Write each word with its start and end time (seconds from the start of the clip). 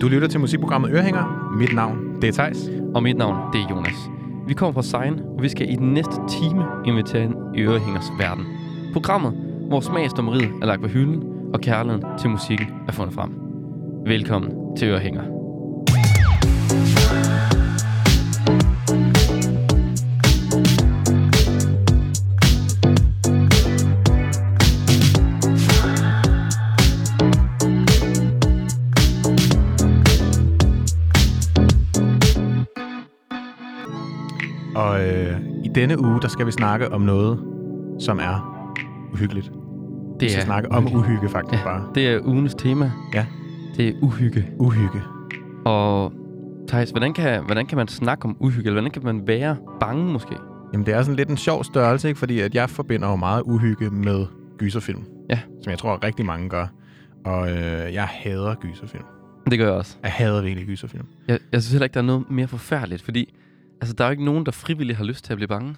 Du 0.00 0.08
lytter 0.08 0.28
til 0.28 0.40
musikprogrammet 0.40 0.90
Ørehænger. 0.90 1.52
Mit 1.58 1.74
navn, 1.74 1.98
det 2.22 2.28
er 2.28 2.32
Thijs. 2.32 2.70
Og 2.94 3.02
mit 3.02 3.16
navn, 3.16 3.52
det 3.52 3.60
er 3.60 3.66
Jonas. 3.70 4.10
Vi 4.46 4.54
kommer 4.54 4.72
fra 4.72 4.82
Sein, 4.82 5.20
og 5.36 5.42
vi 5.42 5.48
skal 5.48 5.72
i 5.72 5.76
den 5.76 5.92
næste 5.92 6.14
time 6.28 6.64
invitere 6.86 7.24
en 7.24 7.34
i 7.54 7.60
Ørehængers 7.60 8.10
verden. 8.18 8.44
Programmet, 8.92 9.32
hvor 9.68 9.80
smagsdommeriet 9.80 10.50
er 10.62 10.66
lagt 10.66 10.82
på 10.82 10.88
hylden, 10.88 11.22
og 11.54 11.60
kærligheden 11.60 12.04
til 12.18 12.30
musikken 12.30 12.66
er 12.88 12.92
fundet 12.92 13.14
frem. 13.14 13.30
Velkommen 14.06 14.76
til 14.76 14.88
Ørehænger. 14.88 15.39
Denne 35.74 36.00
uge, 36.04 36.20
der 36.22 36.28
skal 36.28 36.46
vi 36.46 36.50
snakke 36.52 36.92
om 36.92 37.00
noget, 37.00 37.38
som 37.98 38.18
er 38.18 38.66
uhyggeligt. 39.12 39.46
Det 39.46 40.26
Vi 40.26 40.28
skal 40.28 40.44
snakke 40.44 40.72
om 40.72 40.96
uhygge, 40.96 41.28
faktisk 41.28 41.62
Ja. 41.64 41.68
bare. 41.68 41.84
Det 41.94 42.08
er 42.08 42.20
ugens 42.24 42.54
tema. 42.54 42.92
Ja. 43.14 43.26
Det 43.76 43.88
er 43.88 43.92
uhygge. 44.02 44.46
Uhygge. 44.58 45.02
Og 45.64 46.12
Thijs, 46.68 46.90
hvordan 46.90 47.12
kan, 47.12 47.44
hvordan 47.44 47.66
kan 47.66 47.76
man 47.78 47.88
snakke 47.88 48.24
om 48.24 48.36
uhygge? 48.40 48.66
Eller 48.66 48.80
hvordan 48.80 48.90
kan 48.90 49.04
man 49.04 49.26
være 49.26 49.56
bange 49.80 50.12
måske? 50.12 50.34
Jamen, 50.72 50.86
det 50.86 50.94
er 50.94 51.02
sådan 51.02 51.16
lidt 51.16 51.28
en 51.28 51.36
sjov 51.36 51.64
størrelse, 51.64 52.08
ikke? 52.08 52.18
Fordi 52.18 52.40
at 52.40 52.54
jeg 52.54 52.70
forbinder 52.70 53.08
jo 53.08 53.16
meget 53.16 53.42
uhygge 53.42 53.90
med 53.90 54.26
gyserfilm. 54.58 55.02
Ja. 55.30 55.38
Som 55.62 55.70
jeg 55.70 55.78
tror, 55.78 56.04
rigtig 56.04 56.26
mange 56.26 56.48
gør. 56.48 56.66
Og 57.24 57.50
øh, 57.50 57.94
jeg 57.94 58.04
hader 58.10 58.54
gyserfilm. 58.54 59.04
Det 59.50 59.58
gør 59.58 59.66
jeg 59.66 59.74
også. 59.74 59.96
Jeg 60.02 60.12
hader 60.12 60.42
virkelig 60.42 60.66
gyserfilm. 60.68 61.06
Jeg, 61.28 61.38
jeg 61.52 61.62
synes 61.62 61.72
heller 61.72 61.84
ikke, 61.84 61.94
der 61.94 62.00
er 62.00 62.04
noget 62.04 62.30
mere 62.30 62.46
forfærdeligt, 62.46 63.02
fordi 63.02 63.34
altså, 63.80 63.94
der 63.94 64.04
er 64.04 64.08
jo 64.08 64.10
ikke 64.10 64.24
nogen, 64.24 64.46
der 64.46 64.52
frivilligt 64.52 64.96
har 64.96 65.04
lyst 65.04 65.24
til 65.24 65.32
at 65.32 65.36
blive 65.36 65.48
bange. 65.48 65.76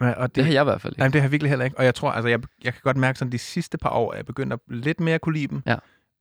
Men, 0.00 0.14
og 0.14 0.28
Det, 0.28 0.36
det 0.36 0.44
har 0.44 0.52
jeg 0.52 0.62
i 0.62 0.64
hvert 0.64 0.80
fald 0.80 0.92
ikke. 0.92 1.02
Jamen, 1.02 1.12
det 1.12 1.20
har 1.20 1.26
jeg 1.26 1.32
virkelig 1.32 1.50
heller 1.50 1.64
ikke. 1.64 1.78
Og 1.78 1.84
jeg 1.84 1.94
tror, 1.94 2.10
altså, 2.10 2.28
jeg, 2.28 2.40
jeg 2.64 2.72
kan 2.72 2.80
godt 2.84 2.96
mærke 2.96 3.18
sådan 3.18 3.32
de 3.32 3.38
sidste 3.38 3.78
par 3.78 3.90
år, 3.90 4.12
at 4.12 4.16
jeg 4.16 4.26
begynder 4.26 4.56
lidt 4.68 5.00
mere 5.00 5.14
at 5.14 5.20
kunne 5.20 5.34
lide 5.34 5.46
dem. 5.46 5.62
Ja. 5.66 5.76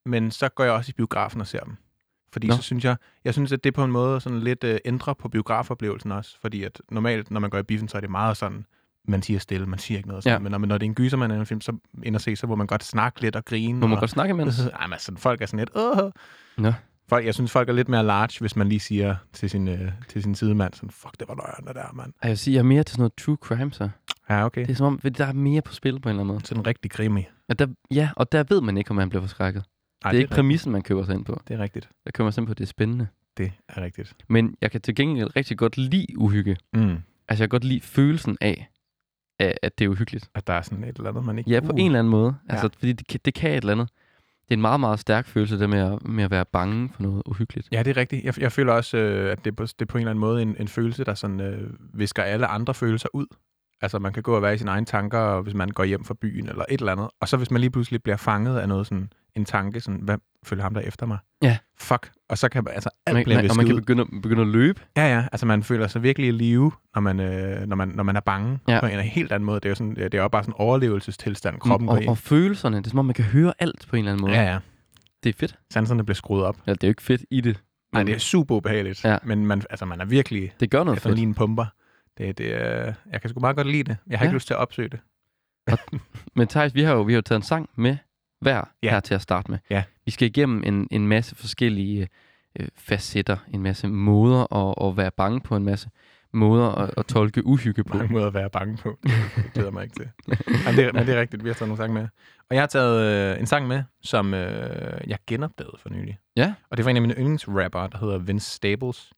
Men 0.06 0.32
så 0.32 0.50
går 0.50 0.64
jeg 0.64 0.74
også 0.74 0.90
i 0.90 0.94
biografen 0.98 1.42
og 1.42 1.48
ser 1.48 1.60
dem. 1.60 1.76
Fordi 2.34 2.48
Nå. 2.48 2.56
så 2.56 2.62
synes 2.62 2.86
jeg, 2.86 2.96
jeg 3.24 3.34
synes, 3.34 3.52
at 3.52 3.64
det 3.64 3.74
på 3.74 3.84
en 3.84 3.92
måde 3.92 4.22
sådan 4.22 4.40
lidt 4.40 4.64
øh, 4.64 4.78
ændrer 4.86 5.14
på 5.14 5.30
biografoplevelsen 5.30 6.12
også. 6.12 6.38
Fordi 6.42 6.64
at 6.64 6.82
normalt, 6.92 7.32
når 7.32 7.40
man 7.40 7.50
går 7.50 7.58
i 7.58 7.64
biffen, 7.64 7.88
så 7.88 7.98
er 7.98 8.02
det 8.02 8.10
meget 8.10 8.38
sådan, 8.38 8.66
man 9.08 9.22
siger 9.22 9.40
stille, 9.40 9.66
man 9.66 9.80
siger 9.80 9.98
ikke 9.98 10.10
noget. 10.10 10.24
Sådan. 10.24 10.36
Ja. 10.36 10.40
Men 10.40 10.52
når, 10.52 10.58
når 10.58 10.78
det 10.78 10.86
er 10.86 10.90
en 10.90 10.96
gyser, 10.96 11.18
man 11.18 11.32
er 11.32 11.40
en 11.40 11.46
film, 11.46 11.62
så 11.62 11.78
ind 12.04 12.16
og 12.16 12.22
se, 12.22 12.36
så 12.36 12.48
må 12.48 12.56
man 12.56 12.68
godt 12.68 12.84
snakke 12.84 13.22
lidt 13.22 13.36
og 13.36 13.46
grine. 13.46 13.80
Må 13.80 13.88
man 13.88 13.98
og, 13.98 14.00
godt 14.00 14.12
snakke 14.12 14.32
imens? 14.32 14.60
Ej, 14.66 14.88
men 14.88 14.94
altså, 14.94 15.12
folk 15.18 15.42
er 15.42 15.46
sådan 15.46 15.60
lidt, 15.60 15.70
åh. 15.76 16.12
Nå. 16.58 16.74
Folk, 17.10 17.26
jeg 17.26 17.34
synes, 17.34 17.52
folk 17.52 17.70
er 17.70 17.74
lidt 17.74 17.90
mere 17.90 18.04
large, 18.06 18.40
hvis 18.40 18.56
man 18.56 18.70
lige 18.70 18.80
siger 18.80 19.16
til 19.34 19.50
sin, 19.50 19.68
øh, 19.68 19.92
til 20.08 20.24
sin 20.24 20.36
sidemand, 20.36 20.74
sådan, 20.74 20.90
fuck, 20.90 21.20
det 21.20 21.28
var 21.28 21.36
løgn, 21.36 21.68
det 21.68 21.76
der, 21.76 21.94
mand. 21.94 22.14
Jeg 22.24 22.30
vil 22.30 22.38
sige, 22.38 22.54
jeg 22.54 22.60
er 22.60 22.64
mere 22.64 22.84
til 22.84 22.92
sådan 22.94 23.02
noget 23.02 23.14
true 23.14 23.36
crime, 23.42 23.72
så. 23.74 23.90
Ja, 24.30 24.46
okay. 24.46 24.62
Det 24.62 24.70
er 24.72 24.76
som 24.76 24.86
om, 24.88 25.00
der 25.00 25.26
er 25.26 25.34
mere 25.34 25.62
på 25.62 25.74
spil 25.74 26.00
på 26.00 26.10
en 26.10 26.14
eller 26.14 26.22
anden 26.22 26.34
måde. 26.36 26.46
Sådan 26.46 26.68
rigtig 26.68 26.92
krimi. 26.92 27.26
Og 27.50 27.60
der, 27.60 27.68
ja, 27.92 28.10
og 28.16 28.32
der 28.32 28.44
ved 28.50 28.62
man 28.62 28.78
ikke, 28.78 28.90
om 28.90 28.96
man 28.96 29.10
bliver 29.10 29.22
forskrækket. 29.22 29.64
Ej, 30.06 30.12
det 30.12 30.18
er 30.18 30.20
ikke 30.20 30.24
rigtigt. 30.24 30.36
præmissen, 30.36 30.72
man 30.72 30.82
køber 30.82 31.04
sig 31.06 31.16
ind 31.16 31.26
på. 31.26 31.42
Det 31.48 31.54
er 31.54 31.60
rigtigt. 31.60 31.90
Der 32.06 32.12
køber 32.12 32.32
sig 32.32 32.42
ind 32.42 32.48
på, 32.48 32.52
at 32.52 32.58
det 32.58 32.64
er 32.64 32.68
spændende. 32.68 33.08
Det 33.38 33.52
er 33.70 33.82
rigtigt. 33.82 34.16
Men 34.28 34.56
jeg 34.62 34.72
kan 34.72 34.82
til 34.82 34.96
gengæld 34.96 35.36
rigtig 35.36 35.58
godt 35.58 35.78
lide 35.78 36.06
uhygge. 36.18 36.58
Mm. 36.74 36.82
Altså, 36.82 36.98
jeg 37.30 37.38
kan 37.38 37.50
godt 37.50 37.64
lide 37.64 37.82
følelsen 37.82 38.38
af, 38.42 38.70
at 39.40 39.60
at 39.64 39.80
det 39.80 39.86
er 39.86 39.90
uhyggeligt. 39.90 40.30
At 40.36 40.48
der 40.48 40.54
er 40.54 40.62
sådan 40.62 40.84
et 40.84 40.98
eller 40.98 41.10
andet, 41.10 41.26
man 41.26 41.38
ikke... 41.38 41.50
Ja, 41.52 41.60
på 41.60 41.72
en 41.78 41.86
eller 41.86 42.00
anden 42.00 42.12
måde. 42.12 42.36
Altså, 42.50 42.66
Ja. 42.66 42.80
fordi 42.80 42.94
det, 42.94 43.26
det 43.26 43.34
kan 43.34 43.52
et 43.52 43.56
eller 43.58 43.72
andet. 43.74 43.90
Det 44.50 44.54
er 44.54 44.58
en 44.58 44.62
meget, 44.62 44.80
meget 44.80 45.00
stærk 45.00 45.28
følelse, 45.28 45.60
det 45.60 45.70
med 45.70 45.80
at, 45.80 46.08
med 46.08 46.24
at 46.24 46.32
være 46.32 46.46
bange 46.46 46.90
for 46.96 47.02
noget 47.04 47.24
uhyggeligt. 47.26 47.68
Ja, 47.72 47.84
det 47.84 47.92
er 47.92 47.98
rigtigt. 47.98 48.26
Jeg, 48.26 48.40
jeg 48.40 48.52
føler 48.52 48.74
også, 48.74 48.98
øh, 48.98 49.32
at 49.32 49.46
det, 49.46 49.52
er 49.52 49.56
på- 49.56 49.66
det 49.66 49.82
er 49.82 49.86
på 49.86 49.98
en 49.98 50.02
eller 50.02 50.10
anden 50.12 50.20
måde 50.20 50.42
en, 50.42 50.56
en 50.60 50.68
følelse, 50.68 51.04
der 51.04 51.14
sådan 51.14 51.40
øh, 51.40 51.70
visker 51.94 52.24
alle 52.24 52.48
andre 52.48 52.74
følelser 52.74 53.10
ud. 53.14 53.26
Altså, 53.82 54.00
man 54.00 54.14
kan 54.14 54.24
gå 54.24 54.36
og 54.36 54.42
være 54.42 54.54
i 54.54 54.58
sine 54.58 54.72
egne 54.72 54.86
tanker, 54.86 55.18
og 55.20 55.44
hvis 55.44 55.54
man 55.54 55.70
går 55.70 55.84
hjem 55.84 56.04
fra 56.04 56.14
byen 56.22 56.50
eller 56.50 56.66
et 56.70 56.80
eller 56.80 56.92
andet. 56.92 57.10
Og 57.22 57.28
så 57.28 57.38
hvis 57.38 57.52
man 57.52 57.62
lige 57.62 57.72
pludselig 57.72 58.04
bliver 58.04 58.18
fanget 58.18 58.58
af 58.60 58.68
noget 58.68 58.88
sådan, 58.88 59.12
en 59.36 59.46
tanke, 59.46 59.80
sådan, 59.82 60.00
hvad 60.02 60.18
følger 60.44 60.64
ham 60.64 60.74
der 60.74 60.82
efter 60.82 61.06
mig? 61.06 61.18
Ja. 61.42 61.58
Fuck. 61.80 62.12
Og 62.30 62.38
så 62.38 62.50
kan 62.50 62.64
man, 62.64 62.74
altså, 62.74 62.90
alt 63.06 63.14
Man, 63.16 63.24
bliver 63.24 63.42
man, 63.42 63.50
og 63.50 63.56
man 63.58 63.66
kan 63.66 63.76
begynde, 63.76 64.06
begynde 64.22 64.42
at 64.42 64.48
løbe. 64.48 64.82
Ja, 64.98 65.16
ja. 65.16 65.28
Altså, 65.32 65.46
man 65.46 65.64
føler 65.64 65.88
sig 65.88 66.04
virkelig 66.04 66.28
i 66.28 66.32
live, 66.32 66.72
når 66.96 67.02
man, 67.02 67.20
øh, 67.20 67.68
når 67.68 67.76
man, 67.76 67.88
når 67.88 68.04
man 68.04 68.16
er 68.16 68.20
bange. 68.20 68.60
Ja. 68.68 68.80
På 68.80 68.86
en 68.86 69.00
helt 69.00 69.32
anden 69.32 69.46
måde. 69.46 69.56
Det 69.60 69.66
er 69.66 69.70
jo 69.70 69.76
sådan, 69.76 69.96
det 69.96 70.14
er 70.14 70.22
jo 70.22 70.28
bare 70.28 70.44
sådan 70.44 70.52
en 70.54 70.60
overlevelsestilstand, 70.60 71.60
kroppen 71.60 71.90
og, 71.90 71.96
går 71.96 72.02
i. 72.04 72.08
og 72.08 72.18
følelserne, 72.18 72.78
det 72.78 72.86
er 72.86 72.90
som 72.90 73.00
om, 73.00 73.06
man 73.06 73.14
kan 73.14 73.26
høre 73.26 73.54
alt 73.60 73.86
på 73.90 73.96
en 73.96 74.00
eller 74.00 74.12
anden 74.12 74.22
måde. 74.22 74.34
Ja, 74.34 74.52
ja. 74.52 74.60
Det 75.24 75.30
er 75.30 75.34
fedt. 75.40 75.56
Sanserne 75.74 76.04
bliver 76.06 76.16
skruet 76.16 76.44
op. 76.46 76.58
Ja, 76.68 76.72
det 76.72 76.84
er 76.84 76.88
jo 76.88 76.92
ikke 76.92 77.02
fedt 77.02 77.22
i 77.32 77.42
det. 77.42 77.64
Nej, 77.94 78.04
det 78.04 78.16
er 78.16 78.20
super 78.20 78.56
ubehageligt. 78.56 79.04
Ja. 79.06 79.18
Men 79.24 79.46
man, 79.48 79.62
altså, 79.70 79.86
man 79.86 80.02
er 80.02 80.06
virkelig 80.06 80.54
det 80.60 80.72
gør 80.72 80.84
noget 80.84 81.00
fedt. 81.00 81.06
adrenalin 81.06 81.34
pumper. 81.34 81.66
Det, 82.18 82.38
det, 82.38 82.54
er, 82.62 82.94
jeg 83.12 83.22
kan 83.22 83.30
sgu 83.30 83.40
meget 83.40 83.56
godt 83.56 83.68
lide 83.68 83.84
det. 83.84 83.98
Jeg 84.08 84.20
har 84.20 84.26
Ja. 84.26 84.30
ikke 84.30 84.36
lyst 84.36 84.48
til 84.48 84.54
at 84.54 84.58
opsøge 84.60 84.90
det. 84.90 85.00
Men 86.36 86.48
Thijs, 86.48 86.76
vi 86.76 86.84
har 86.84 86.94
jo 86.94 87.02
vi 87.02 87.14
har 87.14 87.18
jo 87.18 87.22
taget 87.22 87.40
en 87.40 87.44
sang 87.44 87.70
med 87.76 87.98
hver 88.42 88.64
Ja. 88.84 88.90
her 88.90 89.00
til 89.00 89.14
at 89.14 89.22
starte 89.22 89.52
med. 89.52 89.60
Ja. 89.70 89.84
Vi 90.06 90.12
skal 90.12 90.28
igennem 90.28 90.64
en, 90.66 90.88
en 90.92 91.08
masse 91.08 91.36
forskellige 91.36 92.10
øh, 92.60 92.68
facetter, 92.78 93.38
en 93.54 93.62
masse 93.62 93.88
måder 93.88 94.54
at, 94.56 94.90
at 94.90 94.98
være 94.98 95.12
bange 95.12 95.42
på, 95.42 95.56
en 95.56 95.64
masse 95.66 95.90
måder 96.34 96.68
at, 96.72 96.92
at 96.98 97.06
tolke 97.06 97.46
uhygge 97.46 97.84
på. 97.84 97.98
Mange 97.98 98.14
måder 98.14 98.28
at 98.28 98.34
være 98.34 98.50
bange 98.50 98.78
på. 98.78 99.00
Det 99.36 99.54
glæder 99.54 99.72
mig 99.72 99.84
ikke 99.84 99.96
til. 99.96 100.10
men, 100.28 100.76
det, 100.76 100.86
er- 100.86 100.94
men 100.94 101.08
det 101.08 101.16
er 101.16 101.20
rigtigt, 101.22 101.44
vi 101.44 101.50
har 101.50 101.54
taget 101.54 101.68
nogle 101.70 101.78
sange 101.84 101.94
med. 101.94 102.08
Og 102.50 102.56
jeg 102.56 102.62
har 102.62 102.68
taget 102.68 103.34
øh, 103.36 103.40
en 103.40 103.46
sang 103.48 103.68
med, 103.68 103.84
som 104.02 104.34
øh, 104.34 105.02
jeg 105.08 105.18
genopdagede 105.28 105.78
for 105.82 105.90
nylig. 105.90 106.18
Ja. 106.36 106.54
Og 106.70 106.78
det 106.78 106.86
var 106.86 106.90
en 106.92 106.96
af 106.98 107.02
mine 107.02 107.14
yndlingsrapper, 107.14 107.88
der 107.88 107.98
hedder 107.98 108.18
Vince 108.18 108.52
Staples. 108.56 109.14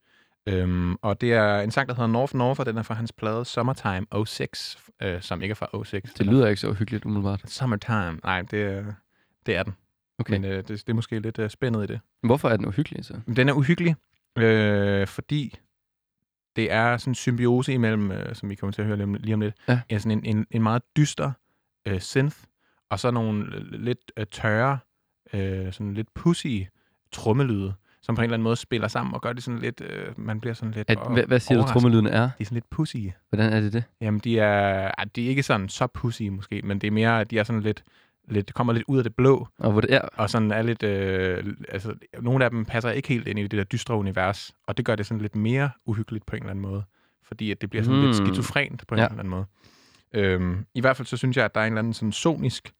Øhm, 0.48 0.96
og 0.96 1.22
det 1.22 1.34
er 1.34 1.60
en 1.60 1.72
sang, 1.72 1.90
der 1.90 1.96
hedder 1.96 2.08
North 2.08 2.36
North, 2.36 2.60
og 2.60 2.66
den 2.66 2.78
er 2.78 2.82
fra 2.84 2.94
hans 2.94 3.12
plade 3.12 3.46
Summertime 3.46 4.26
06, 4.26 4.78
øh, 5.02 5.22
som 5.22 5.42
ikke 5.42 5.52
er 5.52 5.56
fra 5.56 5.84
06. 5.86 6.14
Det 6.14 6.26
lyder 6.26 6.48
ikke 6.48 6.62
så 6.62 6.70
uhyggeligt 6.70 7.06
umiddelbart. 7.06 7.42
Summertime. 7.46 8.20
Nej, 8.24 8.42
det, 8.42 8.62
er- 8.64 8.94
det 9.46 9.56
er 9.56 9.64
den. 9.64 9.74
Okay. 10.20 10.32
Men 10.34 10.46
øh, 10.46 10.58
det, 10.58 10.68
det 10.68 10.90
er 10.90 10.94
måske 10.94 11.20
lidt 11.20 11.40
øh, 11.40 11.50
spændet 11.50 11.84
i 11.84 11.88
det. 11.88 12.00
Hvorfor 12.24 12.50
er 12.50 12.58
den 12.58 12.66
uhyggelig 12.66 13.06
så? 13.06 13.20
Den 13.36 13.50
er 13.50 13.54
uhyggelig, 13.54 13.96
øh, 14.38 15.08
fordi 15.08 15.56
det 16.56 16.72
er 16.72 16.98
sådan 16.98 17.12
en 17.12 17.16
symbiose 17.16 17.74
imellem, 17.74 18.12
øh, 18.12 18.36
som 18.36 18.50
vi 18.50 18.56
kommer 18.56 18.72
til 18.72 18.82
at 18.82 18.86
høre 18.88 18.98
lige 18.98 19.04
om, 19.04 19.14
lige 19.14 19.34
om 19.34 19.42
lidt, 19.42 19.56
Ja. 19.68 19.82
ja, 19.92 20.00
sådan 20.00 20.18
en, 20.18 20.38
en, 20.38 20.48
en 20.52 20.64
meget 20.64 20.82
dyster 20.98 21.32
øh, 21.88 22.00
synth, 22.00 22.38
og 22.90 23.00
så 23.00 23.12
nogle 23.12 23.46
lidt 23.78 24.12
øh, 24.18 24.26
tørre, 24.32 24.80
øh, 25.34 25.74
sådan 25.74 25.94
lidt 25.94 26.14
pussy 26.14 26.62
trummellyde, 27.12 27.74
som 28.02 28.16
på 28.16 28.22
en 28.22 28.24
eller 28.24 28.34
anden 28.34 28.44
måde 28.44 28.56
spiller 28.56 28.88
sammen 28.88 29.14
og 29.14 29.22
gør 29.22 29.34
det 29.34 29.44
sådan 29.44 29.60
lidt, 29.60 29.82
øh, 29.82 30.20
man 30.20 30.40
bliver 30.42 30.54
sådan 30.54 30.74
lidt 30.74 30.90
At, 30.90 30.98
hvad, 31.14 31.24
hvad 31.24 31.40
siger 31.40 31.56
du, 31.56 31.60
overrasket. 31.60 31.74
trommelydene 31.82 32.10
er? 32.10 32.22
De 32.24 32.32
er 32.40 32.44
sådan 32.46 32.56
lidt 32.56 32.70
pussy. 32.70 32.98
Hvordan 33.30 33.54
er 33.54 33.62
det 33.62 33.74
det? 33.74 33.84
Jamen, 34.02 34.20
de 34.20 34.40
er, 34.40 34.92
de 35.16 35.26
er 35.26 35.30
ikke 35.30 35.44
sådan 35.44 35.70
så 35.70 35.88
pussy 35.88 36.24
måske, 36.24 36.62
men 36.62 36.80
det 36.80 36.88
er 36.88 36.92
mere, 36.92 37.22
at 37.22 37.32
de 37.32 37.40
er 37.40 37.44
sådan 37.44 37.62
lidt, 37.62 37.84
lidt 38.28 38.54
kommer 38.54 38.74
lidt 38.74 38.84
ud 38.88 38.98
af 38.98 39.04
det 39.04 39.16
blå, 39.16 39.48
Og 39.58 39.72
hvor 39.72 39.82
det 39.82 39.94
er, 39.94 40.02
og 40.02 40.30
sådan 40.30 40.52
er 40.52 40.62
lidt, 40.62 40.84
øh, 40.84 41.54
altså, 41.70 41.96
nogle 42.20 42.46
af 42.46 42.52
dem 42.52 42.66
passer 42.66 42.92
ikke 42.92 43.08
helt 43.10 43.28
ind 43.28 43.40
i 43.40 43.44
det 43.44 43.52
der 43.52 43.64
dystre 43.64 43.96
univers, 43.96 44.52
og 44.68 44.78
det 44.78 44.86
gør 44.86 44.96
det 44.96 45.06
sådan 45.06 45.22
lidt 45.22 45.36
mere 45.36 45.70
uhyggeligt 45.86 46.26
på 46.26 46.36
en 46.36 46.42
eller 46.42 46.52
anden 46.52 46.62
måde, 46.62 46.84
fordi 47.24 47.52
at 47.52 47.62
det 47.62 47.70
bliver 47.70 47.84
sådan 47.84 48.00
mm. 48.00 48.06
lidt 48.06 48.18
Hmm. 48.20 48.28
skizofrent 48.28 48.88
på 48.88 48.96
en 48.96 49.00
Ja. 49.00 49.06
eller 49.06 49.20
anden 49.20 49.30
måde. 49.30 49.46
Øhm, 50.14 50.66
I 50.74 50.82
hvert 50.82 50.98
fald 50.98 51.06
så 51.06 51.18
synes 51.18 51.38
jeg, 51.38 51.46
at 51.46 51.56
der 51.56 51.62
er 51.62 51.66
en 51.66 51.74
eller 51.74 51.80
anden 51.80 51.94
sådan 51.94 52.12
sonisk 52.12 52.74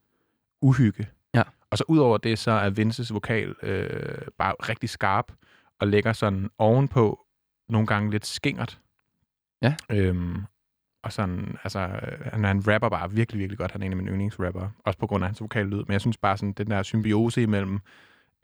uhygge. 0.62 1.08
Ja. 1.34 1.44
Og 1.72 1.78
så 1.78 1.84
udover 1.88 2.18
det, 2.18 2.40
så 2.40 2.52
er 2.52 2.70
Vinces 2.70 3.14
vokal 3.14 3.56
øh, 3.64 4.18
bare 4.38 4.54
rigtig 4.60 4.90
skarp, 4.90 5.32
og 5.80 5.88
lægger 5.88 6.14
sådan 6.14 6.50
ovenpå 6.58 7.20
nogle 7.70 7.88
gange 7.88 8.12
lidt 8.12 8.26
skingert. 8.26 8.80
Ja. 9.62 9.76
Øhm, 9.90 10.42
og 11.04 11.14
sådan, 11.14 11.56
altså, 11.64 11.80
øh, 11.80 12.32
han, 12.32 12.44
han 12.44 12.64
rapper 12.68 12.90
bare 12.90 13.12
virkelig, 13.12 13.40
virkelig 13.40 13.58
godt. 13.58 13.72
Han 13.72 13.82
er 13.82 13.86
en 13.86 13.92
af 13.92 13.98
mine 13.98 14.12
yndlingsrapper, 14.12 14.70
også 14.86 15.00
på 15.00 15.08
grund 15.08 15.24
af 15.24 15.28
hans 15.30 15.42
vokallyd. 15.42 15.78
Men 15.78 15.92
jeg 15.92 16.02
synes 16.02 16.18
bare 16.18 16.38
sådan, 16.38 16.52
den 16.54 16.70
der 16.70 16.84
symbiose 16.84 17.42
imellem 17.42 17.80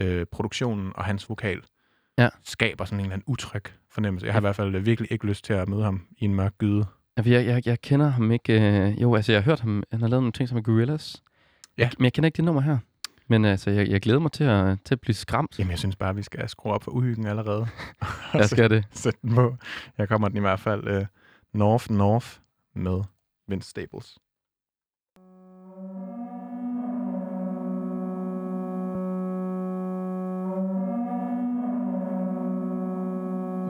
øh, 0.01 0.25
produktionen 0.31 0.91
og 0.95 1.05
hans 1.05 1.29
vokal, 1.29 1.61
Ja. 2.19 2.29
skaber 2.43 2.85
sådan 2.85 2.99
en 2.99 3.05
eller 3.05 3.13
anden 3.13 3.23
utryg 3.27 3.63
fornemmelse. 3.91 4.25
Jeg 4.25 4.33
har 4.33 4.39
i 4.39 4.41
hvert 4.41 4.55
fald 4.55 4.79
virkelig 4.79 5.11
ikke 5.11 5.25
lyst 5.25 5.45
til 5.45 5.53
at 5.53 5.69
møde 5.69 5.83
ham 5.83 6.01
i 6.17 6.25
en 6.25 6.35
mørk 6.35 6.57
gyde. 6.57 6.85
Jeg, 7.17 7.25
jeg, 7.25 7.67
jeg 7.67 7.81
kender 7.81 8.07
ham 8.07 8.31
ikke. 8.31 8.61
Øh, 8.61 9.01
jo, 9.01 9.15
altså, 9.15 9.31
jeg 9.31 9.41
har 9.41 9.45
hørt 9.45 9.59
ham. 9.59 9.83
Han 9.91 10.01
har 10.01 10.07
lavet 10.07 10.23
nogle 10.23 10.31
ting 10.31 10.49
som 10.49 10.57
er 10.57 10.61
Gorillaz. 10.61 11.15
Ja. 11.77 11.83
Jeg, 11.83 11.91
men 11.97 12.03
jeg 12.03 12.13
kender 12.13 12.25
ikke 12.27 12.37
det 12.37 12.45
nummer 12.45 12.61
her. 12.61 12.77
Men 13.27 13.45
altså, 13.45 13.69
jeg, 13.71 13.87
jeg 13.87 14.01
glæder 14.01 14.19
mig 14.19 14.31
til 14.31 14.43
at, 14.43 14.77
til 14.85 14.95
at 14.95 15.01
blive 15.01 15.15
skræmt. 15.15 15.59
Jamen, 15.59 15.71
jeg 15.71 15.79
synes 15.79 15.95
bare, 15.95 16.15
vi 16.15 16.23
skal 16.23 16.49
skrue 16.49 16.73
op 16.73 16.83
for 16.83 16.91
uhyggen 16.91 17.27
allerede. 17.27 17.67
Jeg 18.33 18.45
skal 18.49 18.69
det. 18.75 18.85
Sæt 18.91 19.21
den 19.21 19.35
på. 19.35 19.55
Jeg 19.97 20.07
kommer 20.09 20.27
den 20.27 20.37
i 20.37 20.41
hvert 20.41 20.59
fald 20.59 20.87
øh, 20.87 21.05
North 21.53 21.91
North 21.91 22.27
med 22.77 23.03
Vince 23.47 23.69
Staples. 23.69 24.17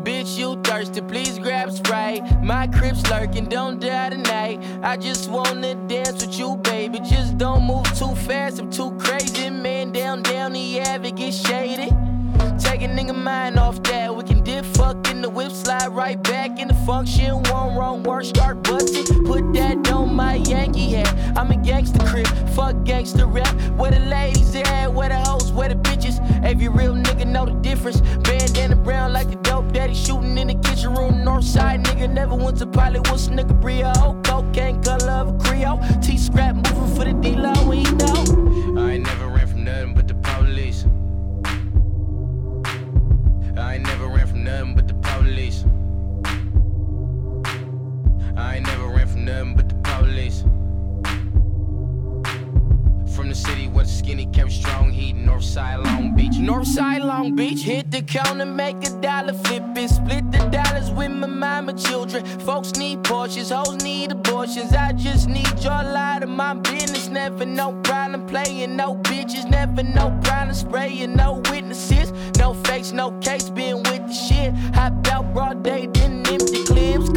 Bitch, 0.04 0.38
you 0.38 0.56
thirsty, 0.64 1.02
please 1.02 1.38
grab 1.38 1.72
Sprite. 1.72 2.24
My 2.42 2.68
crib's 2.68 3.04
lurking, 3.10 3.50
don't 3.50 3.80
die 3.82 4.10
tonight. 4.10 4.60
I 4.82 4.96
just 4.96 5.30
wanna 5.30 5.76
dance 5.88 6.26
with 6.26 6.40
you, 6.40 6.56
baby. 6.64 7.00
Just 7.00 7.38
don't 7.38 7.64
move 7.64 7.86
too 7.98 8.16
fast, 8.16 8.60
I'm 8.60 8.72
too 8.72 8.92
crazy. 8.98 9.50
Man, 9.50 9.92
down, 9.92 10.22
down 10.24 10.54
the 10.54 10.82
ave, 10.82 11.10
it 11.10 11.16
get 11.16 11.34
shady. 11.34 11.92
Taking 12.58 12.92
a 12.92 12.96
nigga 12.96 13.16
mind 13.16 13.60
off 13.60 13.84
that. 13.84 14.07
Dip, 14.48 14.64
fuck 14.64 15.10
in 15.10 15.22
the 15.22 15.30
whip, 15.30 15.52
slide 15.52 15.90
right 15.90 16.24
back 16.24 16.58
in 16.58 16.70
the 16.70 16.74
function. 16.86 17.44
One 17.52 17.76
wrong 17.76 18.02
word, 18.04 18.26
start 18.28 18.64
busting. 18.64 19.26
Put 19.26 19.52
that 19.56 19.92
on 19.92 20.16
my 20.16 20.36
Yankee 20.36 20.90
hat. 20.92 21.14
I'm 21.38 21.52
a 21.52 21.58
gangster 21.58 22.00
crib, 22.06 22.28
fuck 22.56 22.82
gangster 22.86 23.26
rap. 23.26 23.54
Where 23.76 23.92
the 23.92 24.00
ladies 24.00 24.56
at, 24.56 24.94
where 24.94 25.10
the 25.10 25.20
hoes, 25.20 25.52
where 25.52 25.68
the 25.68 25.76
bitches. 25.76 26.18
Every 26.46 26.70
real 26.70 26.94
nigga 26.94 27.28
know 27.28 27.46
the 27.46 27.56
difference. 27.56 28.00
Bandana 28.00 28.78
brown 28.78 29.12
like 29.12 29.30
the 29.30 29.36
dope 29.36 29.74
daddy 29.74 29.94
shooting 29.94 30.38
in 30.38 30.48
the 30.48 30.56
kitchen 30.56 30.96
room. 30.96 31.26
Northside 31.26 31.84
nigga 31.84 32.10
never 32.10 32.34
went 32.34 32.58
to. 32.60 32.68
What's 32.68 33.28
nigga 33.28 33.60
Brio? 33.60 33.92
Cocaine 34.24 34.82
color 34.82 35.12
of 35.12 35.28
a 35.28 35.38
Creole. 35.40 35.82
T 36.02 36.18
scrap 36.18 36.56
moving 36.56 36.96
for 36.96 37.04
the 37.04 37.12
D-Lo, 37.12 37.52
we 37.68 37.84
know. 37.84 38.17
I 48.38 48.58
ain't 48.58 48.68
never 48.68 48.88
ran 48.88 49.08
from 49.08 49.26
nothing 49.26 49.56
but 49.56 49.68
the 49.68 49.76
police. 49.76 50.42
From 53.16 53.30
the 53.30 53.36
city 53.36 53.68
where 53.68 53.84
the 53.84 53.90
skinny 53.90 54.28
kept 54.28 54.52
strong 54.52 54.92
heat, 54.92 55.16
Northside 55.16 55.84
Long 55.84 56.14
Beach. 56.16 56.34
Northside 56.34 57.04
Long 57.04 57.36
Beach, 57.36 57.64
hit 57.64 57.90
the 57.90 58.04
counter, 58.04 58.46
make 58.46 58.76
a 58.86 58.92
dollar, 59.02 59.34
flip 59.34 59.64
it, 59.76 59.90
split 59.90 60.32
the 60.32 60.38
dollars 60.50 60.92
with 60.92 61.10
my 61.10 61.26
mama 61.26 61.74
children. 61.74 62.24
Folks 62.42 62.74
need 62.74 63.00
Porsches, 63.00 63.50
hoes 63.50 63.84
need 63.84 64.12
abortions. 64.12 64.72
I 64.72 64.94
just 64.94 65.28
need 65.28 65.52
your 65.64 65.72
light 65.72 66.20
of 66.22 66.30
my 66.30 66.54
business. 66.54 67.08
Never 67.08 67.44
no 67.44 67.74
problem 67.82 68.28
playing, 68.28 68.76
no 68.76 68.98
bitches, 68.98 69.50
never 69.50 69.82
no 69.82 70.16
problem 70.24 70.54
spraying, 70.54 71.16
no 71.16 71.42
witnesses, 71.50 72.14
no 72.38 72.54
fakes, 72.54 72.92
no 72.92 73.10
case, 73.20 73.50
being 73.50 73.78
with 73.78 74.06
the 74.06 74.14
shit. 74.14 74.54
Hot 74.76 74.92
about 74.92 75.34
broad 75.34 75.64
day, 75.64 75.88
didn't 75.88 76.17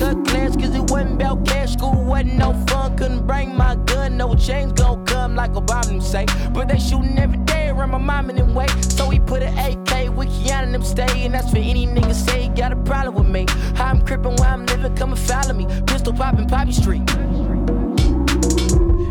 cut 0.00 0.25
class, 0.25 0.56
cause 0.56 0.75
it 0.75 0.91
wasn't 0.91 1.12
about 1.12 1.44
cash. 1.47 1.75
School 1.75 2.05
wasn't 2.05 2.37
no 2.37 2.52
fun, 2.69 2.97
couldn't 2.97 3.26
bring 3.26 3.55
my 3.55 3.76
gun, 3.87 4.17
no 4.17 4.35
chains 4.35 4.73
gon' 4.73 5.05
come 5.05 5.37
like 5.37 5.52
Obama 5.52 6.02
say. 6.02 6.25
But 6.52 6.69
they 6.69 6.79
shooting 6.79 7.19
every 7.19 7.38
day 7.38 7.69
around 7.69 7.91
my 7.91 7.99
mom 7.99 8.31
and 8.31 8.38
them 8.38 8.55
way. 8.55 8.67
So 8.97 9.08
we 9.08 9.20
put 9.20 9.43
an 9.43 9.56
AK 9.58 10.17
with 10.17 10.29
Keanu 10.29 10.64
and 10.64 10.75
them 10.75 10.82
stay. 10.82 11.25
And 11.25 11.35
that's 11.35 11.50
for 11.50 11.58
any 11.58 11.87
nigga 11.87 12.14
say 12.14 12.43
he 12.44 12.49
got 12.49 12.73
a 12.73 12.76
problem 12.76 13.14
with 13.14 13.29
me. 13.29 13.44
How 13.76 13.87
I'm 13.87 14.00
crippin' 14.00 14.37
where 14.37 14.49
I'm 14.49 14.64
living, 14.67 14.97
come 14.97 15.11
and 15.12 15.20
follow 15.20 15.52
me. 15.52 15.67
Pistol 15.87 16.14
poppin' 16.14 16.47
Poppy 16.47 16.73
Street. 16.73 17.02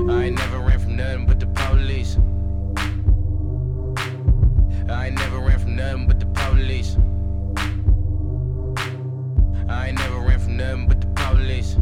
I 0.09 0.25
ain't 0.25 0.37
never 0.43 0.59
ran 0.59 0.79
from 0.79 0.95
nothing 0.95 1.25
but 1.27 1.39
the 1.39 1.47
police. 1.47 2.17
I 4.89 5.07
ain't 5.07 5.15
never 5.15 5.39
ran 5.39 5.59
from 5.59 5.75
nothing 5.75 6.07
but 6.07 6.19
the 6.19 6.25
police. 6.25 6.97
I 9.69 9.89
ain't 9.89 9.99
never 9.99 10.19
ran 10.19 10.39
from 10.39 10.57
nothing 10.57 10.87
but 10.87 10.99
the 10.99 11.07
police. 11.07 11.75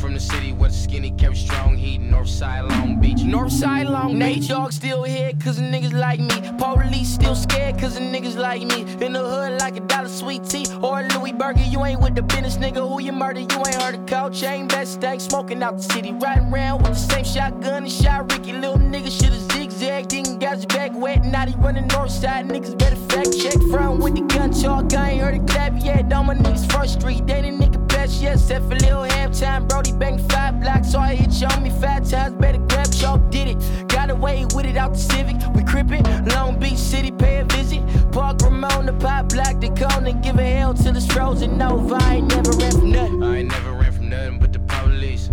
From 0.00 0.14
the 0.14 0.20
city 0.20 0.52
where 0.52 0.68
the 0.68 0.74
skinny 0.74 1.12
kept 1.12 1.36
strong 1.36 1.76
heat, 1.76 2.00
Northside 2.00 2.68
Long 2.68 3.00
Beach. 3.00 3.18
Northside 3.18 3.88
Long 3.88 4.18
Beach. 4.18 4.18
Nate 4.18 4.48
Dogg 4.48 4.72
still 4.72 5.04
here 5.04 5.30
cause 5.38 5.58
the 5.58 5.62
niggas 5.62 5.92
like 5.92 6.18
me. 6.18 6.50
Police 6.58 7.08
still 7.08 7.36
scared 7.36 7.78
cause 7.78 7.94
the 7.94 8.00
niggas 8.00 8.36
like 8.36 8.62
me. 8.62 8.82
In 9.04 9.12
the 9.12 9.20
hood 9.20 9.60
like 9.60 9.76
a 9.76 9.80
dollar 9.80 10.08
sweet 10.08 10.44
tea 10.44 10.66
or 10.82 11.02
a 11.02 11.08
Louis 11.16 11.32
Burger. 11.32 11.62
You 11.62 11.84
ain't 11.84 12.00
with 12.00 12.16
the 12.16 12.22
business, 12.22 12.56
nigga. 12.56 12.86
Who 12.88 13.00
you 13.00 13.12
murder? 13.12 13.40
You 13.40 13.58
ain't 13.58 13.76
heard 13.76 13.94
of 13.94 14.06
coach. 14.06 14.42
Ain't 14.42 14.70
best 14.70 14.94
stank 14.94 15.20
smoking 15.20 15.62
out 15.62 15.76
the 15.76 15.84
city. 15.84 16.12
Riding 16.14 16.52
around 16.52 16.82
with 16.82 16.94
the 16.94 16.98
same 16.98 17.24
shotgun 17.24 17.84
and 17.84 17.92
shot 17.92 18.32
Ricky. 18.32 18.54
Little 18.54 18.78
nigga 18.78 19.08
shoulda 19.08 19.38
zigzagged. 19.82 20.08
Didn't 20.08 20.38
got 20.38 20.56
his 20.56 20.66
back 20.66 20.92
wet. 20.94 21.24
He 21.24 21.54
running 21.56 21.86
north 21.88 22.10
side. 22.10 22.48
Niggas 22.48 22.78
better 22.78 22.96
fact 22.96 23.36
check. 23.38 23.60
Front 23.70 24.00
with 24.00 24.14
the 24.14 24.22
gun 24.22 24.52
talk. 24.52 24.92
I 24.94 25.10
ain't 25.10 25.22
heard 25.22 25.34
a 25.34 25.44
clap 25.44 25.72
yet. 25.82 26.12
On 26.12 26.26
my 26.26 26.34
niggas 26.34 26.70
first 26.72 27.00
street. 27.00 27.26
They 27.26 27.42
the 27.42 27.48
nigga 27.48 27.88
best 27.88 28.22
yet. 28.22 28.38
Set 28.38 28.62
for 28.62 28.76
little 28.76 29.04
halftime. 29.04 29.68
Brody 29.68 29.92
banged 29.92 30.20
five 30.32 30.60
blocks. 30.60 30.92
So 30.92 30.98
I 30.98 31.14
hit 31.14 31.32
you 31.40 31.48
on 31.48 31.62
me 31.62 31.70
five 31.70 32.08
times. 32.08 32.34
Better 32.34 32.58
grab 32.58 32.92
chalk. 32.92 33.30
Did 33.30 33.48
it. 33.48 33.88
Got 33.88 34.10
away 34.10 34.46
with 34.54 34.66
it 34.66 34.76
out 34.76 34.92
the 34.92 34.98
Civic. 34.98 35.36
We 35.54 35.62
crippin'. 35.62 36.04
Long 36.34 36.58
Beach 36.58 36.78
City. 36.78 37.10
Pay 37.10 37.38
a 37.38 37.44
visit. 37.44 37.82
Park 38.12 38.40
Ramon. 38.42 38.86
The 38.86 38.92
pop 38.92 39.28
block. 39.30 39.60
The 39.60 39.70
cone. 39.70 40.06
And 40.06 40.22
give 40.22 40.38
a 40.38 40.44
hell 40.44 40.74
till 40.74 40.96
it's 40.96 41.06
frozen 41.06 41.60
over. 41.60 41.96
I 41.96 42.16
ain't 42.16 42.28
never 42.28 42.52
ran 42.52 42.72
from 42.72 42.90
nothing. 42.90 43.22
I 43.22 43.38
ain't 43.38 43.50
never 43.50 43.72
ran 43.72 43.92
from 43.92 44.08
nothing 44.08 44.38
but 44.38 44.52
the 44.52 44.60
police. 44.60 45.28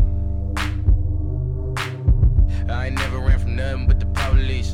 I 2.89 2.91
ain't 2.91 3.01
never 3.11 3.19
ran 3.27 3.39
from 3.39 3.51
nothing 3.51 3.87
but 3.87 3.99
the 3.99 4.07
police. 4.07 4.71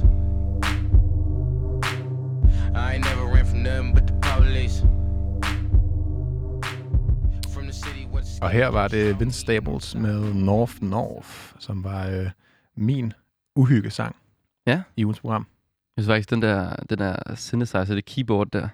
I 2.75 2.93
ain't 2.93 3.03
never 3.09 3.25
ran 3.35 3.45
from 3.45 3.59
nothing 3.63 3.93
but 3.95 4.07
the 4.07 4.13
police. 4.21 4.79
From 7.53 7.63
the 7.63 7.73
city 7.73 8.07
Og 8.41 8.49
her 8.49 8.67
var 8.67 8.87
det 8.87 9.19
Vince 9.19 9.39
Staples 9.39 9.95
med 9.95 10.33
North 10.33 10.83
North, 10.83 11.29
som 11.59 11.83
var 11.83 12.07
øh, 12.07 12.29
min 12.75 13.13
uhyggesang 13.55 14.15
Ja. 14.67 14.81
i 14.95 15.05
ugens 15.05 15.19
program. 15.19 15.47
Jeg 15.97 16.03
synes 16.03 16.11
faktisk, 16.13 16.29
den 16.29 16.41
der, 16.41 16.75
den 16.89 16.97
der 16.97 17.15
synthesizer, 17.35 17.85
det 17.95 18.05
keyboard 18.05 18.47
der, 18.47 18.67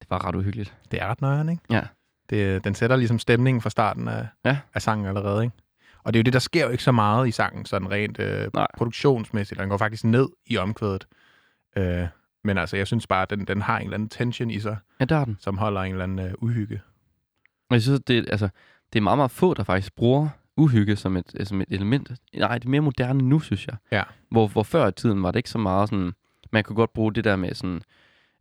det 0.00 0.10
var 0.10 0.24
ret 0.28 0.34
uhyggeligt. 0.34 0.76
Det 0.90 1.02
er 1.02 1.06
ret 1.06 1.20
nøjeren, 1.20 1.48
ikke? 1.48 1.62
Ja. 1.70 1.82
Det, 2.30 2.64
den 2.64 2.74
sætter 2.74 2.96
ligesom 2.96 3.18
stemningen 3.18 3.60
fra 3.60 3.70
starten 3.70 4.08
af, 4.08 4.26
Ja. 4.44 4.58
af 4.74 4.82
sangen 4.82 5.06
allerede, 5.06 5.44
ikke? 5.44 5.56
Og 6.04 6.12
det 6.12 6.18
er 6.18 6.20
jo 6.20 6.24
det, 6.24 6.32
der 6.32 6.38
sker 6.38 6.64
jo 6.64 6.70
ikke 6.70 6.82
så 6.84 6.92
meget 6.92 7.28
i 7.28 7.30
sangen, 7.30 7.64
sådan 7.64 7.90
rent 7.90 8.18
øh, 8.20 8.48
Nej. 8.54 8.66
produktionsmæssigt. 8.76 9.60
Den 9.60 9.68
går 9.68 9.76
faktisk 9.76 10.04
ned 10.04 10.28
i 10.46 10.56
omkvædet. 10.56 11.06
Øh, 11.76 12.06
men 12.44 12.58
altså, 12.58 12.76
jeg 12.76 12.86
synes 12.86 13.06
bare, 13.06 13.22
at 13.22 13.30
den, 13.30 13.44
den 13.44 13.62
har 13.62 13.78
en 13.78 13.84
eller 13.84 13.94
anden 13.94 14.08
tension 14.08 14.50
i 14.50 14.60
sig, 14.60 14.76
Ja, 15.00 15.04
der 15.04 15.16
er 15.16 15.24
den. 15.24 15.36
som 15.40 15.58
holder 15.58 15.80
en 15.80 15.92
eller 15.92 16.04
anden 16.04 16.26
øh, 16.26 16.32
uhygge. 16.38 16.80
Og 17.70 17.74
jeg 17.74 17.82
synes, 17.82 18.00
det, 18.06 18.30
altså, 18.30 18.48
det 18.92 18.98
er 18.98 19.02
meget, 19.02 19.18
meget 19.18 19.30
få, 19.30 19.54
der 19.54 19.64
faktisk 19.64 19.94
bruger 19.94 20.28
uhygge 20.56 20.96
som 20.96 21.16
et, 21.16 21.34
øh, 21.40 21.46
som 21.46 21.60
et 21.60 21.66
element. 21.70 22.10
Nej, 22.34 22.58
det 22.58 22.64
er 22.64 22.68
mere 22.70 22.80
moderne 22.80 23.22
nu, 23.22 23.40
synes 23.40 23.66
jeg. 23.66 23.76
Ja. 23.92 24.02
Hvor, 24.30 24.48
hvor 24.48 24.62
før 24.62 24.86
i 24.88 24.92
tiden 24.92 25.22
var 25.22 25.30
det 25.30 25.38
ikke 25.38 25.50
så 25.50 25.58
meget 25.58 25.88
sådan... 25.88 26.12
Man 26.52 26.64
kunne 26.64 26.76
godt 26.76 26.92
bruge 26.92 27.14
det 27.14 27.24
der 27.24 27.36
med 27.36 27.54
sådan, 27.54 27.82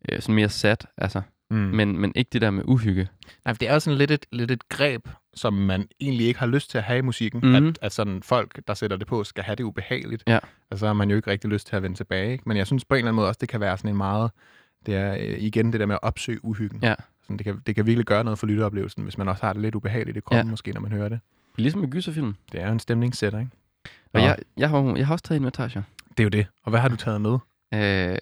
øh, 0.10 0.22
sådan 0.22 0.36
mere 0.36 0.50
sat, 0.50 0.86
altså. 0.98 1.22
Mm. 1.51 1.57
Men, 1.57 1.98
men 2.00 2.12
ikke 2.16 2.30
det 2.34 2.42
der 2.42 2.51
med 2.51 2.63
uhygge. 2.68 3.07
Nej, 3.46 3.54
for 3.54 3.57
det 3.57 3.69
er 3.69 3.74
jo 3.74 3.80
sådan 3.80 3.98
lidt 3.98 4.12
et, 4.12 4.25
lidt 4.31 4.51
et 4.51 4.69
greb, 4.69 5.07
som 5.34 5.54
man 5.54 5.88
egentlig 6.01 6.28
ikke 6.28 6.40
har 6.40 6.48
lyst 6.48 6.69
til 6.72 6.78
at 6.78 6.84
have 6.84 6.98
i 7.00 7.01
musikken. 7.01 7.42
Mhm. 7.44 7.68
At, 7.68 7.80
at 7.81 7.92
sådan 7.92 8.24
folk, 8.24 8.60
der 8.68 8.74
sætter 8.74 8.98
det 8.98 9.07
på, 9.07 9.24
skal 9.24 9.44
have 9.44 9.56
det 9.56 9.63
ubehageligt. 9.63 10.24
Ja. 10.28 10.40
Altså, 10.72 10.80
så 10.80 10.86
har 10.86 10.94
man 10.94 11.10
jo 11.10 11.16
ikke 11.16 11.31
rigtig 11.31 11.50
lyst 11.50 11.68
til 11.68 11.75
at 11.75 11.84
vende 11.84 11.98
tilbage. 11.98 12.31
Ikke? 12.31 12.44
Men 12.48 12.57
jeg 12.57 12.68
synes 12.68 12.86
på 12.86 12.96
en 12.96 12.98
eller 12.98 13.07
anden 13.07 13.16
måde 13.16 13.28
også, 13.28 13.38
det 13.42 13.50
kan 13.50 13.60
være 13.60 13.78
sådan 13.78 13.90
en 13.92 13.98
meget... 13.98 14.31
Det 14.85 14.95
er 14.95 15.14
øh, 15.14 15.35
igen 15.40 15.71
det 15.71 15.80
der 15.80 15.85
med 15.85 15.95
at 15.95 16.00
opsøge 16.04 16.45
uhyggen. 16.45 16.80
Ja. 16.83 16.95
Sådan, 17.24 17.38
det, 17.38 17.44
kan, 17.45 17.62
det 17.68 17.76
kan 17.76 17.85
virkelig 17.85 18.06
gøre 18.06 18.24
noget 18.24 18.40
for 18.40 18.47
lytteoplevelsen, 18.47 19.04
hvis 19.04 19.18
man 19.18 19.28
også 19.28 19.45
har 19.45 19.54
det 19.54 19.62
lidt 19.62 19.76
ubehageligt 19.76 20.18
i 20.18 20.19
kroppen, 20.19 20.45
Ja. 20.47 20.50
måske, 20.52 20.71
når 20.71 20.81
man 20.81 20.92
hører 20.92 21.09
det. 21.09 21.19
Ligesom 21.57 21.81
med 21.81 21.90
gyserfilm. 21.90 22.35
Det 22.52 22.62
er 22.62 22.66
jo 22.68 22.71
en 22.74 22.80
stemningssætter, 22.80 23.40
ikke? 23.40 23.52
Og 24.14 24.19
Nå. 24.21 24.28
jeg, 24.28 24.38
jeg, 24.57 24.69
har, 24.69 24.94
jeg 24.95 25.07
har 25.07 25.14
også 25.14 25.24
taget 25.24 25.40
invitation. 25.40 25.85
Det 26.09 26.19
er 26.19 26.24
jo 26.24 26.30
det. 26.30 26.47
Og 26.64 26.69
hvad 26.69 26.80
har 26.80 26.88
du 26.90 26.95
taget 26.95 27.21
med? 27.21 27.31
Øh, 27.74 27.80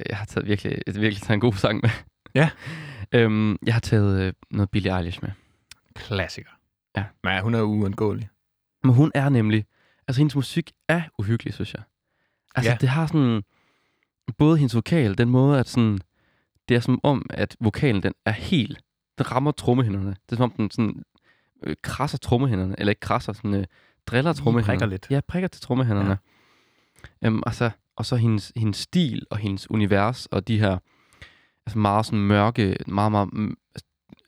jeg 0.10 0.18
har 0.18 0.26
taget 0.26 0.48
virkelig, 0.48 0.78
virkelig 0.88 1.18
taget 1.22 1.34
en 1.36 1.40
god 1.40 1.54
sang 1.54 1.80
med. 1.84 1.90
Ja. 2.36 2.50
øhm, 3.12 3.58
jeg 3.66 3.74
har 3.76 3.80
taget 3.82 4.22
øh, 4.22 4.34
noget 4.52 4.70
Billie 4.70 4.98
Eilish 4.98 5.20
med. 5.22 5.32
Klassiker. 5.96 6.50
Ja. 6.98 7.04
Men 7.24 7.42
hun 7.42 7.54
er 7.56 7.62
uundgåelig. 7.62 8.30
Men 8.84 8.94
hun 8.94 9.12
er 9.16 9.30
nemlig... 9.30 9.66
Altså, 10.08 10.20
hendes 10.20 10.36
musik 10.36 10.72
er 10.88 11.02
uhyggelig, 11.20 11.54
synes 11.54 11.74
jeg. 11.74 11.84
Altså, 12.56 12.72
Ja. 12.72 12.78
det 12.82 12.90
har 12.90 13.08
sådan... 13.08 13.44
Både 14.38 14.58
hendes 14.58 14.76
vokal, 14.76 15.18
den 15.18 15.30
måde, 15.30 15.60
at 15.60 15.68
sådan... 15.70 16.00
Det 16.70 16.76
er 16.76 16.80
som 16.80 17.00
om, 17.04 17.26
at 17.30 17.56
vokalen, 17.60 18.04
den 18.04 18.14
er 18.26 18.32
helt... 18.32 18.80
Den 19.18 19.32
rammer 19.32 19.52
trommehænderne. 19.52 20.10
Det 20.10 20.32
er 20.32 20.36
som 20.36 20.44
om, 20.44 20.52
den 20.52 20.72
sådan... 20.72 21.04
Øh, 21.64 21.76
krasser 21.82 22.18
trommehænderne. 22.18 22.76
Eller 22.78 22.92
ikke 22.92 23.00
krasser, 23.00 23.34
sådan... 23.34 23.54
Øh, 23.54 23.66
driller 24.08 24.32
Lige 24.32 24.42
trommehænderne. 24.44 24.80
prikker 24.80 24.86
lidt. 24.86 25.08
Ja, 25.10 25.20
prikker 25.28 25.48
til 25.48 25.62
trommehænderne. 25.62 26.18
Ja. 27.22 27.28
Øhm, 27.28 27.44
altså, 27.46 27.70
og 27.96 28.06
så 28.06 28.16
hendes, 28.16 28.52
hendes 28.56 28.78
stil 28.78 29.26
og 29.32 29.38
hendes 29.38 29.72
univers 29.72 30.26
og 30.26 30.48
de 30.48 30.60
her 30.60 30.78
altså 31.68 31.80
meget 31.80 32.06
sådan 32.06 32.20
mørke, 32.20 32.78
meget, 32.88 33.12
meget, 33.12 33.34
mm, 33.34 33.58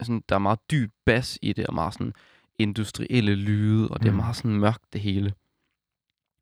sådan, 0.02 0.24
der 0.30 0.36
er 0.36 0.40
meget 0.40 0.60
dyb 0.72 0.92
bas 1.06 1.40
i 1.42 1.54
det, 1.54 1.68
og 1.68 1.74
meget 1.74 1.94
sådan 1.94 2.14
industrielle 2.60 3.36
lyde, 3.36 3.88
og 3.88 4.00
det 4.00 4.08
er 4.08 4.12
Mm. 4.12 4.18
meget 4.18 4.36
sådan 4.36 4.52
mørkt 4.60 4.84
det 4.94 5.02
hele. 5.02 5.34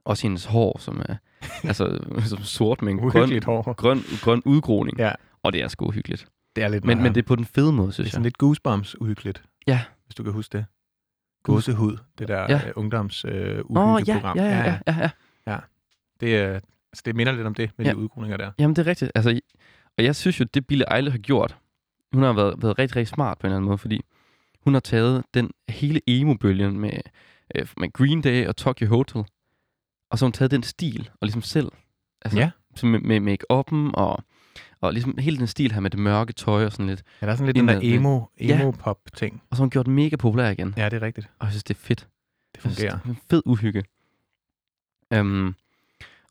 Også 0.06 0.24
hendes 0.24 0.46
hår, 0.46 0.78
som 0.80 1.02
er 1.10 1.16
altså, 1.70 2.00
som 2.26 2.38
sort 2.44 2.82
med 2.82 2.92
en 2.92 2.98
grøn, 3.00 3.44
hår. 3.44 3.74
grøn, 3.74 4.02
grøn 4.22 4.42
udgroning. 4.46 4.98
Ja. 5.00 5.12
Og 5.44 5.54
det 5.54 5.62
er 5.62 5.68
sgu 5.68 5.86
uhyggeligt. 5.88 6.28
Det 6.56 6.64
er 6.64 6.68
lidt 6.68 6.84
Men, 6.84 6.88
men 6.90 6.98
nøjeren. 6.98 7.16
det 7.16 7.22
er 7.22 7.26
på 7.28 7.36
den 7.36 7.46
fede 7.46 7.72
måde, 7.74 7.86
det 7.88 7.92
er 7.92 7.94
synes 7.94 8.12
sådan 8.12 8.22
jeg. 8.22 8.26
lidt 8.26 8.38
goosebumps 8.38 9.02
uhyggeligt. 9.02 9.44
Ja. 9.68 9.82
Hvis 10.06 10.16
du 10.16 10.24
kan 10.24 10.34
huske 10.34 10.58
det. 10.58 10.66
Gåsehud, 11.44 11.98
det 12.20 12.28
der 12.28 12.40
Ja. 12.42 12.48
ja. 12.50 12.56
uh, 12.66 12.72
ungdoms 12.76 13.26
uh, 13.26 13.32
Åh, 13.32 13.36
ja, 13.38 13.60
uhyggeprogram. 13.60 14.38
ja, 14.38 14.46
ja, 14.46 14.80
ja, 14.88 15.10
ja. 15.48 15.58
Det, 16.20 16.50
uh, 16.50 16.56
altså, 16.56 17.02
det 17.06 17.16
minder 17.16 17.34
lidt 17.34 17.48
om 17.48 17.54
det 17.54 17.72
med 17.78 17.86
Ja. 17.86 17.92
de 17.92 17.98
udgroninger 17.98 18.38
der. 18.38 18.52
Jamen, 18.60 18.76
det 18.76 18.82
er 18.88 18.90
rigtigt. 18.90 19.12
Altså, 19.16 19.40
og 19.98 20.04
jeg 20.04 20.16
synes 20.16 20.40
jo, 20.40 20.46
det 20.54 20.68
Billie 20.68 20.96
Eilish 20.96 21.12
har 21.14 21.18
gjort, 21.20 21.58
hun 22.14 22.24
har 22.24 22.34
været, 22.34 22.62
været 22.62 22.80
rigtig, 22.80 22.96
rigtig 22.96 23.08
smart 23.16 23.38
på 23.38 23.48
en 23.48 23.50
eller 23.50 23.58
anden 23.58 23.68
måde, 23.68 23.78
fordi 23.78 24.02
hun 24.64 24.74
har 24.74 24.82
taget 24.82 25.24
den 25.34 25.52
hele 25.70 26.02
emo-bølgen 26.08 26.80
med, 26.80 27.00
øh, 27.56 27.68
med 27.78 27.94
Green 27.94 28.22
Day 28.22 28.48
og 28.48 28.56
Tokyo 28.56 28.88
Hotel, 28.88 29.24
og 30.12 30.18
så 30.20 30.26
har 30.26 30.28
hun 30.28 30.32
taget 30.34 30.52
den 30.52 30.64
stil, 30.64 31.10
og 31.14 31.18
ligesom 31.26 31.42
selv, 31.42 31.72
altså 32.22 32.40
Ja. 32.40 32.52
med, 32.84 33.00
med 33.00 33.20
make-up'en 33.34 33.92
og, 33.94 34.24
Og 34.82 34.94
ligesom 34.94 35.18
hele 35.18 35.38
den 35.38 35.48
stil 35.48 35.72
her 35.72 35.80
med 35.80 35.90
det 35.90 36.00
mørke 36.00 36.34
tøj 36.34 36.66
og 36.66 36.72
sådan 36.72 36.88
lidt. 36.88 37.04
Ja, 37.22 37.26
der 37.26 37.32
er 37.32 37.36
sådan 37.36 37.46
lidt 37.46 37.56
den 37.56 37.68
der 37.68 37.80
emo, 37.84 38.22
Ja. 38.40 38.62
emo-pop-ting. 38.62 39.42
Og 39.50 39.58
så 39.58 39.62
har 39.62 39.66
hun 39.66 39.70
gjort 39.70 39.86
den 39.86 39.96
mega 39.96 40.16
populær 40.16 40.50
igen. 40.50 40.74
Ja, 40.78 40.86
det 40.90 40.94
er 40.94 41.02
rigtigt. 41.02 41.30
Og 41.40 41.46
jeg 41.46 41.52
synes, 41.52 41.64
det 41.64 41.74
er 41.74 41.80
fedt. 41.80 42.08
Det 42.56 42.62
fungerer. 42.62 42.84
Jeg 42.86 42.92
synes, 42.92 43.02
det 43.04 43.10
er 43.10 43.14
en 43.14 43.28
fed 43.30 43.42
uhygge. 43.46 43.84
Um, 45.16 45.56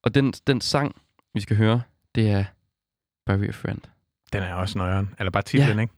og 0.02 0.14
den, 0.14 0.32
den 0.46 0.60
sang, 0.60 0.96
vi 1.34 1.40
skal 1.40 1.56
høre, 1.56 1.82
det 2.14 2.30
er 2.30 2.44
Bury 3.26 3.48
a 3.48 3.50
Friend. 3.50 3.78
Den 4.32 4.42
er 4.42 4.54
også 4.54 4.78
nøjeren. 4.78 5.14
Eller 5.18 5.30
bare 5.30 5.42
titlen, 5.42 5.78
ikke? 5.78 5.92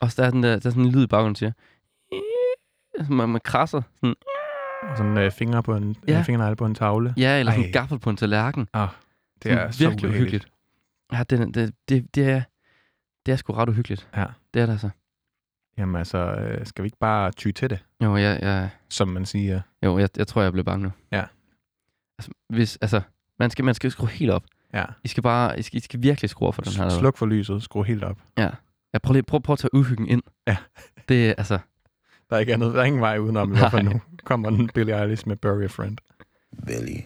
Og 0.00 0.12
så 0.12 0.22
der 0.22 0.26
er, 0.28 0.30
den 0.30 0.42
der, 0.42 0.48
der 0.48 0.56
er 0.56 0.70
sådan 0.70 0.82
en 0.82 0.92
lyd 0.92 1.04
i 1.04 1.06
baggrunden, 1.06 1.34
siger, 1.36 1.52
man, 3.12 3.28
man 3.28 3.40
krasser. 3.44 3.82
Sådan, 3.96 4.14
Og 4.82 4.96
sådan 4.96 5.18
øh, 5.18 5.30
fingre 5.32 5.62
på 5.62 5.76
en, 5.76 5.96
Ja. 6.08 6.12
ja. 6.12 6.22
fingernegle 6.22 6.56
på 6.56 6.66
en 6.66 6.74
tavle. 6.74 7.14
ja, 7.16 7.38
eller 7.40 7.52
sådan 7.52 7.62
Ej. 7.62 7.66
en 7.66 7.72
gaffel 7.72 7.98
på 7.98 8.10
en 8.10 8.16
tallerken. 8.16 8.68
Ah, 8.72 8.88
det 9.42 9.52
Sådan 9.52 9.58
er 9.58 9.70
så 9.70 9.88
virkelig 9.88 10.10
uhyggeligt. 10.10 10.44
uhyggeligt. 10.44 10.52
Ja, 11.12 11.22
det, 11.46 11.54
det, 11.54 11.74
det, 11.88 12.14
det, 12.14 12.30
er, 12.30 12.42
det 13.26 13.32
er 13.32 13.36
sgu 13.36 13.52
ret 13.52 13.68
uhyggeligt. 13.68 14.08
Ja. 14.16 14.24
Det 14.54 14.62
er 14.62 14.66
det 14.66 14.72
altså. 14.72 14.90
Jamen 15.78 15.96
altså, 15.96 16.18
øh, 16.18 16.66
skal 16.66 16.82
vi 16.82 16.86
ikke 16.86 16.98
bare 16.98 17.30
ty 17.32 17.50
til 17.50 17.70
det, 17.70 17.84
Jo, 18.02 18.16
jeg, 18.16 18.38
jeg, 18.42 18.70
som 18.88 19.08
man 19.08 19.26
siger? 19.26 19.60
jo, 19.82 19.98
jeg, 19.98 20.08
jeg 20.16 20.26
tror, 20.26 20.42
jeg 20.42 20.52
bliver 20.52 20.64
bange 20.64 20.82
nu. 20.82 20.90
Ja. 21.12 21.24
Altså, 22.18 22.30
hvis, 22.48 22.76
altså 22.80 23.00
man, 23.38 23.50
skal, 23.50 23.64
man 23.64 23.74
skal 23.74 23.90
skrue 23.90 24.08
helt 24.08 24.30
op. 24.30 24.44
Ja. 24.74 24.84
I 25.04 25.08
skal 25.08 25.22
bare, 25.22 25.58
I 25.58 25.62
skal, 25.62 25.76
I 25.76 25.80
skal 25.80 26.02
virkelig 26.02 26.30
skrue 26.30 26.48
op 26.48 26.54
for 26.54 26.62
den 26.62 26.72
her. 26.72 26.88
Sluk 26.88 27.16
for 27.16 27.26
lyset, 27.26 27.62
skru 27.62 27.82
helt 27.82 28.04
op. 28.04 28.18
Ja. 28.38 28.50
Jeg 28.92 29.02
prøver 29.02 29.12
lige, 29.12 29.22
prøv, 29.22 29.40
prøv 29.40 29.52
at 29.52 29.58
tage 29.58 29.74
uhyggen 29.74 30.08
ind. 30.08 30.22
Ja. 30.46 30.56
Det 31.08 31.28
er 31.28 31.34
altså, 31.38 31.58
Der 32.30 32.36
er 32.36 32.40
ikke 32.40 32.52
andet, 32.54 32.74
der 32.74 32.80
er 32.80 32.84
ingen 32.84 33.00
vej 33.00 33.18
udenom, 33.18 33.52
i 33.54 33.56
hvert 33.58 33.70
fald 33.70 33.82
Nej. 33.82 33.92
nu. 33.92 34.00
Kommer 34.24 34.50
den 34.50 34.68
Billie 34.74 35.00
Eilish 35.02 35.28
med 35.28 35.36
Bury 35.36 35.62
a 35.64 35.66
Friend. 35.66 35.96
Billy. 36.66 37.00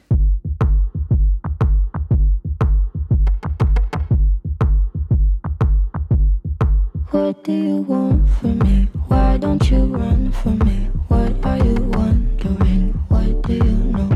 What 7.12 7.44
do 7.44 7.52
you 7.52 7.76
want 7.82 8.28
from 8.28 8.58
me? 8.58 8.88
Why 9.08 9.38
don't 9.38 9.70
you 9.70 9.84
run 9.84 10.32
from 10.32 10.58
me? 10.58 10.90
What 11.08 11.32
are 11.44 11.58
you 11.58 11.74
wondering? 11.96 12.92
What 13.08 13.42
do 13.42 13.54
you 13.54 13.74
know? 13.92 14.08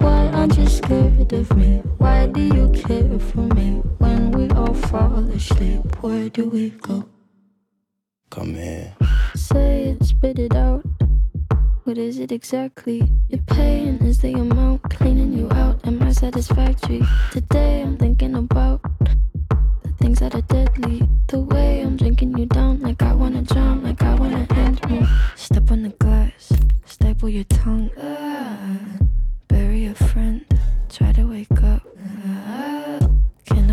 Why 0.00 0.26
aren't 0.32 0.56
you 0.58 0.66
scared 0.66 1.32
of 1.32 1.56
me? 1.56 1.82
Why 2.22 2.28
do 2.28 2.40
you 2.40 2.68
care 2.70 3.18
for 3.18 3.48
me? 3.56 3.82
When 3.98 4.30
we 4.30 4.48
all 4.50 4.74
fall 4.74 5.28
asleep, 5.30 5.82
where 6.02 6.28
do 6.28 6.48
we 6.48 6.70
go? 6.70 7.04
Come 8.30 8.54
here. 8.54 8.94
Say 9.34 9.88
it, 9.90 10.04
spit 10.04 10.38
it 10.38 10.54
out. 10.54 10.84
What 11.82 11.98
is 11.98 12.20
it 12.20 12.30
exactly? 12.30 13.10
Your 13.28 13.42
pain 13.48 13.96
is 13.96 14.20
the 14.20 14.34
amount 14.34 14.84
cleaning 14.84 15.32
you 15.32 15.48
out. 15.50 15.84
Am 15.84 16.00
I 16.00 16.12
satisfactory? 16.12 17.02
Today 17.32 17.82
I'm 17.82 17.96
thinking 17.96 18.36
about 18.36 18.82
the 19.82 19.92
things 19.98 20.20
that 20.20 20.36
are 20.36 20.42
deadly. 20.42 21.02
The 21.26 21.40
way 21.40 21.80
I'm 21.80 21.96
drinking 21.96 22.38
you 22.38 22.46
down, 22.46 22.82
like 22.82 23.02
I 23.02 23.14
wanna 23.14 23.42
drown, 23.42 23.82
like 23.82 24.00
I 24.00 24.14
wanna 24.14 24.46
end 24.50 24.78
me. 24.88 25.04
Step 25.34 25.72
on 25.72 25.82
the 25.82 25.88
glass, 25.88 26.52
staple 26.86 27.28
your 27.28 27.48
tongue. 27.50 27.90
Ah, 28.00 28.78
bury 29.48 29.86
a 29.86 29.94
friend, 29.96 30.46
try 30.88 31.10
to 31.14 31.24
wake 31.24 31.60
up. 31.64 31.82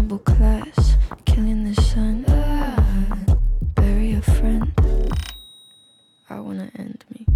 Cannibal 0.10 0.34
class, 0.34 0.98
killing 1.26 1.66
the 1.66 1.80
sun. 1.80 2.26
Ah, 2.28 3.16
bury 3.76 4.14
a 4.14 4.22
friend. 4.24 4.74
I 6.28 6.40
wanna 6.40 6.72
end 6.80 7.06
me. 7.14 7.28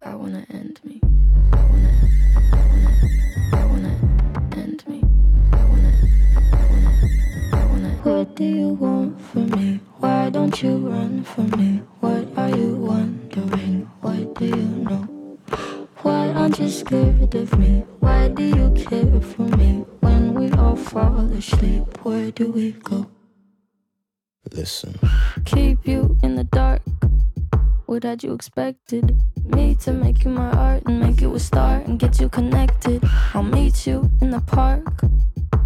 I 0.00 0.14
wanna 0.14 0.46
end 0.48 0.80
me. 0.84 1.02
I 1.52 1.56
wanna, 1.68 1.92
I 2.50 2.64
wanna, 2.70 2.90
I 3.52 3.64
wanna 3.66 3.94
end 4.56 4.84
me. 4.88 5.02
I 5.52 5.64
wanna, 5.66 5.92
I 6.50 6.64
wanna, 6.70 6.92
I 7.52 7.64
wanna. 7.66 7.90
What 8.04 8.34
do 8.36 8.44
you 8.44 8.68
want 8.68 9.20
from 9.20 9.50
me? 9.50 9.80
Why 9.98 10.30
don't 10.30 10.62
you 10.62 10.78
run 10.78 11.24
from 11.24 11.50
me? 11.60 11.82
Scared 16.84 17.34
of 17.34 17.58
me? 17.58 17.84
Why 18.00 18.28
do 18.28 18.42
you 18.42 18.70
care 18.76 19.20
for 19.20 19.42
me? 19.56 19.84
When 20.00 20.34
we 20.34 20.50
all 20.52 20.76
fall 20.76 21.30
asleep, 21.32 21.84
where 22.04 22.30
do 22.30 22.50
we 22.50 22.72
go? 22.72 23.06
Listen. 24.52 24.94
keep 25.46 25.86
you 25.86 26.16
in 26.22 26.36
the 26.36 26.44
dark. 26.44 26.82
What 27.86 28.04
had 28.04 28.22
you 28.22 28.34
expected? 28.34 29.16
Me 29.44 29.74
to 29.76 29.92
make 29.92 30.24
you 30.24 30.30
my 30.30 30.50
art 30.50 30.82
and 30.86 31.00
make 31.00 31.20
you 31.20 31.34
a 31.34 31.40
star 31.40 31.76
and 31.86 31.98
get 31.98 32.20
you 32.20 32.28
connected. 32.28 33.02
I'll 33.32 33.42
meet 33.42 33.86
you 33.86 34.10
in 34.20 34.30
the 34.30 34.40
park. 34.40 34.86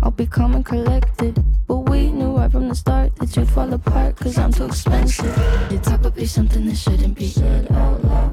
I'll 0.03 0.13
be 0.13 0.27
calm 0.27 0.55
and 0.55 0.65
collected. 0.65 1.43
But 1.67 1.91
we 1.91 2.13
knew 2.13 2.37
right 2.37 2.51
from 2.51 2.69
the 2.69 2.75
start 2.75 3.17
that 3.17 3.37
you'd 3.37 3.51
fall 3.51 3.73
apart 3.73 4.17
cause 4.17 4.39
I'm 4.39 4.53
too 4.53 4.67
expensive. 4.67 5.37
Your 5.71 5.81
talk 5.81 6.03
would 6.03 6.15
be 6.15 6.27
something 6.27 6.65
that 6.67 6.77
shouldn't 6.77 7.17
be 7.17 7.27
said 7.27 7.71
out 7.73 8.05
loud. 8.05 8.28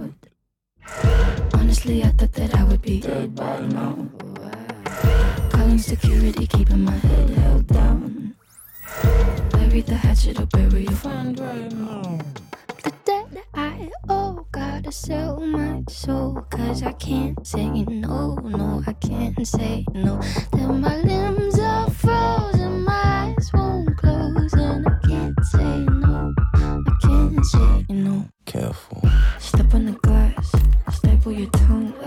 Honestly, 1.53 2.03
I 2.03 2.09
thought 2.09 2.33
that 2.33 2.55
I 2.55 2.63
would 2.63 2.81
be 2.81 2.99
dead 3.01 3.35
by 3.35 3.59
now. 3.61 4.07
Calling 5.49 5.77
security, 5.79 6.47
keeping 6.47 6.83
my 6.83 6.91
head 6.91 7.29
held 7.29 7.67
down. 7.67 8.35
Bury 9.51 9.81
the 9.81 9.95
hatchet 9.95 10.39
or 10.39 10.45
bury 10.47 10.83
your 10.83 10.93
friend 10.93 11.39
right 11.39 11.71
now. 11.71 12.19
The 12.83 12.93
debt 13.05 13.45
I 13.53 13.89
owe, 14.09 14.45
gotta 14.51 14.91
sell 14.91 15.39
my 15.39 15.83
soul. 15.89 16.45
Cause 16.49 16.83
I 16.83 16.91
can't 16.93 17.45
say 17.45 17.67
no, 17.69 18.35
no, 18.35 18.83
I 18.87 18.93
can't 18.93 19.47
say 19.47 19.85
no. 19.93 20.19
Then 20.51 20.81
my 20.81 20.97
limbs 20.97 21.59
are 21.59 21.89
frozen, 21.89 22.83
my 22.83 23.35
eyes 23.37 23.51
won't 23.53 23.97
close. 23.97 24.53
And 24.53 24.87
I 24.87 24.97
can't 25.07 25.45
say 25.45 25.79
no, 25.79 26.33
I 26.53 26.97
can't 27.01 27.45
say 27.45 27.85
no. 27.89 28.25
Careful. 28.45 29.01
Step 29.39 29.73
on 29.73 29.85
the 29.85 29.91
glass, 29.93 30.24
staple 30.91 31.31
your 31.31 31.49
tongue. 31.49 32.04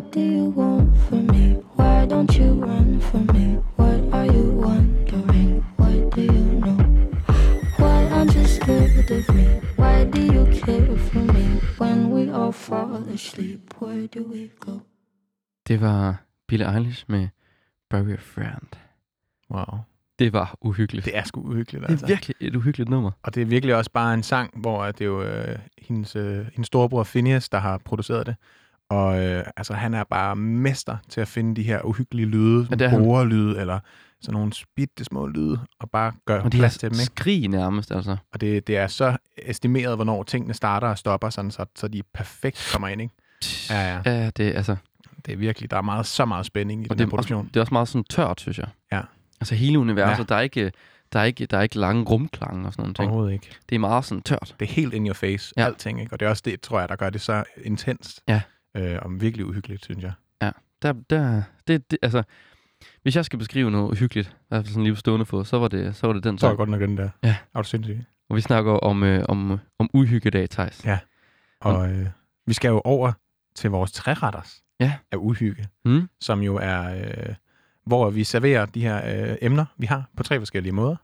What 0.00 0.12
do 0.12 0.20
you 0.20 0.44
want 0.56 0.96
from 0.96 1.26
me? 1.26 1.46
Why 1.76 2.06
don't 2.06 2.34
you 2.34 2.54
run 2.54 3.00
from 3.00 3.26
me? 3.36 3.58
What 3.76 4.00
are 4.14 4.24
you 4.36 4.46
wondering? 4.66 5.62
What 5.76 6.16
do 6.16 6.22
you 6.22 6.44
know? 6.64 6.78
Why 7.78 8.08
aren't 8.14 8.34
you 8.34 8.46
scared 8.46 9.10
of 9.10 9.34
me? 9.34 9.46
Why 9.76 10.04
do 10.04 10.20
you 10.34 10.46
care 10.62 10.96
for 10.96 11.18
me? 11.18 11.60
When 11.78 12.10
we 12.14 12.30
all 12.30 12.52
fall 12.52 13.04
asleep, 13.14 13.74
where 13.78 14.06
do 14.06 14.22
we 14.22 14.50
go? 14.60 14.80
det 15.68 15.80
var 15.80 16.16
Billie 16.48 16.74
Eilish 16.74 17.04
med 17.08 17.28
Bury 17.90 18.12
a 18.12 18.16
Friend. 18.20 18.68
Wow. 19.50 19.78
Det 20.18 20.32
var 20.32 20.56
uhyggeligt. 20.60 21.04
Det 21.04 21.16
er 21.16 21.24
sgu 21.24 21.40
uhyggeligt, 21.40 21.82
det 21.82 21.88
er 21.88 21.90
altså. 21.90 22.06
virkelig 22.06 22.36
et 22.40 22.56
uhyggeligt 22.56 22.90
nummer. 22.90 23.10
Og 23.22 23.34
det 23.34 23.40
er 23.40 23.46
virkelig 23.46 23.74
også 23.74 23.90
bare 23.90 24.14
en 24.14 24.22
sang, 24.22 24.60
hvor 24.60 24.84
det 24.86 25.00
er 25.00 25.04
jo 25.04 25.22
øh, 25.22 25.58
hendes, 25.78 26.16
øh, 26.16 26.46
hendes 26.46 26.66
storebror 26.66 27.04
Phineas, 27.04 27.48
der 27.48 27.58
har 27.58 27.78
produceret 27.78 28.26
det. 28.26 28.36
Og 28.90 29.22
øh, 29.24 29.44
altså, 29.56 29.74
han 29.74 29.94
er 29.94 30.04
bare 30.04 30.36
mester 30.36 30.96
til 31.08 31.20
at 31.20 31.28
finde 31.28 31.56
de 31.56 31.62
her 31.62 31.82
uhyggelige 31.82 32.26
lyde, 32.26 32.68
Ja, 32.80 32.88
han. 32.88 33.00
borerlyde, 33.02 33.60
eller 33.60 33.78
sådan 34.20 34.32
nogle 34.32 34.52
bitte 34.76 35.04
små 35.04 35.26
lyde, 35.26 35.60
og 35.80 35.90
bare 35.90 36.12
gøre 36.26 36.42
Og 36.42 36.52
de 36.52 36.56
plads 36.58 36.78
til 36.78 36.90
dem. 36.90 36.94
Ikke? 36.94 37.04
skrig 37.04 37.48
nærmest, 37.48 37.92
altså. 37.92 38.16
Og 38.32 38.40
det, 38.40 38.66
det 38.66 38.76
er 38.76 38.86
så 38.86 39.16
estimeret, 39.38 39.96
hvornår 39.96 40.22
tingene 40.22 40.54
starter 40.54 40.88
og 40.88 40.98
stopper, 40.98 41.30
sådan, 41.30 41.50
så, 41.50 41.64
så 41.76 41.88
de 41.88 42.02
perfekt 42.14 42.68
kommer 42.72 42.88
ind. 42.88 43.02
Ikke? 43.02 43.14
Ja, 43.70 43.94
ja. 43.94 44.00
Ja, 44.12 44.30
det 44.30 44.48
er 44.48 44.52
altså... 44.56 44.76
Det 45.26 45.32
er 45.32 45.36
virkelig, 45.36 45.70
der 45.70 45.76
er 45.76 45.82
meget, 45.82 46.06
så 46.06 46.24
meget 46.24 46.46
spænding 46.46 46.82
i 46.82 46.84
Og 46.84 46.88
den 46.90 46.98
det 46.98 47.04
her 47.04 47.06
er, 47.06 47.10
produktion. 47.10 47.38
også, 47.38 47.48
det 47.48 47.56
er 47.56 47.60
også 47.60 47.74
meget 47.74 47.88
sådan 47.88 48.04
tørt, 48.04 48.40
synes 48.40 48.58
jeg. 48.58 48.68
Ja. 48.92 49.00
Altså 49.40 49.54
hele 49.54 49.78
universet, 49.78 50.18
Ja. 50.18 50.24
der, 50.28 50.34
er 50.34 50.40
ikke, 50.40 50.72
der, 51.12 51.20
er 51.20 51.24
ikke, 51.24 51.46
der 51.46 51.58
er 51.58 51.62
ikke 51.62 51.78
lange 51.78 52.02
rumklange 52.04 52.66
og 52.66 52.72
sådan 52.72 52.82
nogle 52.82 52.94
ting. 52.94 53.08
Overhovedet 53.08 53.32
ikke. 53.32 53.50
Det 53.68 53.74
er 53.74 53.78
meget 53.78 54.04
sådan 54.04 54.22
tørt. 54.22 54.54
Det 54.60 54.68
er 54.68 54.72
helt 54.72 54.94
in 54.94 55.06
your 55.06 55.14
face, 55.14 55.52
ja. 55.56 55.64
alting. 55.64 56.00
Ikke? 56.00 56.12
Og 56.12 56.20
det 56.20 56.26
er 56.26 56.30
også 56.30 56.42
det, 56.44 56.60
tror 56.60 56.80
jeg, 56.80 56.88
der 56.88 56.96
gør 56.96 57.10
det 57.10 57.20
så 57.20 57.44
intenst. 57.64 58.22
Ja. 58.28 58.40
Øh, 58.76 58.98
og 59.02 59.20
virkelig 59.20 59.46
uhyggeligt, 59.46 59.84
synes 59.84 60.02
jeg. 60.04 60.12
Der, 60.82 60.92
der, 61.10 61.42
det, 61.66 61.90
det, 61.90 61.98
altså, 62.02 62.22
hvis 63.02 63.16
jeg 63.16 63.24
skal 63.24 63.38
beskrive 63.38 63.70
noget 63.70 63.90
uhyggeligt, 63.90 64.28
i 64.28 64.32
hvert 64.48 64.64
fald 64.64 64.68
sådan 64.68 64.82
lige 64.84 64.94
på 64.94 64.98
stående 65.00 65.26
fod, 65.26 65.44
så 65.44 65.58
var 65.58 65.68
det, 65.68 65.96
så 65.96 66.06
var 66.06 66.14
det 66.14 66.24
den 66.24 66.38
Så 66.38 66.46
er 66.46 66.50
sang. 66.50 66.56
godt 66.56 66.68
nok 66.68 66.80
den 66.80 66.96
der. 66.96 67.08
Ja. 67.22 67.36
Er 67.54 67.62
du 67.62 67.68
sindssyg? 67.68 68.04
Og 68.28 68.36
vi 68.36 68.40
snakker 68.40 68.72
om, 68.72 69.02
øh, 69.02 69.24
om, 69.28 69.58
om 69.78 69.90
uhyggedag, 69.94 70.50
Thijs. 70.50 70.84
Ja. 70.84 70.98
Og 71.60 71.90
øh, 71.92 72.06
vi 72.46 72.52
skal 72.54 72.68
jo 72.68 72.80
over 72.84 73.12
til 73.54 73.70
vores 73.70 73.92
træretters. 73.92 74.62
Ja. 74.80 74.92
af 75.12 75.16
uhygge, 75.16 75.66
Mm. 75.84 76.08
som 76.20 76.40
jo 76.40 76.56
er, 76.56 76.94
øh, 76.94 77.34
hvor 77.86 78.10
vi 78.10 78.24
serverer 78.24 78.66
de 78.66 78.80
her 78.82 79.30
øh, 79.30 79.36
emner, 79.42 79.64
vi 79.78 79.86
har, 79.86 80.04
på 80.16 80.22
tre 80.22 80.38
forskellige 80.38 80.72
måder. 80.72 80.96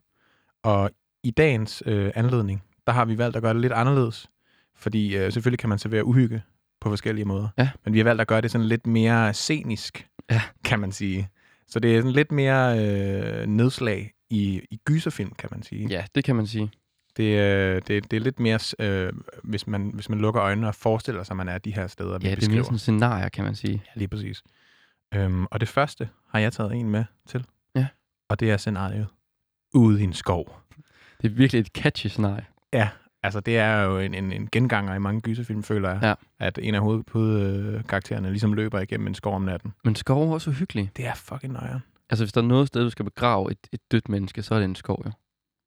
Og 0.62 0.90
i 1.22 1.30
dagens 1.30 1.82
øh, 1.86 2.10
anledning, 2.14 2.62
der 2.86 2.92
har 2.92 3.04
vi 3.04 3.18
valgt 3.18 3.36
at 3.36 3.42
gøre 3.42 3.52
det 3.54 3.60
lidt 3.60 3.72
anderledes. 3.72 4.30
Fordi 4.74 5.16
øh, 5.16 5.32
selvfølgelig 5.32 5.58
kan 5.58 5.68
man 5.68 5.78
servere 5.78 6.04
uhygge 6.04 6.42
på 6.86 6.90
forskellige 6.90 7.24
måder. 7.24 7.48
Ja. 7.58 7.70
Men 7.84 7.94
vi 7.94 7.98
har 7.98 8.04
valgt 8.04 8.20
at 8.20 8.26
gøre 8.28 8.40
det 8.40 8.50
sådan 8.50 8.66
lidt 8.66 8.86
mere 8.86 9.34
scenisk, 9.34 10.08
Ja. 10.30 10.42
kan 10.64 10.80
man 10.80 10.92
sige. 10.92 11.28
Så 11.68 11.80
det 11.80 11.96
er 11.96 11.98
sådan 12.00 12.12
lidt 12.12 12.32
mere 12.32 12.78
øh, 12.86 13.46
nedslag 13.46 14.12
i, 14.30 14.60
i 14.70 14.76
gyserfilm, 14.84 15.30
kan 15.38 15.48
man 15.52 15.62
sige. 15.62 15.88
Ja, 15.88 16.04
det 16.14 16.24
kan 16.24 16.36
man 16.36 16.46
sige. 16.46 16.70
Det, 17.16 17.38
øh, 17.38 17.82
det, 17.86 18.10
det 18.10 18.12
er 18.16 18.20
lidt 18.20 18.40
mere, 18.40 18.58
øh, 18.78 19.12
hvis, 19.44 19.66
man, 19.66 19.90
hvis 19.94 20.08
man 20.08 20.18
lukker 20.18 20.42
øjnene 20.42 20.68
og 20.68 20.74
forestiller 20.74 21.22
sig, 21.22 21.32
at 21.32 21.36
man 21.36 21.48
er 21.48 21.58
de 21.58 21.74
her 21.74 21.86
steder, 21.86 22.18
vi 22.18 22.24
Ja, 22.24 22.30
det 22.30 22.32
er 22.32 22.36
beskriver. 22.36 22.56
mere 22.56 22.64
sådan 22.64 22.78
scenarier, 22.78 23.28
kan 23.28 23.44
man 23.44 23.54
sige. 23.54 23.72
Ja, 23.86 23.90
lige 23.98 24.08
præcis. 24.08 24.42
Øhm, 25.14 25.46
og 25.50 25.60
det 25.60 25.68
første 25.68 26.08
har 26.28 26.38
jeg 26.38 26.52
taget 26.52 26.72
en 26.74 26.90
med 26.90 27.04
til. 27.28 27.44
Ja. 27.74 27.86
Og 28.28 28.40
det 28.40 28.50
er 28.50 28.56
scenariet 28.56 29.06
ude 29.74 30.00
i 30.00 30.04
en 30.04 30.12
skov. 30.12 30.60
Det 31.22 31.30
er 31.30 31.34
virkelig 31.34 31.60
et 31.60 31.66
catchy 31.66 32.06
scenarie. 32.06 32.44
Ja, 32.72 32.88
altså 33.26 33.40
det 33.40 33.58
er 33.58 33.82
jo 33.82 33.98
en, 33.98 34.14
en, 34.14 34.32
en 34.32 34.48
genganger 34.52 34.94
i 34.94 34.98
mange 34.98 35.20
gyserfilm, 35.20 35.62
føler 35.62 35.90
jeg. 35.90 35.98
Ja. 36.02 36.14
At 36.46 36.58
en 36.62 36.74
af 36.74 36.80
hovedkaraktererne 36.80 38.28
ligesom 38.30 38.52
løber 38.52 38.80
igennem 38.80 39.06
en 39.06 39.14
skov 39.14 39.34
om 39.34 39.42
natten. 39.42 39.72
Men 39.84 39.94
skov 39.94 40.28
er 40.28 40.34
også 40.34 40.50
uhyggelige. 40.50 40.90
Det 40.96 41.06
er 41.06 41.14
fucking 41.14 41.52
nøjere. 41.52 41.80
Altså, 42.10 42.24
hvis 42.24 42.32
der 42.32 42.40
er 42.40 42.44
noget 42.46 42.68
sted, 42.68 42.82
du 42.84 42.90
skal 42.90 43.04
begrave 43.04 43.50
et, 43.52 43.58
et 43.72 43.80
dødt 43.92 44.08
menneske, 44.08 44.42
så 44.42 44.54
er 44.54 44.58
det 44.58 44.64
en 44.64 44.74
skov, 44.74 45.02
jo. 45.06 45.10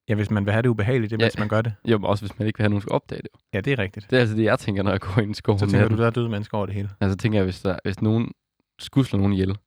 Ja, 0.10 0.16
hvis 0.16 0.32
man 0.32 0.46
vil 0.46 0.52
have 0.54 0.62
det 0.62 0.70
ubehageligt, 0.70 1.12
det 1.12 1.16
er, 1.18 1.24
Ja. 1.24 1.26
mens 1.26 1.40
man 1.40 1.48
gør 1.48 1.62
det. 1.62 1.74
Jo, 1.86 1.98
men 1.98 2.06
også 2.06 2.26
hvis 2.26 2.40
man 2.40 2.48
ikke 2.48 2.58
vil 2.58 2.64
have, 2.64 2.66
at 2.68 2.72
nogen 2.72 2.82
skal 2.82 2.92
opdage 2.92 3.22
det. 3.22 3.30
jo. 3.34 3.40
Ja, 3.54 3.62
det 3.62 3.74
er 3.74 3.80
rigtigt. 3.80 4.10
Det 4.10 4.16
er 4.16 4.20
altså 4.20 4.36
det, 4.36 4.44
jeg 4.44 4.60
tænker, 4.60 4.84
når 4.84 4.92
jeg 4.92 5.00
går 5.00 5.12
ind 5.18 5.22
i 5.22 5.28
en 5.28 5.34
skov 5.34 5.60
Så 5.60 5.66
tænker 5.66 5.80
natten. 5.80 5.98
du, 5.98 6.02
der 6.02 6.08
er 6.08 6.12
døde 6.12 6.30
mennesker 6.30 6.58
over 6.58 6.66
det 6.66 6.76
hele. 6.76 6.90
Altså, 7.02 7.18
tænker 7.18 7.38
jeg, 7.40 7.44
hvis, 7.44 7.62
der, 7.62 7.78
hvis 7.84 8.02
nogen 8.02 8.32
skulle 8.80 9.08
slå 9.08 9.18
nogen 9.20 9.34
ihjel, 9.34 9.58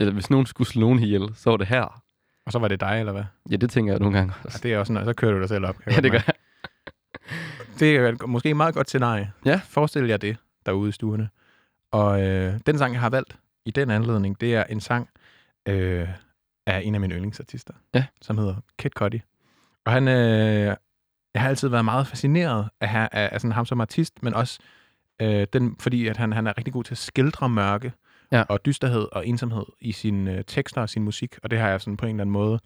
eller 0.00 0.12
hvis 0.12 0.30
nogen 0.30 0.46
skulle 0.46 0.68
slå 0.68 0.80
nogen 0.80 0.98
ihjel, 0.98 1.28
så 1.34 1.50
var 1.50 1.56
det 1.56 1.66
her. 1.66 2.02
Og 2.46 2.52
så 2.52 2.58
var 2.58 2.68
det 2.68 2.80
dig, 2.80 2.96
eller 3.00 3.12
hvad? 3.12 3.24
Ja, 3.50 3.56
det 3.56 3.70
tænker 3.70 3.92
jeg 3.92 4.00
nogle 4.00 4.16
gange 4.18 4.32
Ja, 4.38 4.44
også. 4.46 4.60
det 4.62 4.72
er 4.72 4.78
også 4.78 4.92
sådan, 4.94 5.06
så 5.06 5.12
kører 5.12 5.32
du 5.32 5.40
dig 5.40 5.48
selv 5.48 5.66
op. 5.66 5.76
Ja, 5.86 6.00
det 6.00 6.10
gør 6.10 6.18
jeg. 6.26 6.34
Det 7.78 7.96
er 7.96 8.26
måske 8.26 8.50
et 8.50 8.56
meget 8.56 8.74
godt 8.74 8.88
scenarie. 8.88 9.32
Ja. 9.44 9.60
Forestil 9.64 10.04
jer 10.06 10.16
det 10.16 10.36
derude 10.66 10.88
i 10.88 10.92
stuerne. 10.92 11.28
Og 11.92 12.22
øh, 12.22 12.54
den 12.66 12.78
sang, 12.78 12.92
jeg 12.92 13.00
har 13.00 13.10
valgt 13.10 13.38
i 13.64 13.70
den 13.70 13.90
anledning, 13.90 14.40
det 14.40 14.54
er 14.54 14.64
en 14.64 14.80
sang 14.80 15.08
øh, 15.68 16.08
af 16.66 16.80
en 16.84 16.94
af 16.94 17.00
mine 17.00 17.14
yndlingsartister, 17.14 17.74
Ja. 17.94 18.04
som 18.22 18.38
hedder 18.38 18.54
Kid 18.78 18.90
Cudi. 18.90 19.20
Og 19.84 19.92
han, 19.92 20.08
øh, 20.08 20.76
jeg 21.34 21.42
har 21.42 21.48
altid 21.48 21.68
været 21.68 21.84
meget 21.84 22.06
fascineret 22.06 22.68
af, 22.80 23.08
af, 23.12 23.28
af 23.32 23.40
sådan 23.40 23.52
ham 23.52 23.66
som 23.66 23.80
artist, 23.80 24.22
men 24.22 24.34
også 24.34 24.58
øh, 25.22 25.46
den, 25.52 25.76
fordi 25.80 26.06
at 26.06 26.16
han, 26.16 26.32
han 26.32 26.46
er 26.46 26.58
rigtig 26.58 26.72
god 26.72 26.84
til 26.84 26.94
at 26.94 26.98
skildre 26.98 27.48
mørke 27.48 27.92
Ja. 28.32 28.42
og 28.48 28.66
dysterhed 28.66 29.08
og 29.12 29.26
ensomhed 29.26 29.64
i 29.80 29.92
sine 29.92 30.32
øh, 30.36 30.44
tekster 30.46 30.80
og 30.80 30.88
sin 30.88 31.02
musik. 31.02 31.38
Og 31.42 31.50
det 31.50 31.58
har 31.58 31.68
jeg 31.68 31.80
sådan 31.80 31.96
på 31.96 32.06
en 32.06 32.10
eller 32.10 32.22
anden 32.22 32.32
måde 32.32 32.60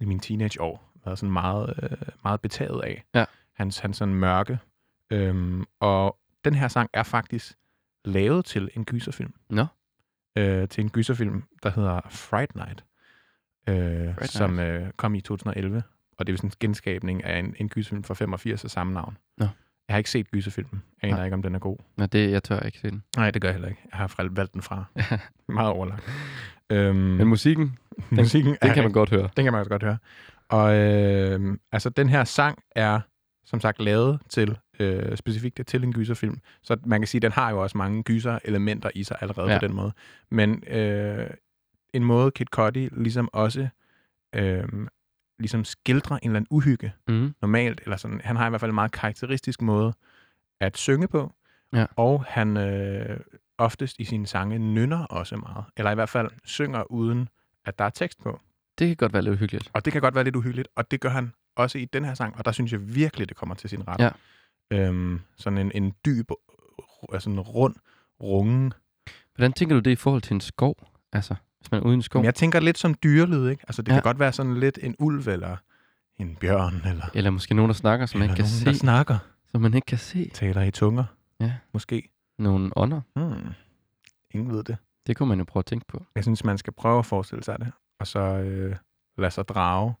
i 0.00 0.04
mine 0.04 0.20
teenageår 0.20 0.92
været 1.04 1.18
sådan 1.18 1.32
meget, 1.32 1.74
øh, 1.82 1.90
meget 2.24 2.40
betaget 2.40 2.82
af. 2.82 3.04
Ja. 3.14 3.24
Hans, 3.56 3.78
hans 3.78 3.96
sådan 3.96 4.14
mørke. 4.14 4.58
Øhm, 5.10 5.64
og 5.80 6.18
den 6.44 6.54
her 6.54 6.68
sang 6.68 6.90
er 6.92 7.02
faktisk 7.02 7.56
lavet 8.04 8.44
til 8.44 8.70
en 8.74 8.84
gyserfilm. 8.84 9.34
Nå. 9.50 9.66
Øh, 10.38 10.68
til 10.68 10.84
en 10.84 10.90
gyserfilm, 10.90 11.42
der 11.62 11.70
hedder 11.70 12.00
Fright 12.10 12.54
Night, 12.54 12.84
øh, 13.68 14.14
Fright 14.14 14.30
som 14.30 14.58
øh, 14.58 14.90
kom 14.96 15.14
i 15.14 15.20
2011. 15.20 15.82
Og 16.18 16.26
det 16.26 16.32
er 16.32 16.34
jo 16.34 16.36
sådan 16.36 16.48
en 16.50 16.54
genskabning 16.60 17.24
af 17.24 17.38
en, 17.38 17.54
en 17.58 17.68
gyserfilm 17.68 18.04
fra 18.04 18.14
85 18.14 18.64
af 18.64 18.70
samme 18.70 18.94
navn. 18.94 19.18
Nå. 19.38 19.46
Jeg 19.88 19.94
har 19.94 19.98
ikke 19.98 20.10
set 20.10 20.30
gyserfilmen. 20.30 20.82
Jeg 21.02 21.10
aner 21.10 21.24
ikke, 21.24 21.34
om 21.34 21.42
den 21.42 21.54
er 21.54 21.58
god. 21.58 21.76
Nej, 21.96 22.06
det, 22.06 22.30
jeg 22.30 22.42
tør 22.42 22.60
ikke 22.60 22.78
se 22.78 22.90
den. 22.90 23.02
Nej, 23.16 23.30
det 23.30 23.42
gør 23.42 23.48
jeg 23.48 23.54
heller 23.54 23.68
ikke. 23.68 23.80
Jeg 23.90 23.98
har 23.98 24.28
valgt 24.30 24.54
den 24.54 24.62
fra. 24.62 24.84
Meget 25.48 25.70
overlagt. 25.70 26.04
Øhm, 26.70 26.96
Men 26.96 27.28
musikken, 27.28 27.78
musikken 28.10 28.56
den 28.62 28.70
er 28.70 28.74
kan 28.74 28.82
man 28.82 28.92
godt 28.92 29.10
høre. 29.10 29.28
den 29.36 29.44
kan 29.44 29.52
man 29.52 29.58
også 29.58 29.70
godt 29.70 29.82
høre. 29.82 29.98
Og 30.48 30.74
øh, 30.76 31.58
altså, 31.72 31.90
den 31.90 32.08
her 32.08 32.24
sang 32.24 32.58
er, 32.76 33.00
som 33.46 33.60
sagt, 33.60 33.80
lavet 33.82 34.20
til 34.28 34.58
øh, 34.80 35.16
specifikt 35.16 35.60
til 35.66 35.84
en 35.84 35.92
gyserfilm. 35.92 36.40
Så 36.62 36.76
man 36.86 37.00
kan 37.00 37.08
sige, 37.08 37.18
at 37.18 37.22
den 37.22 37.32
har 37.32 37.50
jo 37.50 37.62
også 37.62 37.78
mange 37.78 38.02
gyser-elementer 38.02 38.90
i 38.94 39.04
sig 39.04 39.16
allerede 39.20 39.52
Ja. 39.52 39.58
på 39.58 39.66
den 39.66 39.76
måde. 39.76 39.92
Men 40.30 40.64
øh, 40.68 41.30
en 41.94 42.04
måde, 42.04 42.30
Kid 42.30 42.46
Cudi 42.46 42.88
ligesom 42.92 43.28
også 43.32 43.68
øh, 44.34 44.64
ligesom 45.38 45.64
skildrer 45.64 46.16
en 46.16 46.28
eller 46.30 46.36
anden 46.36 46.48
uhygge 46.50 46.92
Mm. 47.08 47.34
normalt, 47.40 47.80
eller 47.84 47.96
sådan, 47.96 48.20
han 48.24 48.36
har 48.36 48.46
i 48.46 48.48
hvert 48.48 48.60
fald 48.60 48.70
en 48.70 48.74
meget 48.74 48.92
karakteristisk 48.92 49.62
måde 49.62 49.92
at 50.60 50.76
synge 50.76 51.08
på, 51.08 51.32
Ja. 51.72 51.86
og 51.96 52.24
han 52.28 52.56
øh, 52.56 53.20
oftest 53.58 53.96
i 53.98 54.04
sine 54.04 54.26
sange 54.26 54.58
nynner 54.58 55.04
også 55.04 55.36
meget, 55.36 55.64
eller 55.76 55.90
i 55.90 55.94
hvert 55.94 56.08
fald 56.08 56.30
synger 56.44 56.92
uden, 56.92 57.28
at 57.64 57.78
der 57.78 57.84
er 57.84 57.90
tekst 57.90 58.22
på. 58.22 58.40
Det 58.78 58.86
kan 58.88 58.96
godt 58.96 59.12
være 59.12 59.22
lidt 59.22 59.34
uhyggeligt. 59.34 59.70
Og 59.72 59.84
det 59.84 59.92
kan 59.92 60.02
godt 60.02 60.14
være 60.14 60.24
lidt 60.24 60.36
uhyggeligt, 60.36 60.68
og 60.76 60.90
det 60.90 61.00
gør 61.00 61.08
han 61.08 61.32
også 61.56 61.78
i 61.78 61.84
den 61.84 62.04
her 62.04 62.14
sang, 62.14 62.36
og 62.36 62.44
der 62.44 62.52
synes 62.52 62.72
jeg 62.72 62.94
virkelig, 62.94 63.28
det 63.28 63.36
kommer 63.36 63.54
til 63.54 63.70
sin 63.70 63.88
ret. 63.88 64.00
Ja. 64.00 64.10
Øhm, 64.70 65.20
sådan 65.36 65.58
en, 65.58 65.72
en 65.74 65.92
dyb, 66.06 66.30
altså 67.12 67.30
en 67.30 67.40
rund, 67.40 67.74
rungen. 68.22 68.72
Hvordan 69.34 69.52
tænker 69.52 69.74
du 69.76 69.80
det 69.80 69.90
i 69.90 69.96
forhold 69.96 70.22
til 70.22 70.34
en 70.34 70.40
skov? 70.40 70.76
Altså, 71.12 71.34
hvis 71.60 71.70
man 71.70 71.80
er 71.80 71.84
ude 71.84 71.94
i 71.94 71.96
en 71.96 72.02
skov? 72.02 72.20
Men 72.20 72.24
jeg 72.24 72.34
tænker 72.34 72.60
lidt 72.60 72.78
som 72.78 72.94
dyrelyd, 72.94 73.48
ikke? 73.48 73.64
Altså 73.68 73.82
det 73.82 73.88
Ja. 73.92 73.94
kan 73.96 74.02
godt 74.02 74.18
være 74.18 74.32
sådan 74.32 74.54
lidt 74.60 74.78
en 74.82 74.94
ulv, 74.98 75.28
eller 75.28 75.56
en 76.18 76.36
bjørn, 76.36 76.74
eller, 76.86 77.04
Eller 77.14 77.30
måske 77.30 77.54
nogen, 77.54 77.68
der 77.68 77.74
snakker, 77.74 78.06
som 78.06 78.18
man 78.18 78.24
ikke 78.30 78.36
kan 78.36 78.42
nogen, 78.42 78.50
se. 78.58 78.64
der 78.64 78.72
snakker, 78.72 79.18
Som 79.52 79.60
man 79.60 79.74
ikke 79.74 79.86
kan 79.86 79.98
se. 79.98 80.30
taler 80.34 80.62
i 80.62 80.70
tunger. 80.70 81.04
Ja. 81.40 81.52
Måske. 81.72 82.08
Nogle 82.38 82.70
ånder. 82.76 83.00
Hmm. 83.16 83.52
Ingen 84.30 84.52
ved 84.52 84.64
det. 84.64 84.76
Det 85.06 85.16
kunne 85.16 85.28
man 85.28 85.38
jo 85.38 85.44
prøve 85.44 85.60
at 85.60 85.66
tænke 85.66 85.86
på. 85.88 86.04
Jeg 86.14 86.24
synes, 86.24 86.44
man 86.44 86.58
skal 86.58 86.72
prøve 86.72 86.98
at 86.98 87.06
forestille 87.06 87.44
sig 87.44 87.58
det, 87.58 87.72
og 88.00 88.06
så 88.06 88.18
øh, 88.20 88.76
lade 89.18 89.30
sig 89.30 89.48
drage 89.48 89.94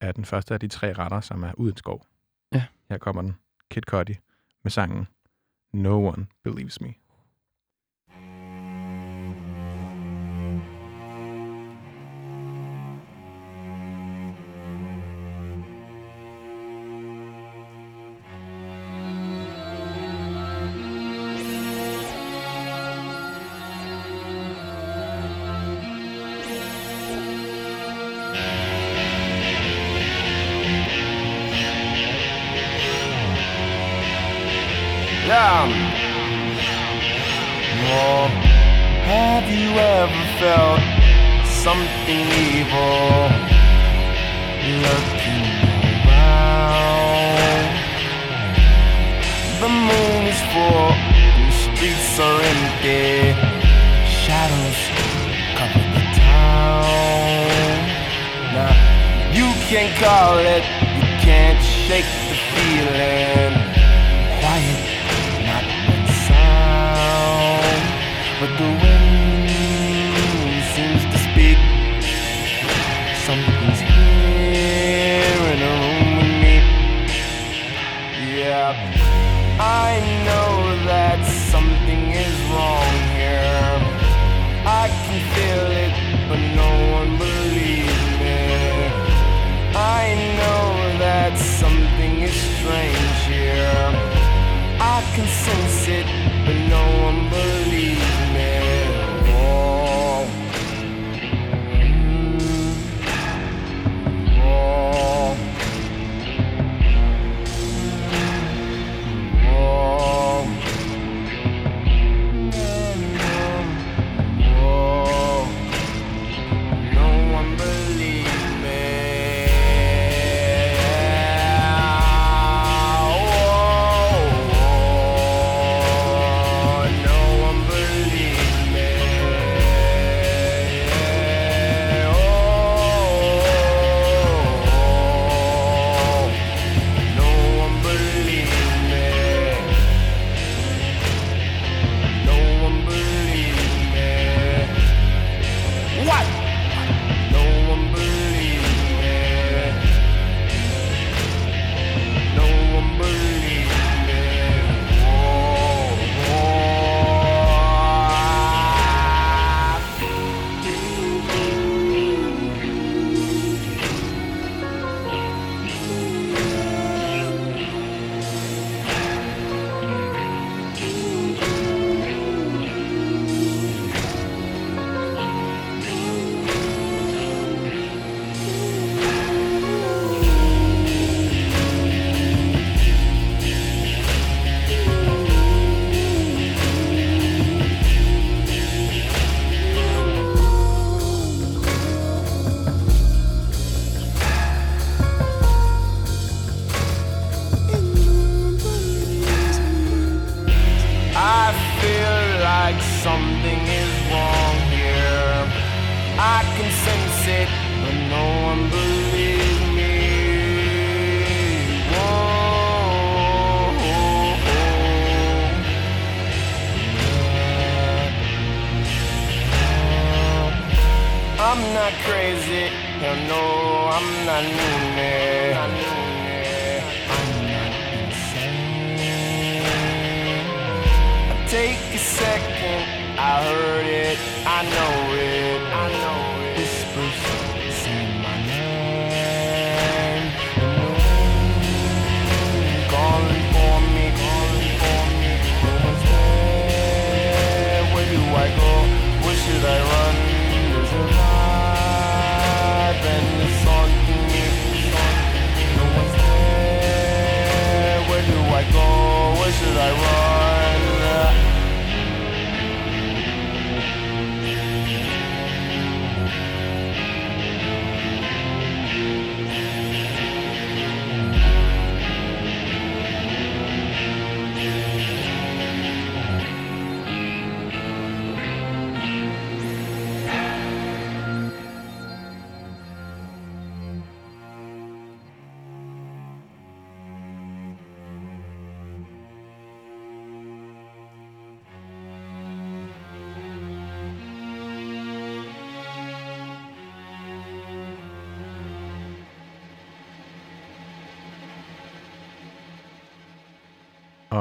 af 0.00 0.14
den 0.14 0.24
første 0.24 0.54
af 0.54 0.60
de 0.60 0.68
tre 0.68 0.92
retter, 0.92 1.20
som 1.20 1.42
er 1.42 1.52
uden 1.54 1.76
skov. 1.76 2.06
Ja. 2.52 2.64
Her 2.88 2.98
kommer 2.98 3.22
den. 3.22 3.36
Kid 3.70 3.82
Cudi 3.82 4.14
med 4.62 4.70
sangen 4.70 5.08
No 5.72 6.08
One 6.08 6.26
Believes 6.42 6.80
Me. 6.80 6.94
Streets 51.80 52.20
are 52.20 52.42
empty. 52.42 53.32
Shadows 54.04 54.80
cover 55.56 55.84
the 55.96 56.04
town. 56.20 56.84
Now, 58.52 59.32
you 59.32 59.48
can 59.70 59.88
call 59.98 60.38
it, 60.40 60.62
you 60.96 61.08
can't 61.24 61.62
shake 61.64 62.04
the 62.28 62.36
feeling. 62.52 63.59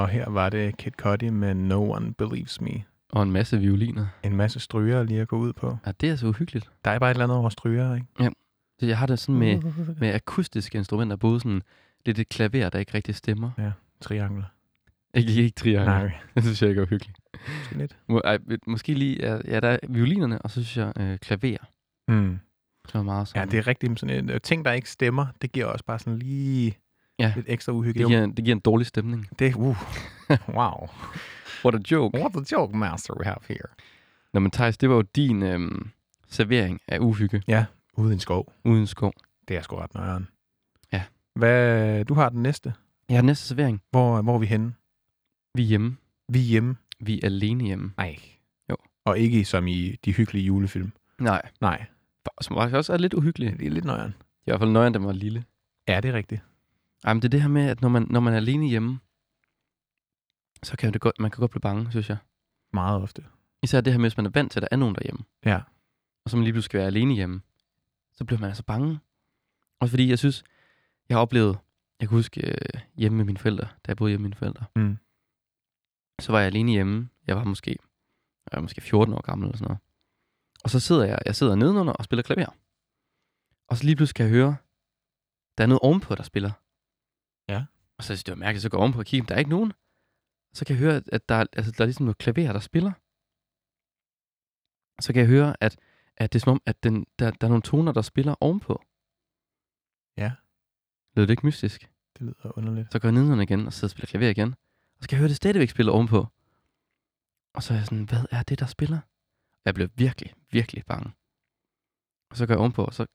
Og 0.10 0.14
her 0.14 0.30
var 0.30 0.50
det 0.50 0.78
Kid 0.78 0.92
Cudi 0.92 1.30
med 1.30 1.54
No 1.54 1.92
One 1.92 2.14
Believes 2.14 2.62
Me. 2.62 2.84
Og 3.12 3.24
en 3.24 3.32
masse 3.32 3.60
violiner. 3.60 4.08
En 4.24 4.36
masse 4.36 4.60
stryger 4.60 5.04
lige 5.04 5.22
at 5.22 5.28
gå 5.28 5.38
ud 5.38 5.54
på. 5.54 5.78
Ja, 5.86 5.92
det 6.02 6.10
er 6.10 6.16
så 6.16 6.28
uhyggeligt. 6.28 6.70
Der 6.86 6.92
er 6.92 7.00
bare 7.00 7.12
et 7.12 7.16
eller 7.16 7.24
andet 7.24 7.38
over 7.38 7.50
stryger, 7.50 7.96
ikke? 7.96 8.06
Så 8.80 8.86
jeg 8.86 8.98
har 8.98 9.06
det 9.06 9.20
sådan 9.20 9.40
med, 9.40 9.62
med 10.00 10.14
akustiske 10.14 10.78
instrumenter, 10.78 11.16
både 11.16 11.40
sådan 11.40 11.62
lidt 12.06 12.20
et 12.20 12.30
klaver, 12.30 12.70
der 12.70 12.80
ikke 12.80 12.94
rigtig 12.94 13.16
stemmer. 13.16 13.52
Triangler. 14.02 14.44
Ikke, 15.14 15.32
ikke 15.34 15.50
triangel. 15.56 15.86
Nej, 15.88 16.12
Det 16.36 16.44
synes 16.44 16.62
jeg 16.62 16.70
ikke 16.70 16.82
er 16.82 16.86
uhyggeligt. 16.86 17.18
måske 17.60 17.78
lidt. 17.78 17.98
Må, 18.08 18.22
ej, 18.24 18.38
måske 18.68 18.94
lige, 18.94 19.18
ja, 19.20 19.40
ja, 19.48 19.60
der 19.60 19.70
er 19.70 19.78
violinerne, 19.90 20.42
og 20.42 20.50
så 20.52 20.64
synes 20.64 20.78
jeg 20.78 20.94
øh, 21.00 21.18
klaver, 21.18 21.58
Mm. 22.08 22.40
som 22.88 23.00
er 23.00 23.04
meget 23.04 23.20
Ja, 23.22 23.26
sådan. 23.26 23.52
det 23.52 23.58
er 23.58 23.68
rigtigt. 23.68 24.00
Sådan 24.00 24.16
en, 24.24 24.30
øh, 24.30 24.42
ting, 24.42 24.66
der 24.66 24.72
ikke 24.72 24.90
stemmer, 24.90 25.26
det 25.42 25.52
giver 25.52 25.66
også 25.66 25.86
bare 25.86 26.00
sådan 26.00 26.20
lige 26.20 26.78
Ja. 27.20 27.34
lidt 27.36 27.46
ekstra 27.50 27.72
det, 27.72 27.78
uhyggeligt. 27.78 28.08
giver, 28.10 28.26
det 28.26 28.46
giver 28.46 28.56
en 28.56 28.60
dårlig 28.62 28.88
stemning. 28.88 29.28
Det, 29.40 29.56
uh, 29.56 29.78
wow. 30.58 30.88
What 31.66 31.76
a 31.76 31.80
joke. 31.92 32.18
What 32.20 32.32
the 32.34 32.46
joke 32.58 32.78
master 32.78 33.14
we 33.20 33.26
have 33.26 33.38
here. 33.48 33.68
Nå, 34.34 34.40
men 34.40 34.52
Thijs, 34.52 34.78
det 34.78 34.90
var 34.90 34.96
jo 34.96 35.02
din 35.02 35.44
øhm, 35.44 35.90
servering 36.28 36.80
af 36.88 37.00
uhygge 37.00 37.44
Ude 37.98 38.10
i 38.10 38.14
en 38.14 38.20
skov. 38.20 38.54
uden 38.66 38.88
skov. 38.88 39.14
Det 39.48 39.58
er 39.58 39.62
sgu 39.62 39.76
ret 39.76 39.94
nøjeren. 39.94 40.28
Ja. 40.94 41.04
Hvad, 41.36 42.06
du 42.06 42.14
har 42.14 42.30
den 42.30 42.44
næste. 42.44 42.74
Jeg 43.10 43.18
har 43.18 43.22
næste 43.24 43.46
servering. 43.48 43.82
Hvor, 43.92 44.22
hvor 44.22 44.36
er 44.36 44.40
vi 44.40 44.46
henne? 44.46 44.74
Vi 45.56 45.62
er 45.64 45.68
hjemme. 45.68 45.98
Vi 46.30 46.40
er 46.40 46.44
hjemme. 46.44 46.76
Vi 47.00 47.20
er 47.22 47.26
alene 47.26 47.64
hjemme. 47.66 47.92
Nej. 47.98 48.16
Jo. 48.70 48.76
Og 49.06 49.20
ikke 49.20 49.46
som 49.46 49.68
i 49.68 49.96
de 50.06 50.12
hyggelige 50.14 50.46
julefilm. 50.46 50.92
Nej. 51.20 51.42
Nej, 51.62 51.86
Som 52.42 52.56
faktisk 52.56 52.76
også 52.76 52.94
er 52.94 52.98
lidt 52.98 53.14
uhyggeligt. 53.14 53.60
det 53.60 53.68
er 53.68 53.72
lidt 53.72 53.86
nøjeren. 53.86 54.16
I 54.20 54.52
hvert 54.52 54.60
fald 54.60 54.72
nøjeren, 54.72 54.94
den 54.94 55.06
var 55.06 55.12
lille. 55.12 55.44
Ja, 55.88 56.00
det 56.02 56.10
er 56.10 56.14
rigtigt. 56.14 56.42
Ej, 57.04 57.14
men 57.14 57.22
det 57.22 57.28
er 57.28 57.30
det 57.30 57.42
her 57.42 57.50
med, 57.50 57.70
at 57.70 57.82
når 57.82 57.90
man, 57.90 58.08
når 58.10 58.20
man 58.20 58.34
er 58.34 58.38
alene 58.38 58.68
hjemme, 58.68 59.00
så 60.64 60.78
kan 60.78 60.94
det 60.94 61.02
godt, 61.02 61.20
man 61.20 61.32
kan 61.32 61.40
godt 61.40 61.52
blive 61.52 61.62
bange, 61.62 61.92
synes 61.92 62.10
jeg. 62.10 62.18
Meget 62.74 63.02
ofte. 63.02 63.26
Især 63.64 63.82
det 63.82 63.94
her 63.94 63.98
med, 64.00 64.10
hvis 64.10 64.18
man 64.18 64.26
er 64.26 64.30
vant 64.30 64.52
til, 64.52 64.60
at 64.60 64.62
der 64.62 64.68
er 64.72 64.76
nogen 64.76 64.96
derhjemme. 64.96 65.24
Ja. 65.46 65.62
Og 66.26 66.30
så 66.30 66.38
man 66.38 66.44
lige 66.44 66.54
pludselig 66.54 66.66
skal 66.70 66.78
være 66.78 66.88
alene 66.88 67.14
hjemme. 67.14 67.42
Så 68.14 68.26
bliver 68.26 68.40
man 68.40 68.50
altså 68.50 68.64
bange. 68.64 69.00
Også 69.80 69.92
fordi 69.92 70.10
jeg 70.10 70.20
synes, 70.20 70.44
jeg 71.10 71.18
har 71.18 71.22
oplevet, 71.22 71.58
jeg 72.00 72.10
kan 72.10 72.18
huske 72.18 72.48
øh, 72.48 72.82
hjemme 72.96 73.18
med 73.18 73.26
mine 73.26 73.38
forældre, 73.38 73.64
da 73.66 73.88
jeg 73.88 73.98
boede 73.98 74.12
hjemme 74.12 74.22
med 74.22 74.30
mine 74.30 74.38
forældre. 74.38 74.66
Mm. 74.76 74.98
Så 76.20 76.32
var 76.32 76.40
jeg 76.40 76.48
alene 76.48 76.72
hjemme. 76.72 77.10
Jeg 77.28 77.36
var 77.36 77.44
måske, 77.44 77.78
jeg 78.52 78.58
var 78.58 78.62
måske 78.62 78.82
14 78.82 79.14
år 79.14 79.22
gammel 79.22 79.46
eller 79.46 79.58
sådan 79.58 79.66
noget. 79.68 79.80
Og 80.64 80.70
så 80.70 80.80
sidder 80.80 81.06
jeg, 81.06 81.20
jeg 81.26 81.36
sidder 81.36 81.56
nedenunder 81.56 81.94
og 81.94 82.04
spiller 82.06 82.24
klaver. 82.24 82.56
Og 83.68 83.78
så 83.78 83.84
lige 83.84 83.96
pludselig 83.96 84.16
kan 84.16 84.26
jeg 84.26 84.34
høre, 84.34 84.56
der 85.58 85.64
er 85.64 85.68
noget 85.68 85.80
ovenpå, 85.80 86.16
der 86.16 86.24
spiller. 86.24 86.52
Og 88.00 88.04
så 88.04 88.08
synes 88.08 88.20
jeg, 88.20 88.26
det 88.26 88.32
var 88.40 88.46
mærkeligt, 88.46 88.62
så 88.64 88.70
går 88.70 88.78
jeg 88.78 88.82
ovenpå 88.82 89.00
og 89.00 89.06
kigger, 89.06 89.28
der 89.28 89.36
er 89.36 89.40
ikke 89.40 89.50
nogen. 89.58 89.74
Så 90.54 90.66
kan 90.66 90.74
jeg 90.76 90.80
høre, 90.80 91.02
at 91.12 91.30
der, 91.30 91.36
er- 91.36 91.46
altså, 91.54 91.72
der 91.72 91.82
er 91.82 91.86
ligesom 91.86 92.06
noget 92.06 92.18
klaver, 92.18 92.54
der 92.54 92.60
spiller. 92.60 92.92
Så 95.02 95.14
kan 95.14 95.20
jeg 95.20 95.28
høre, 95.30 95.56
at, 95.62 95.80
at 96.18 96.34
det 96.34 96.40
er 96.40 96.44
som 96.44 96.52
om, 96.52 96.62
at 96.66 96.84
den, 96.84 97.06
der, 97.20 97.32
der 97.32 97.48
er 97.48 97.50
nogle 97.50 97.62
toner, 97.62 97.92
der 97.92 98.02
spiller 98.02 98.36
ovenpå. 98.42 98.84
Ja. 100.18 100.32
Lød 101.16 101.28
det 101.28 101.34
ikke 101.34 101.46
mystisk? 101.46 101.82
Det 102.14 102.22
lyder 102.22 102.58
underligt. 102.58 102.92
Så 102.92 103.00
går 103.00 103.08
jeg 103.08 103.14
nedenunder 103.14 103.44
igen 103.44 103.66
og 103.68 103.74
sidder 103.74 103.88
og 103.88 103.92
spiller 103.92 104.08
klaver 104.08 104.30
igen. 104.30 104.50
Og 104.96 105.00
så 105.02 105.10
kan 105.10 105.16
jeg 105.16 105.20
høre, 105.20 105.30
det 105.30 105.36
stadigvæk 105.36 105.70
spiller 105.70 105.92
ovenpå. 105.94 106.28
Og 107.54 107.64
så 107.64 107.74
er 107.74 107.78
jeg 107.78 107.86
sådan, 107.86 108.04
hvad 108.04 108.26
er 108.32 108.44
det, 108.44 108.60
der 108.60 108.66
spiller? 108.66 109.00
Jeg 109.66 109.74
blev 109.74 109.90
virkelig, 109.96 110.34
virkelig 110.52 110.86
bange. 110.86 111.10
Og 112.32 112.38
så 112.38 112.46
går 112.46 112.54
jeg 112.54 112.60
ovenpå, 112.60 112.86
og 112.86 112.94
så, 112.94 113.06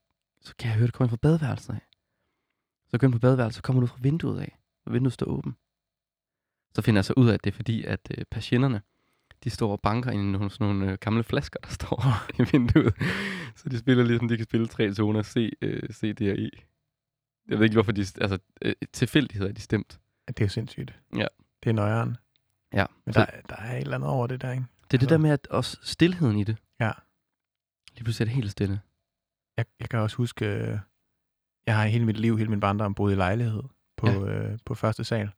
så 0.41 0.55
kan 0.59 0.69
jeg 0.69 0.77
høre, 0.77 0.87
det 0.87 0.93
kommer 0.93 1.07
ind 1.07 1.17
fra 1.17 1.25
badeværelset 1.27 1.73
af. 1.73 1.81
Så 2.89 2.97
går 2.97 3.05
jeg 3.07 3.09
ind 3.09 3.13
på 3.13 3.25
badeværelset, 3.27 3.55
så 3.55 3.61
kommer 3.61 3.79
det 3.81 3.83
ud 3.87 3.93
fra 3.95 4.01
vinduet 4.01 4.41
af. 4.41 4.59
Og 4.85 4.93
vinduet 4.93 5.13
står 5.13 5.25
åbent. 5.25 5.55
Så 6.75 6.81
finder 6.81 6.99
jeg 6.99 7.05
så 7.05 7.13
ud 7.17 7.29
af, 7.29 7.33
at 7.33 7.43
det 7.43 7.51
er 7.51 7.55
fordi, 7.55 7.83
at 7.83 7.99
øh, 8.17 8.25
patienterne, 8.31 8.81
de 9.43 9.49
står 9.49 9.71
og 9.71 9.81
banker 9.81 10.11
ind 10.11 10.21
i 10.21 10.31
nogle, 10.31 10.49
sådan 10.49 10.67
nogle 10.67 10.91
øh, 10.91 10.97
gamle 11.01 11.23
flasker, 11.23 11.59
der 11.59 11.69
står 11.79 12.03
i 12.39 12.47
vinduet. 12.51 12.93
Så 13.55 13.69
de 13.69 13.79
spiller 13.79 14.03
ligesom, 14.03 14.27
de 14.27 14.37
kan 14.37 14.45
spille 14.45 14.67
tre 14.67 14.93
toner 14.93 15.23
C, 15.23 15.51
øh, 15.61 15.89
C, 15.93 16.15
D 16.15 16.21
og 16.21 16.39
E. 16.39 16.49
Jeg 17.47 17.57
ved 17.57 17.63
ikke, 17.63 17.73
hvorfor 17.73 17.91
de... 17.91 18.01
Altså, 18.01 18.37
øh, 18.61 18.73
tilfældigheder 18.93 19.49
er 19.49 19.53
de 19.53 19.61
stemt. 19.61 19.99
Det 20.27 20.39
er 20.39 20.45
jo 20.45 20.49
sindssygt. 20.49 20.99
Ja. 21.15 21.27
Det 21.63 21.69
er 21.69 21.73
nøjeren. 21.73 22.17
Ja. 22.73 22.85
Men 23.05 23.13
der, 23.13 23.25
der 23.49 23.55
er 23.55 23.75
et 23.75 23.81
eller 23.81 23.95
andet 23.95 24.09
over 24.09 24.27
det 24.27 24.41
der, 24.41 24.51
ikke? 24.51 24.65
Det 24.91 24.97
er 24.97 24.99
det 24.99 25.09
der 25.09 25.17
med, 25.17 25.29
at 25.29 25.47
også 25.47 25.77
stillheden 25.81 26.37
i 26.37 26.43
det. 26.43 26.57
Ja. 26.79 26.91
Lige 27.93 28.03
pludselig 28.03 28.25
er 28.25 28.29
det 28.29 28.35
helt 28.35 28.51
stille. 28.51 28.79
Jeg, 29.57 29.65
jeg 29.79 29.89
kan 29.89 29.99
også 29.99 30.17
huske, 30.17 30.45
øh, 30.45 30.79
jeg 31.65 31.77
har 31.77 31.85
hele 31.85 32.05
mit 32.05 32.17
liv, 32.19 32.37
hele 32.37 32.49
min 32.49 32.59
barndom 32.59 32.95
boet 32.95 33.11
i 33.11 33.15
lejlighed 33.15 33.63
på, 34.05 34.25
ja. 34.27 34.31
øh, 34.33 34.57
på 34.65 34.75
første 34.75 35.03
sal. 35.03 35.29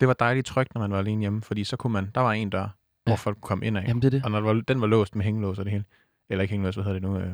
Det 0.00 0.08
var 0.08 0.14
dejligt 0.14 0.46
trygt, 0.46 0.74
når 0.74 0.80
man 0.80 0.90
var 0.90 0.98
alene 0.98 1.20
hjemme, 1.20 1.42
fordi 1.42 1.64
så 1.64 1.76
kunne 1.76 1.92
man, 1.92 2.10
der 2.14 2.20
var 2.20 2.32
en 2.32 2.50
dør, 2.50 2.60
hvor 3.04 3.12
Ja. 3.12 3.14
folk 3.14 3.36
kunne 3.40 3.48
komme 3.48 3.66
ind 3.66 3.78
af. 3.78 3.84
Jamen, 3.88 4.02
det 4.02 4.06
er 4.06 4.10
det. 4.10 4.24
Og 4.24 4.30
når 4.30 4.38
det 4.40 4.46
var, 4.46 4.52
den 4.52 4.80
var 4.80 4.86
låst 4.86 5.14
med 5.14 5.24
hængelås 5.24 5.58
og 5.58 5.64
det 5.64 5.72
hele. 5.72 5.84
Eller 6.28 6.42
ikke 6.42 6.52
hængelås, 6.52 6.74
hvad 6.74 6.84
hedder 6.84 7.00
det 7.00 7.08
nu? 7.08 7.18
Øh, 7.18 7.32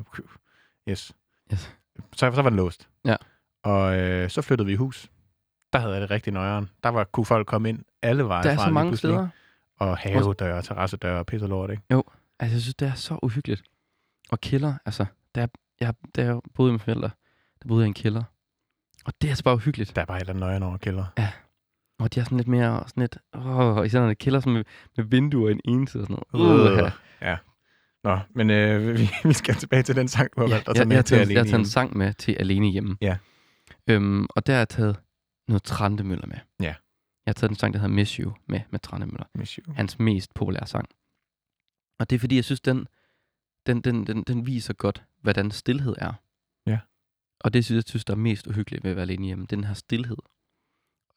yes. 0.88 1.12
Yes. 1.52 1.76
Så, 2.12 2.32
så 2.34 2.42
var 2.42 2.48
den 2.50 2.56
låst. 2.56 2.88
Ja. 3.04 3.16
Og 3.62 3.98
øh, 3.98 4.30
så 4.30 4.42
flyttede 4.42 4.66
vi 4.66 4.72
i 4.72 4.76
hus. 4.76 5.10
Der 5.72 5.78
havde 5.78 5.92
jeg 5.92 6.00
det 6.02 6.10
rigtig 6.10 6.32
nøjeren. 6.32 6.70
Der 6.82 6.88
var, 6.88 7.04
kunne 7.04 7.26
folk 7.26 7.46
komme 7.46 7.68
ind 7.68 7.82
alle 8.02 8.24
veje 8.24 8.42
Der 8.42 8.50
er 8.50 8.56
fra 8.56 8.64
så 8.64 8.70
mange 8.70 8.96
steder. 8.96 9.28
Og 9.76 9.96
havedøre, 9.98 10.62
terrassedøre 10.62 11.18
og 11.18 11.26
pisse 11.26 11.44
og 11.44 11.50
lort, 11.50 11.70
ikke? 11.70 11.82
Altså, 12.40 12.54
jeg 12.54 12.60
synes, 12.62 12.74
det 12.74 12.88
er 12.88 12.94
så 12.94 13.18
uhyggeligt. 13.22 13.62
Og 14.30 14.40
kælder, 14.40 14.74
altså, 14.84 15.04
da 15.34 15.48
jeg, 15.80 15.94
da 16.16 16.24
jeg 16.24 16.40
boede 16.54 16.72
med 16.72 16.80
forældre, 16.80 17.10
der 17.62 17.68
boede 17.68 17.82
jeg 17.82 17.86
i 17.86 17.88
en 17.88 17.94
kælder. 17.94 18.22
Og 19.04 19.12
det 19.20 19.28
er 19.28 19.30
altså 19.30 19.44
bare 19.44 19.54
uhyggeligt. 19.54 19.96
Der 19.96 20.02
er 20.02 20.06
bare 20.06 20.16
et 20.16 20.20
eller 20.20 20.32
andet 20.32 20.40
nøjeren 20.40 20.62
over 20.62 20.76
kælder. 20.76 21.04
Og 21.98 22.14
de 22.14 22.20
er 22.20 22.24
sådan 22.24 22.38
lidt 22.38 22.48
mere, 22.48 22.84
sådan 22.86 23.00
lidt, 23.00 23.18
åh, 23.34 23.86
især 23.86 24.00
når 24.00 24.08
det 24.08 24.18
kælder 24.18 24.40
sådan 24.40 24.52
med, 24.52 24.64
med 24.96 25.04
vinduer 25.04 25.48
i 25.48 25.52
en 25.52 25.60
ene 25.64 25.88
side 25.88 26.02
og 26.02 26.06
sådan 26.06 26.22
noget. 26.34 26.78
Øh. 26.78 26.84
Uh, 26.84 26.90
Ja. 27.22 27.36
Nå, 28.04 28.18
men 28.34 28.50
øh, 28.50 28.98
vi, 28.98 29.08
vi 29.24 29.32
skal 29.32 29.54
tilbage 29.54 29.82
til 29.82 29.96
den 29.96 30.08
sang, 30.08 30.30
du 30.36 30.40
har 30.40 30.48
ja, 30.48 30.54
valgt 30.54 30.68
at 30.68 30.76
jeg, 30.76 30.76
tage 30.76 30.82
jeg, 30.82 30.88
med 30.88 30.96
har 30.96 31.02
til 31.02 31.16
taget, 31.16 31.28
jeg 31.28 31.36
har 31.36 31.40
alene 31.40 31.50
taget 31.50 31.60
en 31.60 31.66
sang 31.66 31.96
med 31.96 32.14
til 32.14 32.32
Alene 32.32 32.66
Hjemme. 32.66 32.96
Ja. 33.00 33.16
Øhm, 33.86 34.26
og 34.30 34.46
der 34.46 34.52
har 34.52 34.58
jeg 34.58 34.68
taget 34.68 34.96
noget 35.48 35.62
Trandemøller 35.62 36.26
med. 36.26 36.38
Ja. 36.60 36.64
Jeg 36.66 36.74
har 37.26 37.32
taget 37.32 37.50
en 37.50 37.56
sang, 37.56 37.74
der 37.74 37.80
hedder 37.80 37.94
Miss 37.94 38.14
You 38.16 38.32
med, 38.48 38.60
med 38.70 38.80
Trandemøller. 38.80 39.26
Miss 39.34 39.54
you. 39.54 39.72
hans 39.74 39.98
mest 39.98 40.34
populære 40.34 40.66
sang. 40.66 40.88
Og 41.98 42.10
det 42.10 42.16
er 42.16 42.20
fordi, 42.20 42.36
jeg 42.36 42.44
synes, 42.44 42.60
den, 42.60 42.86
den, 43.66 43.80
den, 43.80 44.06
den, 44.06 44.22
den 44.22 44.46
viser 44.46 44.74
godt, 44.74 45.02
hvordan 45.22 45.50
stillhed 45.50 45.94
er. 45.98 46.12
Ja. 46.66 46.78
Og 47.40 47.52
det 47.52 47.64
synes 47.64 47.76
jeg, 47.76 47.84
synes, 47.88 48.04
der 48.04 48.12
er 48.14 48.18
mest 48.18 48.46
uhyggeligt 48.46 48.84
ved 48.84 48.90
at 48.90 48.96
være 48.96 49.02
alene 49.02 49.26
hjemme. 49.26 49.42
Det 49.46 49.52
er 49.52 49.56
den 49.56 49.64
her 49.64 49.74
stillhed. 49.74 50.16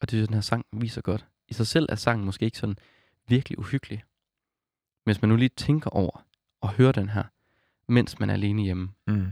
det 0.00 0.10
synes 0.10 0.20
jeg, 0.20 0.28
den 0.28 0.34
her 0.34 0.40
sang 0.40 0.64
viser 0.72 1.00
godt. 1.00 1.26
I 1.48 1.54
sig 1.54 1.66
selv 1.66 1.86
er 1.88 1.94
sangen 1.94 2.24
måske 2.24 2.44
ikke 2.44 2.58
sådan 2.58 2.76
virkelig 3.28 3.58
uhyggelig. 3.58 4.04
Men 5.06 5.14
hvis 5.14 5.22
man 5.22 5.28
nu 5.28 5.36
lige 5.36 5.48
tænker 5.48 5.90
over 5.90 6.26
og 6.60 6.70
hører 6.72 6.92
den 6.92 7.08
her, 7.08 7.22
mens 7.88 8.18
man 8.20 8.30
er 8.30 8.34
alene 8.34 8.62
hjemme, 8.62 8.88
Mm. 9.06 9.26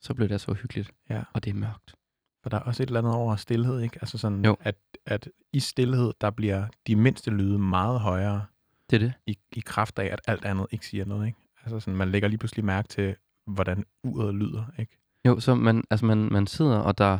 så 0.00 0.14
bliver 0.14 0.28
det 0.28 0.34
altså 0.34 0.50
uhyggeligt. 0.50 0.90
Ja. 1.10 1.22
Og 1.32 1.44
det 1.44 1.50
er 1.50 1.54
mørkt. 1.54 1.94
For 2.42 2.50
der 2.50 2.56
er 2.56 2.62
også 2.62 2.82
et 2.82 2.86
eller 2.86 3.00
andet 3.00 3.14
over 3.14 3.36
stillhed, 3.36 3.80
ikke? 3.80 3.98
Altså 4.00 4.18
sådan, 4.18 4.44
Jo. 4.44 4.56
At, 4.60 4.76
at 5.06 5.28
i 5.52 5.60
stillhed, 5.60 6.12
der 6.20 6.30
bliver 6.30 6.66
de 6.86 6.96
mindste 6.96 7.30
lyde 7.30 7.58
meget 7.58 8.00
højere 8.00 8.46
Det 8.90 8.96
er 8.96 9.00
det. 9.00 9.12
i, 9.26 9.38
i 9.52 9.60
kraft 9.60 9.98
af, 9.98 10.04
at 10.12 10.20
alt 10.26 10.44
andet 10.44 10.66
ikke 10.70 10.86
siger 10.86 11.04
noget, 11.04 11.26
ikke? 11.26 11.38
Altså 11.62 11.80
sådan, 11.80 11.96
man 11.96 12.10
lægger 12.10 12.28
lige 12.28 12.38
pludselig 12.38 12.64
mærke 12.64 12.88
til, 12.88 13.16
hvordan 13.46 13.84
uret 14.02 14.34
lyder, 14.34 14.64
ikke? 14.78 14.99
Jo, 15.26 15.40
så 15.40 15.54
man, 15.54 15.84
altså 15.90 16.06
man, 16.06 16.18
man 16.32 16.46
sidder, 16.46 16.76
og 16.78 16.98
der 16.98 17.04
er 17.04 17.18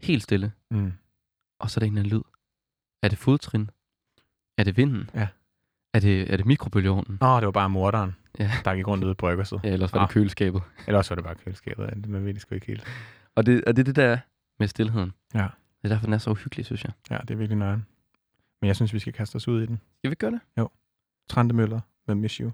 helt 0.00 0.22
stille, 0.22 0.52
Mm. 0.70 0.92
og 1.58 1.70
så 1.70 1.78
er 1.78 1.80
der 1.80 1.86
en 1.86 1.92
eller 1.92 2.00
anden 2.02 2.16
lyd. 2.16 2.22
Er 3.02 3.08
det 3.08 3.18
fodtrin? 3.18 3.70
Er 4.58 4.64
det 4.64 4.76
vinden? 4.76 5.10
Ja. 5.14 5.28
Er 5.94 6.00
det, 6.00 6.32
er 6.32 6.36
det 6.36 6.46
mikrobølgeovnen? 6.46 7.18
Nå, 7.20 7.36
det 7.36 7.44
var 7.46 7.50
bare 7.52 7.70
morderen, 7.70 8.16
Ja. 8.38 8.50
der 8.64 8.74
gik 8.74 8.86
rundt 8.88 9.04
ude 9.04 9.10
i 9.12 9.14
bryggerset. 9.14 9.60
Ja, 9.64 9.72
ellers 9.72 9.92
var 9.92 9.98
det 10.00 10.04
Ah. 10.06 10.10
køleskabet. 10.12 10.62
Eller 10.86 10.98
også 10.98 11.10
var 11.10 11.14
det 11.14 11.24
bare 11.24 11.34
køleskabet, 11.34 12.06
man 12.08 12.24
ved 12.26 12.34
det 12.34 12.42
sgu 12.42 12.54
ikke 12.54 12.66
helt. 12.66 12.84
Og 13.34 13.46
det, 13.46 13.64
og 13.64 13.76
det 13.76 13.82
er 13.82 13.84
det 13.84 13.96
der 13.96 14.18
med 14.58 14.68
stillheden. 14.68 15.12
Ja. 15.34 15.38
Det 15.82 15.84
er 15.84 15.88
derfor, 15.88 16.06
den 16.06 16.12
er 16.14 16.18
så 16.18 16.30
uhyggelig, 16.30 16.66
synes 16.66 16.84
jeg. 16.84 16.92
Ja, 17.10 17.18
det 17.18 17.30
er 17.30 17.34
virkelig 17.36 17.58
nøjeren. 17.58 17.86
Men 18.60 18.66
jeg 18.68 18.76
synes, 18.76 18.92
vi 18.94 18.98
skal 18.98 19.12
kaste 19.12 19.36
os 19.36 19.48
ud 19.48 19.62
i 19.62 19.66
den. 19.66 19.80
Skal 19.98 20.10
vi 20.10 20.14
gøre 20.14 20.30
det? 20.56 20.68
Trante 21.28 21.54
Møller 21.54 21.80
med 22.06 22.14
Miss 22.14 22.34
You. 22.34 22.50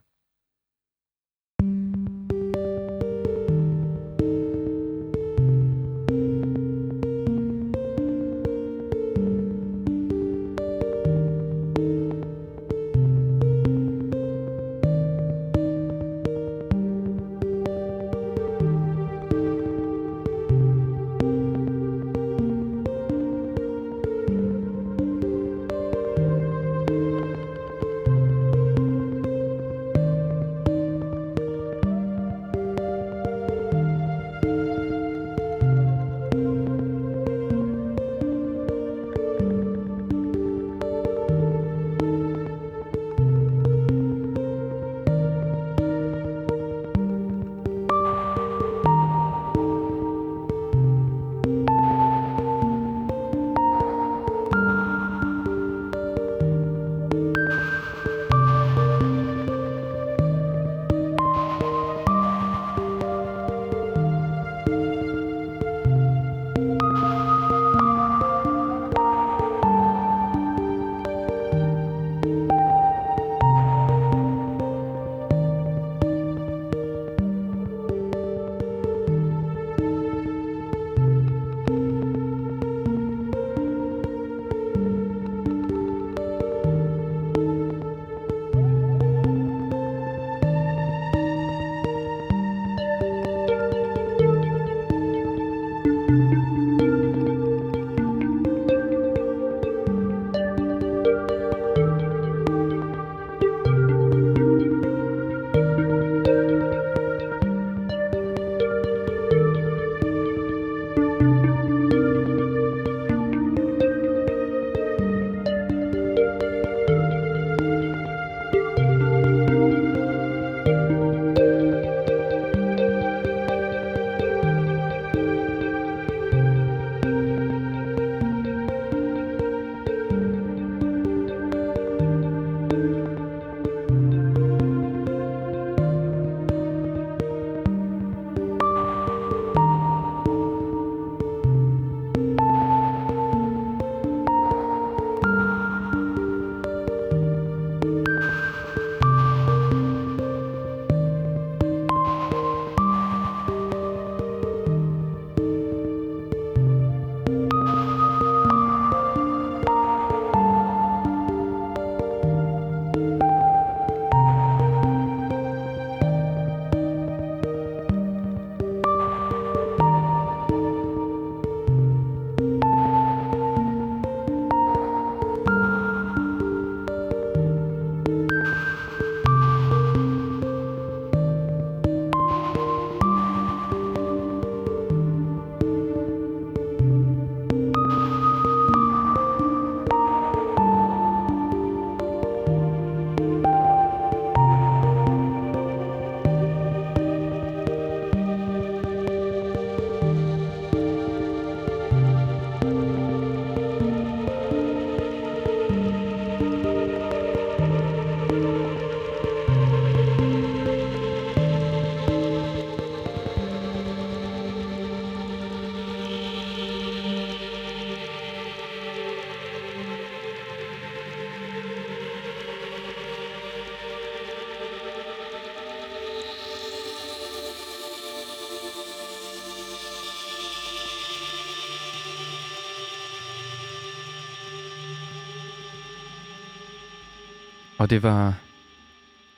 Og 237.87 237.91
det 237.91 238.03
var 238.03 238.41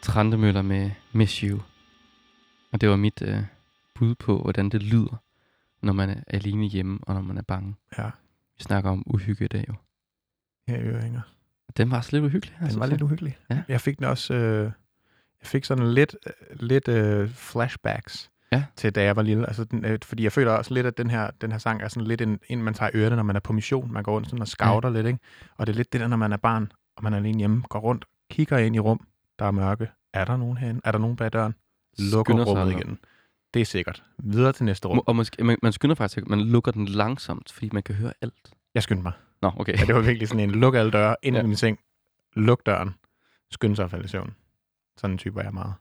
Trandemøller 0.03 0.63
med 0.63 0.91
Miss 1.13 1.37
You. 1.37 1.61
Og 2.73 2.81
det 2.81 2.89
var 2.89 2.97
mit 2.97 3.23
øh, 3.23 3.43
bud 3.95 4.15
på, 4.15 4.43
hvordan 4.43 4.69
det 4.69 4.83
lyder, 4.83 5.23
når 5.83 5.93
man 5.93 6.11
er 6.11 6.21
alene 6.27 6.67
hjemme, 6.67 6.99
og 7.03 7.15
når 7.15 7.21
man 7.21 7.39
er 7.39 7.43
bange. 7.43 7.75
Ja, 7.99 8.11
Vi 8.59 8.63
snakker 8.63 8.91
om 8.91 9.03
uhygge 9.07 9.45
i 9.45 9.49
dag 9.49 9.65
jo. 9.69 9.75
i 10.69 10.77
Ørehænger. 10.77 11.21
Den 11.77 11.91
var 11.91 11.97
også 11.97 12.11
lidt 12.13 12.25
uhyggelig. 12.25 12.55
Den 12.59 12.65
altså, 12.65 12.79
var 12.79 12.87
lidt 12.87 13.03
uhyggelig. 13.03 13.39
Ja. 13.51 13.63
Jeg 13.69 13.81
fik 13.81 13.99
den 13.99 14.07
også... 14.07 14.35
Øh, 14.35 14.65
jeg 15.41 15.47
fik 15.47 15.65
sådan 15.65 15.95
lidt, 15.95 16.17
lidt 16.53 16.89
øh, 16.89 17.31
flashbacks 17.31 18.31
Ja. 18.53 18.65
til 18.77 18.95
da 18.95 19.03
jeg 19.03 19.17
var 19.17 19.23
lille. 19.23 19.47
Altså, 19.47 19.65
den, 19.65 19.85
øh, 19.85 19.99
fordi 20.05 20.25
jeg 20.25 20.33
føler 20.33 20.53
også 20.53 20.75
lidt, 20.75 20.87
at 20.87 20.99
den 20.99 21.11
her, 21.11 21.31
den 21.41 21.53
her 21.53 21.59
sang 21.59 21.83
er 21.83 21.89
sådan 21.89 22.07
lidt 22.07 22.21
en, 22.21 22.41
en, 22.49 22.63
man 22.63 22.75
tager 22.75 22.91
ørerne, 22.95 23.17
når 23.17 23.23
man 23.23 23.37
er 23.37 23.41
på 23.41 23.53
mission. 23.53 23.93
Man 23.93 24.03
går 24.03 24.13
rundt 24.13 24.29
sådan 24.29 24.43
og 24.43 24.49
scouter 24.49 24.89
ja. 24.89 24.95
lidt, 24.95 25.07
ikke? 25.07 25.19
Og 25.57 25.67
det 25.67 25.73
er 25.73 25.77
lidt 25.77 25.93
det 25.93 26.01
der, 26.01 26.09
når 26.09 26.17
man 26.17 26.33
er 26.33 26.37
barn, 26.37 26.73
og 26.97 27.05
man 27.05 27.13
er 27.13 27.17
alene 27.17 27.39
hjemme, 27.39 27.63
går 27.69 27.79
rundt, 27.79 28.05
kigger 28.31 28.59
ind 28.59 28.77
i 28.77 28.79
rum, 28.79 29.07
der 29.39 29.45
er 29.45 29.51
mørke. 29.51 29.89
Er 30.13 30.25
der 30.25 30.37
nogen 30.37 30.57
herinde? 30.57 30.81
Er 30.85 30.93
der 30.93 30.99
nogen 30.99 31.17
bag 31.17 31.33
døren? 31.33 31.55
Lukker 31.99 32.33
Skynder 32.33 32.45
sig 32.45 32.51
rummet 32.51 32.67
eller- 32.75 32.79
igen. 32.87 32.99
Det 33.55 33.61
er 33.63 33.67
sikkert. 33.67 34.03
Videre 34.19 34.53
til 34.53 34.65
næste 34.65 34.89
rum. 34.89 35.03
Og 35.07 35.17
måske, 35.17 35.45
man, 35.45 35.59
man 35.63 35.73
skynder 35.73 35.95
faktisk, 35.95 36.27
man 36.27 36.41
lukker 36.41 36.73
den 36.73 36.87
langsomt, 36.89 37.53
fordi 37.53 37.69
man 37.73 37.83
kan 37.83 37.95
høre 37.95 38.13
alt. 38.21 38.51
Jeg 38.75 38.83
skyndte 38.83 39.03
mig. 39.03 39.13
Nå, 39.43 39.53
okay. 39.57 39.79
Ja, 39.79 39.85
det 39.85 39.95
var 39.95 40.01
virkelig 40.01 40.29
sådan 40.29 40.41
en 40.51 40.51
luk 40.51 40.75
alle 40.75 40.91
døre, 40.93 41.17
ind 41.23 41.37
Ja. 41.37 41.41
ja. 41.41 41.45
i 41.45 41.49
min 41.49 41.57
seng, 41.57 41.79
luk 42.35 42.67
døren, 42.67 42.95
skynd 43.51 43.77
sig 43.77 43.85
at 43.85 43.91
falde 43.91 44.05
i 44.05 44.09
søvn. 44.09 44.35
Sådan 44.97 45.15
en 45.15 45.19
type 45.19 45.35
var 45.35 45.43
jeg 45.43 45.55
meget. 45.55 45.75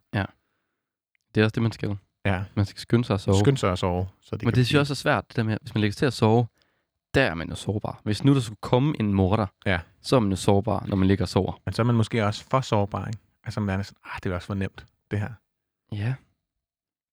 Det 1.35 1.41
er 1.41 1.45
også 1.45 1.53
det, 1.53 1.63
man 1.63 1.71
skal. 1.71 1.97
Ja, 2.25 2.43
Man 2.55 2.65
skal 2.65 2.79
skynde 2.79 3.05
sig 3.05 3.13
at 3.13 3.19
sove. 3.21 3.39
skynd 3.39 3.57
sig 3.57 3.71
at 3.71 3.79
sove. 3.79 4.07
Så 4.21 4.35
det 4.35 4.43
Men 4.45 4.53
det 4.53 4.65
synes 4.65 4.73
jeg 4.73 4.79
også 4.79 4.93
er 4.93 4.95
svært, 4.95 5.25
det 5.27 5.35
der 5.35 5.43
med, 5.43 5.57
hvis 5.61 5.73
man 5.73 5.81
lægger 5.81 5.91
sig 5.91 5.97
til 5.97 6.05
at 6.05 6.13
sove, 6.13 6.47
der 7.17 7.23
er 7.25 7.33
man 7.33 7.49
jo 7.49 7.55
sårbar. 7.55 8.01
Hvis 8.03 8.23
nu 8.23 8.33
der 8.33 8.39
skulle 8.39 8.59
komme 8.61 8.95
en 8.99 9.13
morder, 9.13 9.45
Ja. 9.65 9.79
så 10.01 10.15
er 10.15 10.19
man 10.19 10.29
jo 10.29 10.35
sårbar, 10.35 10.85
når 10.87 10.95
man 10.95 11.07
ligger 11.07 11.25
og 11.25 11.29
sover. 11.29 11.61
Men 11.65 11.73
så 11.73 11.81
er 11.81 11.85
man 11.85 11.95
måske 11.95 12.25
også 12.25 12.45
for 12.49 12.61
sårbar, 12.61 13.05
ikke? 13.07 13.19
Altså 13.43 13.59
man 13.59 13.79
er 13.79 13.83
sådan, 13.83 13.99
ah, 14.05 14.19
det 14.23 14.31
er 14.31 14.35
også 14.35 14.47
for 14.47 14.53
nemt, 14.53 14.85
det 15.11 15.19
her. 15.19 15.29
Ja. 15.91 16.13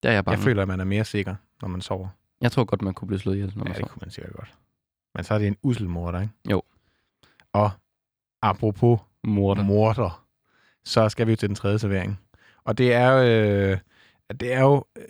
Der 0.03 0.09
er 0.09 0.13
jeg 0.13 0.25
bare. 0.25 0.35
Jeg 0.35 0.43
føler, 0.45 0.63
at 0.63 0.69
man 0.69 0.81
er 0.81 0.85
mere 0.85 1.05
sikker, 1.05 1.35
når 1.63 1.69
man 1.69 1.81
sover. 1.81 2.09
jeg 2.41 2.53
tror 2.53 2.65
godt, 2.65 2.83
man 2.83 2.95
kunne 2.95 3.07
blive 3.09 3.19
slået 3.21 3.35
ihjel, 3.37 3.49
når 3.49 3.55
Ja, 3.57 3.59
man 3.65 3.67
det 3.69 3.77
sover. 3.77 3.89
kunne 3.89 4.01
man 4.03 4.11
sikkert 4.11 4.33
godt. 4.35 4.55
Men 5.15 5.25
så 5.25 5.35
er 5.35 5.39
det 5.39 5.47
en 5.47 5.57
usel 5.63 5.89
morder, 5.89 6.21
ikke? 6.21 6.33
Jo. 6.51 6.63
Og 7.53 7.71
apropos 8.43 9.01
Morder. 9.25 9.63
morder, 9.63 10.25
så 10.85 11.09
skal 11.09 11.27
vi 11.27 11.33
jo 11.33 11.37
til 11.37 11.49
den 11.49 11.57
tredje 11.57 11.79
servering. 11.79 12.21
Og 12.65 12.79
det 12.79 12.93
er 12.95 13.15
øh, 13.17 13.79
det 14.41 14.53
er 14.53 14.61
jo 14.61 14.85
øh, 14.97 15.05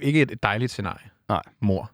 ikke 0.00 0.22
et 0.22 0.42
dejligt 0.42 0.70
scenarie, 0.70 1.10
Nej. 1.28 1.42
mor, 1.60 1.90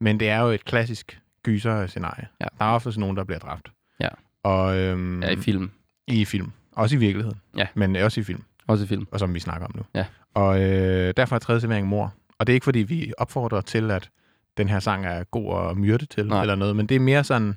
men 0.00 0.20
det 0.20 0.28
er 0.28 0.40
jo 0.40 0.48
et 0.48 0.64
klassisk 0.64 1.20
gyser-scenarie. 1.44 2.26
Ja. 2.40 2.46
Der 2.58 2.64
er 2.64 2.70
ofte 2.70 2.92
sådan 2.92 3.00
nogen, 3.00 3.16
der 3.16 3.24
bliver 3.24 3.38
dræbt. 3.38 3.72
Ja. 4.00 4.08
Og, 4.42 4.76
øhm, 4.78 5.22
Ja, 5.22 5.30
i 5.30 5.36
film. 5.36 5.70
I 6.08 6.24
film. 6.24 6.52
Også 6.72 6.96
i 6.96 6.98
virkeligheden. 6.98 7.40
Ja. 7.56 7.66
Men 7.74 7.96
også 7.96 8.20
i 8.20 8.24
film, 8.24 8.42
Også 8.66 8.84
i 8.84 8.86
film. 8.86 9.06
og 9.12 9.18
som 9.18 9.34
vi 9.34 9.40
snakker 9.40 9.66
om 9.66 9.72
nu. 9.76 9.82
Ja. 9.94 10.06
Og 10.34 10.62
øh, 10.62 11.14
derfor 11.16 11.34
er 11.36 11.40
tredje 11.40 11.60
servering 11.60 11.86
mor. 11.86 12.14
Og 12.38 12.46
det 12.46 12.52
er 12.52 12.54
ikke, 12.54 12.64
fordi 12.64 12.78
vi 12.78 13.12
opfordrer 13.18 13.60
til, 13.60 13.90
at 13.90 14.10
den 14.56 14.68
her 14.68 14.80
sang 14.80 15.06
er 15.06 15.24
god 15.24 15.70
at 15.70 15.76
myrde 15.76 16.06
til, 16.06 16.26
Nej. 16.26 16.40
eller 16.40 16.54
noget, 16.54 16.76
men 16.76 16.86
det 16.86 16.94
er 16.94 17.00
mere 17.00 17.24
sådan, 17.24 17.54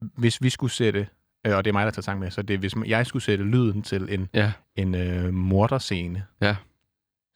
hvis 0.00 0.42
vi 0.42 0.50
skulle 0.50 0.72
sætte, 0.72 1.06
øh, 1.46 1.56
og 1.56 1.64
det 1.64 1.70
er 1.70 1.72
mig, 1.72 1.84
der 1.84 1.90
tager 1.90 2.02
sang 2.02 2.20
med, 2.20 2.30
så 2.30 2.42
det 2.42 2.54
er, 2.54 2.58
hvis 2.58 2.74
jeg 2.86 3.06
skulle 3.06 3.22
sætte 3.22 3.44
lyden 3.44 3.82
til 3.82 4.06
en, 4.14 4.28
Ja. 4.34 4.52
en 4.76 4.94
øh, 4.94 5.34
morderscene, 5.34 6.24
Ja. 6.42 6.56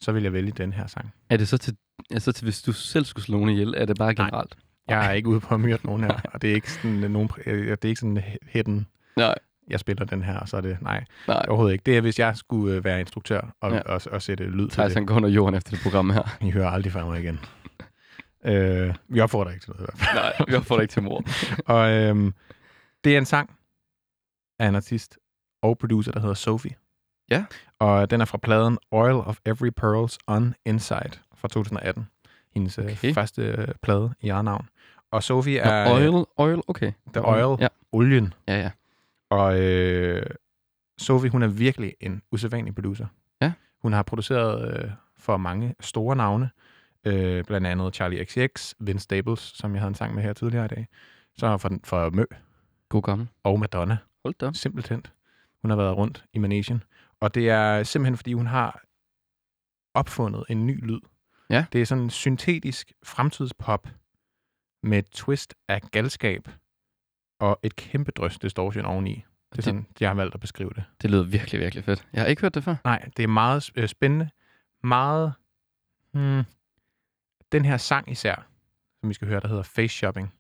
så 0.01 0.13
vil 0.13 0.23
jeg 0.23 0.33
vælge 0.33 0.51
den 0.53 0.73
her 0.73 0.87
sang. 0.87 1.13
Er 1.31 1.37
det 1.37 1.49
så 1.49 1.59
til, 1.59 1.77
ja, 2.11 2.19
så 2.19 2.33
til, 2.33 2.45
hvis 2.45 2.63
du 2.63 2.73
selv 2.73 3.05
skulle 3.05 3.25
slå 3.25 3.37
nogen 3.37 3.51
ihjel, 3.51 3.75
er 3.77 3.85
det 3.85 3.97
bare 3.99 4.13
Nej. 4.13 4.45
Jeg 4.99 5.07
er 5.07 5.13
ikke 5.13 5.29
ude 5.29 5.41
på 5.41 5.55
at 5.55 5.61
myrde 5.61 5.87
nogen 5.87 6.05
her, 6.05 6.21
og 6.33 6.43
det 6.43 6.51
er 6.51 6.55
ikke 6.55 6.71
sådan, 6.73 7.05
øh, 7.05 7.11
nogen, 7.11 7.31
øh, 7.47 7.71
det 7.71 7.85
er 7.85 7.89
ikke 7.89 8.01
sådan 8.01 8.23
hidden, 8.49 8.87
Nej. 9.17 9.35
jeg 9.69 9.81
spiller 9.81 10.05
den 10.05 10.23
her, 10.23 10.39
og 10.39 10.49
så 10.49 10.57
er 10.57 10.61
det, 10.61 10.79
nej, 10.83 11.05
Nej. 11.29 11.45
overhovedet 11.49 11.73
ikke. 11.73 11.83
Det 11.87 11.97
er, 11.97 12.01
hvis 12.01 12.19
jeg 12.19 12.37
skulle 12.37 12.77
øh, 12.77 12.85
være 12.85 13.01
instruktør 13.01 13.55
og, 13.61 13.73
Ja. 13.73 13.81
og, 13.81 14.01
og 14.11 14.23
sætte 14.23 14.45
lyd 14.45 14.69
til 14.69 14.83
det. 15.01 15.07
går 15.07 15.15
under 15.15 15.29
jorden 15.29 15.55
efter 15.55 15.71
det 15.71 15.81
program 15.83 16.11
her. 16.11 16.37
I 16.41 16.51
hører 16.51 16.69
aldrig 16.71 16.93
fra 16.93 17.05
mig 17.07 17.21
igen. 17.23 17.41
øh, 18.45 18.95
vi 19.09 19.21
opfordrer 19.21 19.53
ikke 19.53 19.63
til 19.65 19.71
noget 19.71 19.81
i 19.81 19.85
hvert 19.85 19.99
fald. 19.99 20.23
Nej, 20.39 20.47
vi 20.49 20.55
det 20.77 20.83
ikke 20.83 20.93
til 20.93 21.03
mor. 21.03 21.25
Og 21.75 21.91
øhm, 21.93 22.35
det 23.05 23.15
er 23.15 23.19
en 23.19 23.25
sang 23.27 23.51
af 24.59 24.67
en 24.69 24.75
artist 24.77 25.19
og 25.63 25.79
producer, 25.79 26.13
der 26.13 26.21
hedder 26.21 26.35
Sophie. 26.35 26.75
Ja. 27.31 27.45
Og 27.79 28.11
den 28.11 28.21
er 28.21 28.25
fra 28.25 28.39
pladen 28.39 28.79
Oil 28.91 29.15
of 29.15 29.39
Every 29.47 29.71
Pearl's 29.81 30.17
On 30.27 30.55
Inside 30.67 31.11
fra 31.35 31.49
2018. 31.49 32.07
Hendes 32.55 32.79
Okay. 32.79 32.93
okay. 32.93 33.15
første 33.15 33.43
øh, 33.43 33.69
plade 33.83 34.15
i 34.21 34.29
eget 34.29 34.45
navn. 34.45 34.69
Og 35.11 35.23
Sophie 35.23 35.59
er 35.59 35.85
Nå, 35.89 35.95
oil, 35.95 36.27
oil, 36.37 36.63
okay. 36.69 36.93
The 37.15 37.25
Oil, 37.25 37.57
Ja, 37.61 37.69
olien. 37.93 38.35
ja, 38.49 38.61
ja. 38.61 38.71
Og 39.31 39.61
øh, 39.61 40.27
Sophie, 40.99 41.31
hun 41.31 41.43
er 41.43 41.47
virkelig 41.47 41.95
en 42.01 42.23
usædvanlig 42.33 42.75
producer. 42.75 43.07
Ja. 43.41 43.53
Hun 43.83 43.93
har 43.93 44.03
produceret 44.03 44.85
øh, 44.85 44.91
for 45.17 45.37
mange 45.37 45.75
store 45.81 46.17
navne. 46.17 46.51
Øh, 47.07 47.45
blandt 47.45 47.67
andet 47.67 47.95
Charlie 47.95 48.25
XCX, 48.25 48.75
Vince 48.81 49.03
Staples, 49.05 49.41
som 49.41 49.73
jeg 49.75 49.81
havde 49.81 49.89
en 49.89 49.95
sang 49.95 50.15
med 50.15 50.23
her 50.23 50.33
tidligere 50.33 50.65
i 50.65 50.69
dag. 50.69 50.87
Så 51.37 51.59
for, 51.59 51.71
for 51.85 52.11
Mø 52.11 52.25
God 52.89 53.03
gammel. 53.03 53.29
og 53.45 53.61
Madonna. 53.61 53.99
Hold 54.25 54.35
da. 54.41 54.51
Simpelthen. 54.55 55.07
Hun 55.63 55.71
har 55.71 55.77
været 55.77 55.97
rundt 55.97 56.25
i 56.33 56.39
Manesien. 56.39 56.83
Og 57.21 57.35
det 57.35 57.51
er 57.51 57.83
simpelthen, 57.83 58.17
fordi 58.17 58.33
hun 58.33 58.47
har 58.47 58.83
opfundet 59.95 60.45
en 60.49 60.67
ny 60.67 60.87
lyd. 60.87 61.01
Ja. 61.53 61.65
Det 61.73 61.81
er 61.81 61.87
sådan 61.87 62.05
en 62.05 62.11
syntetisk 62.11 62.93
fremtidspop 63.05 63.89
med 64.83 64.99
et 64.99 65.07
twist 65.11 65.55
af 65.69 65.81
galskab 65.83 66.49
og 67.41 67.59
et 67.63 67.77
kæmpe 67.77 68.11
drøs 68.11 68.39
distortion 68.39 68.85
oveni. 68.85 69.15
Det 69.15 69.23
er 69.53 69.57
Det- 69.57 69.65
sådan, 69.65 69.87
jeg 70.01 70.09
har 70.09 70.15
valgt 70.15 70.35
at 70.35 70.41
beskrive 70.41 70.71
det. 70.75 70.85
Det 71.03 71.11
lyder 71.11 71.23
virkelig, 71.23 71.61
virkelig 71.61 71.85
fedt. 71.85 72.07
Jeg 72.13 72.23
har 72.23 72.27
ikke 72.29 72.43
hørt 72.43 72.55
det 72.55 72.65
før. 72.65 72.77
Nej, 72.85 73.09
det 73.17 73.23
er 73.23 73.27
meget 73.29 73.71
øh, 73.77 73.89
spændende. 73.89 74.31
Meget... 74.85 75.35
Hmm, 76.13 76.43
den 77.53 77.65
her 77.65 77.77
sang 77.77 78.11
især, 78.11 78.47
som 79.01 79.09
vi 79.09 79.15
skal 79.15 79.29
høre, 79.29 79.41
der 79.41 79.49
hedder 79.49 79.63
Face 79.63 79.89
Shopping. 79.97 80.35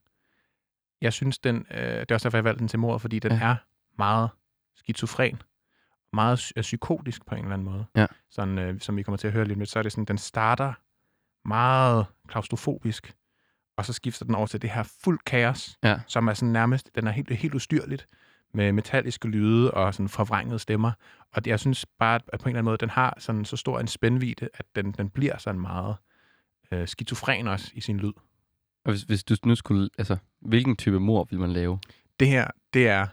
Jeg 1.00 1.12
synes, 1.12 1.38
den... 1.38 1.66
Øh, 1.70 2.00
det 2.00 2.10
er 2.10 2.14
også 2.14 2.24
derfor, 2.28 2.38
jeg 2.38 2.44
valgte 2.44 2.58
den 2.58 2.68
til 2.68 2.78
mordet, 2.78 3.00
fordi 3.00 3.18
den 3.18 3.32
Ja. 3.32 3.38
er 3.38 3.56
meget 3.98 4.30
skizofren. 4.76 5.42
Meget 6.12 6.52
øh, 6.56 6.62
psykotisk 6.62 7.26
på 7.26 7.34
en 7.34 7.40
eller 7.44 7.54
anden 7.54 7.64
måde. 7.64 7.84
Ja. 7.96 8.06
Sådan, 8.30 8.58
øh, 8.58 8.80
som 8.80 8.96
vi 8.96 9.02
kommer 9.02 9.16
til 9.16 9.26
at 9.26 9.32
høre 9.32 9.44
lidt 9.44 9.58
med. 9.58 9.66
Så 9.66 9.78
er 9.78 9.82
det 9.82 9.92
sådan, 9.92 10.04
den 10.04 10.18
starter 10.18 10.72
meget 11.44 12.06
klaustrofobisk, 12.28 13.14
og 13.76 13.84
så 13.86 13.92
skifter 13.92 14.24
den 14.24 14.34
over 14.34 14.46
til 14.46 14.62
det 14.62 14.70
her 14.70 14.82
fuld 14.82 15.18
kaos, 15.26 15.78
Ja. 15.84 16.00
som 16.06 16.28
er 16.28 16.34
sådan 16.34 16.52
nærmest, 16.52 16.90
den 16.94 17.06
er 17.06 17.10
helt, 17.10 17.30
helt 17.30 17.54
ustyrligt, 17.54 18.06
med 18.54 18.72
metalliske 18.72 19.28
lyde 19.28 19.70
og 19.70 19.94
sådan 19.94 20.08
forvrængede 20.08 20.58
stemmer. 20.58 20.92
Og 21.32 21.44
det, 21.44 21.50
jeg 21.50 21.60
synes 21.60 21.86
bare, 21.98 22.14
at 22.14 22.40
på 22.40 22.44
en 22.44 22.48
eller 22.48 22.58
anden 22.58 22.64
måde, 22.64 22.78
den 22.78 22.90
har 22.90 23.14
sådan 23.18 23.44
så 23.44 23.56
stor 23.56 23.80
en 23.80 23.86
spændvidde, 23.88 24.48
at 24.54 24.66
den, 24.74 24.92
den 24.92 25.10
bliver 25.10 25.38
sådan 25.38 25.60
meget 25.60 25.96
øh, 26.72 26.88
skizofren 26.88 27.48
også 27.48 27.70
i 27.74 27.80
sin 27.80 27.96
lyd. 27.96 28.12
Og 28.84 28.90
hvis, 28.92 29.02
hvis 29.02 29.24
du 29.24 29.36
nu 29.44 29.54
skulle... 29.54 29.88
Altså, 29.98 30.16
hvilken 30.40 30.76
type 30.76 31.00
mor 31.00 31.24
vil 31.30 31.38
man 31.40 31.52
lave? 31.52 31.78
Det 32.20 32.28
her, 32.28 32.48
det 32.72 32.88
er, 32.88 33.06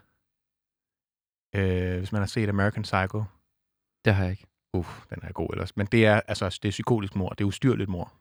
øh, 1.56 1.98
hvis 1.98 2.12
man 2.12 2.22
har 2.22 2.28
set 2.28 2.50
American 2.50 2.84
Psycho, 2.84 3.24
Det 4.06 4.16
har 4.16 4.24
jeg 4.24 4.32
ikke. 4.32 4.46
uff, 4.74 5.02
den 5.10 5.20
er 5.24 5.32
god 5.32 5.50
ellers, 5.54 5.78
men 5.78 5.88
det 5.88 6.06
er, 6.06 6.22
altså, 6.28 6.60
det 6.64 6.68
er 6.68 6.72
psykotisk 6.72 7.16
mor, 7.16 7.30
det 7.30 7.42
er 7.42 7.46
ustyrligt 7.48 7.90
mor. 7.90 8.14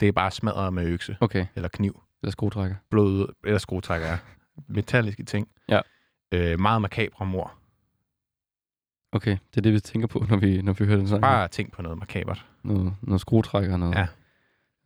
Det 0.00 0.08
er 0.08 0.12
bare 0.12 0.30
smadret 0.30 0.72
med 0.72 0.86
økse 0.86 1.16
Okay, 1.20 1.46
eller 1.54 1.68
kniv. 1.68 2.02
eller 2.22 2.30
skruetrækker. 2.30 2.76
blod 2.90 3.32
eller 3.44 3.58
skruetrækker 3.58 4.06
er. 4.06 4.18
Metalliske 4.68 5.22
ting. 5.24 5.48
Ja. 5.68 5.80
Øh, 6.32 6.60
meget 6.60 6.82
makabre 6.82 7.26
mor. 7.26 7.54
Okay, 9.12 9.36
det 9.50 9.56
er 9.56 9.60
det, 9.62 9.72
vi 9.72 9.80
tænker 9.80 10.08
på, 10.08 10.24
når 10.30 10.36
vi, 10.36 10.62
når 10.62 10.72
vi 10.72 10.84
hører 10.84 10.96
den 10.98 11.08
sang. 11.08 11.22
Bare 11.22 11.48
tænk 11.48 11.72
på 11.72 11.82
noget 11.82 11.98
makabert. 11.98 12.46
Noget, 12.62 12.94
noget 13.02 13.20
skruetrækker, 13.20 13.76
noget, 13.76 13.94
Ja. 13.94 14.06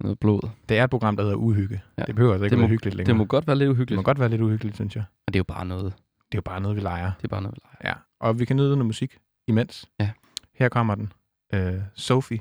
noget 0.01 0.19
blod. 0.19 0.49
Det 0.69 0.79
er 0.79 0.85
et 0.85 0.91
program, 0.91 1.17
der 1.17 1.23
hedder 1.23 1.37
Uhygge. 1.37 1.75
Ja. 1.97 2.03
Ja. 2.03 2.07
Det 2.07 2.15
behøver 2.15 2.33
altså 2.35 2.45
ikke 2.45 2.51
Det 2.51 2.51
det 2.51 2.59
må- 2.59 2.63
være 2.63 2.71
hyggeligt 2.71 2.97
længere. 2.97 3.13
Det 3.13 3.17
må 3.19 3.25
godt 3.25 3.47
være 3.47 3.57
lidt 3.57 3.69
det 3.69 3.73
uhyggeligt. 3.75 3.99
må 3.99 4.03
godt 4.03 4.19
være 4.21 4.29
lidt 4.29 4.41
uhyggeligt, 4.43 4.77
synes 4.77 4.97
jeg. 4.97 5.05
Og 5.27 5.33
det 5.33 5.37
er 5.37 5.41
jo 5.41 5.45
bare 5.45 5.65
noget. 5.65 5.85
Det 5.85 6.35
er 6.35 6.39
jo 6.39 6.43
bare 6.43 6.61
noget, 6.61 6.77
vi 6.77 6.81
leger. 6.81 7.13
Det 7.17 7.25
er 7.25 7.29
bare 7.29 7.43
noget, 7.43 7.57
vi 7.57 7.61
leger. 7.65 7.95
Ja. 7.95 7.95
Og 8.21 8.39
vi 8.39 8.45
kan 8.45 8.57
nyde 8.57 8.69
noget 8.69 8.87
musik 8.87 9.19
imens. 9.49 9.87
Ja. 10.01 10.11
Her 10.55 10.69
kommer 10.69 10.95
den. 10.95 11.13
Øh, 11.55 11.75
Sophie 11.95 12.41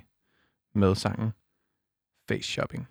med 0.76 0.96
sangen 0.96 1.32
Face 2.30 2.46
Shopping. 2.46 2.86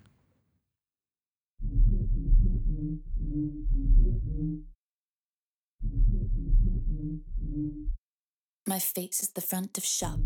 My 8.67 8.79
face 8.79 9.23
is 9.23 9.29
the 9.29 9.39
front 9.39 9.77
of 9.77 9.85
shop. 9.85 10.19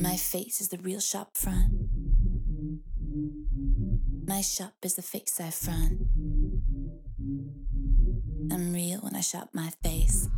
My 0.00 0.16
face 0.16 0.62
is 0.62 0.68
the 0.68 0.78
real 0.78 1.00
shop 1.00 1.36
front. 1.36 1.74
My 4.26 4.40
shop 4.40 4.76
is 4.82 4.94
the 4.94 5.02
face 5.02 5.38
I 5.38 5.50
front. 5.50 6.00
I'm 8.50 8.72
real 8.72 9.00
when 9.00 9.14
I 9.14 9.20
shop 9.20 9.50
my 9.52 9.68
face. 9.82 10.30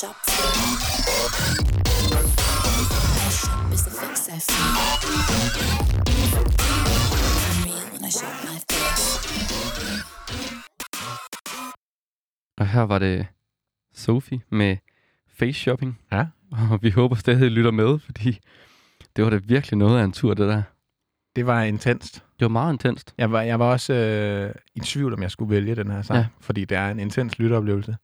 Shop 0.00 0.16
shop 3.30 3.72
is 3.72 3.82
the 3.82 3.90
face 3.90 4.28
I 4.28 4.38
front. 4.38 4.76
I'm 7.46 7.58
real 7.66 7.86
when 7.92 8.04
I 8.04 8.10
show 8.10 8.28
my 8.48 8.58
face. 8.70 9.06
Og 12.58 12.66
her 12.66 12.82
var 12.82 12.98
det 12.98 13.26
Sophie 13.94 14.40
med 14.50 14.76
Face 15.28 15.60
Shopping. 15.60 15.98
Ja. 16.12 16.26
Og 16.70 16.82
vi 16.82 16.90
håber 16.90 17.16
stadig, 17.16 17.40
at 17.40 17.46
I 17.46 17.48
lytter 17.48 17.70
med, 17.70 17.98
fordi 17.98 18.38
det 19.16 19.24
var 19.24 19.30
da 19.30 19.36
virkelig 19.36 19.78
noget 19.78 20.00
af 20.00 20.04
en 20.04 20.12
tur, 20.12 20.34
det 20.34 20.48
der. 20.48 20.62
Det 21.36 21.46
var 21.46 21.62
intenst. 21.62 22.14
Det 22.14 22.44
var 22.44 22.48
meget 22.48 22.72
intenst. 22.72 23.14
Jeg 23.18 23.32
var, 23.32 23.42
jeg 23.42 23.58
var 23.58 23.72
også 23.72 23.92
øh, 23.94 24.54
i 24.74 24.80
tvivl, 24.80 25.14
om 25.14 25.22
jeg 25.22 25.30
skulle 25.30 25.50
vælge 25.50 25.74
den 25.74 25.90
her 25.90 26.02
sang, 26.02 26.18
ja. 26.18 26.26
fordi 26.40 26.64
det 26.64 26.76
er 26.76 26.90
en 26.90 26.98
intens 26.98 27.38
lytteoplevelse. 27.38 27.96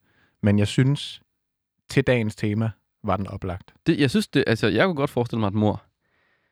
Men 0.43 0.59
jeg 0.59 0.67
synes, 0.67 1.21
til 1.89 2.03
dagens 2.03 2.35
tema, 2.35 2.69
var 3.03 3.17
den 3.17 3.27
oplagt. 3.27 3.73
Det, 3.87 3.99
jeg 3.99 4.09
synes, 4.09 4.27
det, 4.27 4.43
altså, 4.47 4.67
jeg 4.67 4.85
kunne 4.85 4.95
godt 4.95 5.09
forestille 5.09 5.39
mig, 5.39 5.47
at 5.47 5.53
mor, 5.53 5.83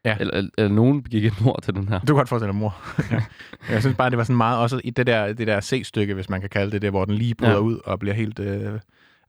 Ja. 0.05 0.17
eller, 0.19 0.33
eller, 0.33 0.49
eller 0.57 0.71
nogen 0.75 1.03
begik 1.03 1.25
et 1.25 1.41
mor 1.41 1.59
til 1.63 1.73
den 1.75 1.87
her. 1.89 1.99
Du 1.99 2.05
kan 2.05 2.15
godt 2.15 2.29
forestille 2.29 2.51
dig 2.53 2.59
mor. 2.59 2.77
ja. 3.11 3.23
Jeg 3.69 3.81
synes 3.81 3.97
bare, 3.97 4.09
det 4.09 4.17
var 4.17 4.23
sådan 4.23 4.37
meget 4.37 4.59
også 4.59 4.81
i 4.83 4.89
det 4.89 5.07
der, 5.07 5.33
det 5.33 5.47
der 5.47 5.61
C-stykke, 5.61 6.13
hvis 6.13 6.29
man 6.29 6.41
kan 6.41 6.49
kalde 6.49 6.71
det 6.71 6.81
det, 6.81 6.89
hvor 6.89 7.05
den 7.05 7.13
lige 7.15 7.35
bryder 7.35 7.51
Ja. 7.51 7.57
ja. 7.57 7.63
ud 7.63 7.79
og 7.85 7.99
bliver 7.99 8.13
helt 8.15 8.39
øh, 8.39 8.79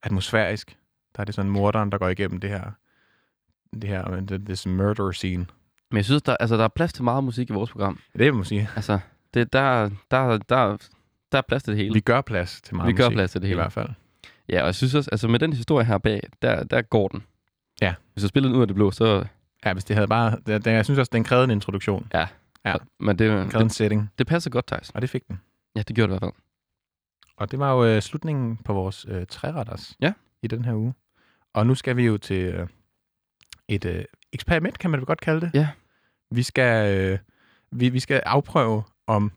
atmosfærisk. 0.03 0.77
Der 1.17 1.21
er 1.21 1.25
det 1.25 1.35
sådan 1.35 1.51
morderen, 1.51 1.93
der 1.93 1.99
går 1.99 2.09
igennem 2.09 2.41
det 2.41 2.51
her, 2.51 2.71
det 3.73 3.85
her, 3.85 4.11
øh, 4.13 4.23
this 4.47 4.67
murder 4.67 5.11
scene. 5.11 5.47
Men 5.91 5.97
jeg 5.97 6.05
synes, 6.05 6.23
der, 6.23 6.37
altså, 6.41 6.57
der 6.57 6.65
er 6.65 6.69
plads 6.69 6.93
til 6.93 7.05
meget 7.05 7.25
musik 7.25 7.51
i 7.51 7.53
vores 7.53 7.71
program. 7.71 7.99
Det 8.19 8.33
må 8.33 8.37
man 8.37 8.45
sige. 8.45 8.69
Altså, 8.77 8.99
det, 9.35 9.53
der, 9.53 9.91
der, 10.11 10.39
der, 10.49 10.77
der 11.33 11.39
er 11.39 11.43
plads 11.49 11.63
til 11.63 11.73
det 11.73 11.79
hele. 11.83 11.95
Vi 11.95 12.01
gør 12.01 12.21
plads 12.21 12.61
til 12.63 12.77
meget 12.77 12.89
Vi 12.89 12.93
gør 12.93 13.05
musik, 13.05 13.17
plads 13.17 13.31
til 13.33 13.41
det 13.41 13.47
I 13.47 13.49
hele. 13.49 13.61
hvert 13.61 13.73
fald. 13.73 13.89
Ja, 14.49 14.61
og 14.61 14.67
jeg 14.67 14.75
synes 14.75 14.95
også, 14.95 15.11
altså 15.13 15.29
med 15.29 15.39
den 15.39 15.53
historie 15.53 15.85
her 15.87 15.99
bag, 15.99 16.21
der, 16.43 16.65
der 16.65 16.83
går 16.83 17.09
den. 17.09 17.23
Ja. 17.81 17.95
Hvis 18.13 18.23
du 18.23 18.29
spiller 18.29 18.49
den 18.49 18.57
ud 18.57 18.61
af 18.63 18.67
det 18.69 18.75
blå, 18.75 18.91
så... 18.91 19.25
Ja, 19.65 19.73
hvis 19.73 19.85
det 19.85 19.97
havde 19.97 20.09
bare... 20.09 20.37
Det, 20.47 20.65
det, 20.65 20.71
jeg 20.73 20.85
synes 20.85 20.99
også, 20.99 21.11
den 21.13 21.25
krævede 21.25 21.45
en 21.45 21.51
introduktion. 21.51 22.09
Ja. 22.15 22.27
Ja. 22.65 22.75
Men 23.01 23.19
Den 23.19 23.31
det, 23.43 23.51
krævede 23.51 23.65
en 23.65 23.71
setting, 23.71 24.11
det 24.19 24.27
passer 24.27 24.51
godt, 24.51 24.67
Thijs. 24.67 24.91
og 24.91 25.03
det 25.03 25.11
fik 25.11 25.29
den. 25.29 25.41
Ja, 25.77 25.83
det 25.89 25.97
gjorde 25.97 26.13
det 26.13 26.17
i 26.17 26.19
hvert 26.19 26.33
fald. 26.35 26.43
Og 27.37 27.51
det 27.51 27.59
var 27.59 27.73
jo 27.73 27.85
øh, 27.85 28.03
slutningen 28.03 28.57
på 28.57 28.73
vores 28.73 29.07
øh, 29.09 29.27
træretters 29.27 29.97
Ja. 30.01 30.13
i 30.43 30.47
den 30.47 30.65
her 30.65 30.75
uge. 30.75 30.95
Og 31.55 31.67
nu 31.67 31.75
skal 31.75 31.97
vi 31.97 32.07
jo 32.07 32.19
til 32.19 32.45
øh, 32.45 32.69
et 33.69 33.85
øh, 33.85 34.05
eksperiment, 34.33 34.79
kan 34.79 34.91
man 34.91 35.01
vel 35.01 35.07
godt 35.07 35.21
kalde 35.21 35.41
det. 35.41 35.51
Ja. 35.55 35.69
Vi 36.31 36.43
skal, 36.43 36.97
øh, 36.99 37.19
vi, 37.73 37.89
vi 37.89 38.01
skal 38.01 38.23
afprøve, 38.27 38.83
om 39.07 39.33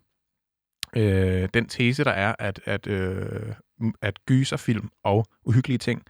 øh, 0.95 1.49
den 1.53 1.67
tese, 1.67 2.03
der 2.03 2.11
er, 2.11 2.35
at, 2.39 2.59
at, 2.65 2.87
øh, 2.87 3.53
at 4.01 4.25
gyserfilm 4.25 4.89
og 5.03 5.25
uhyggelige 5.43 5.77
ting 5.77 6.03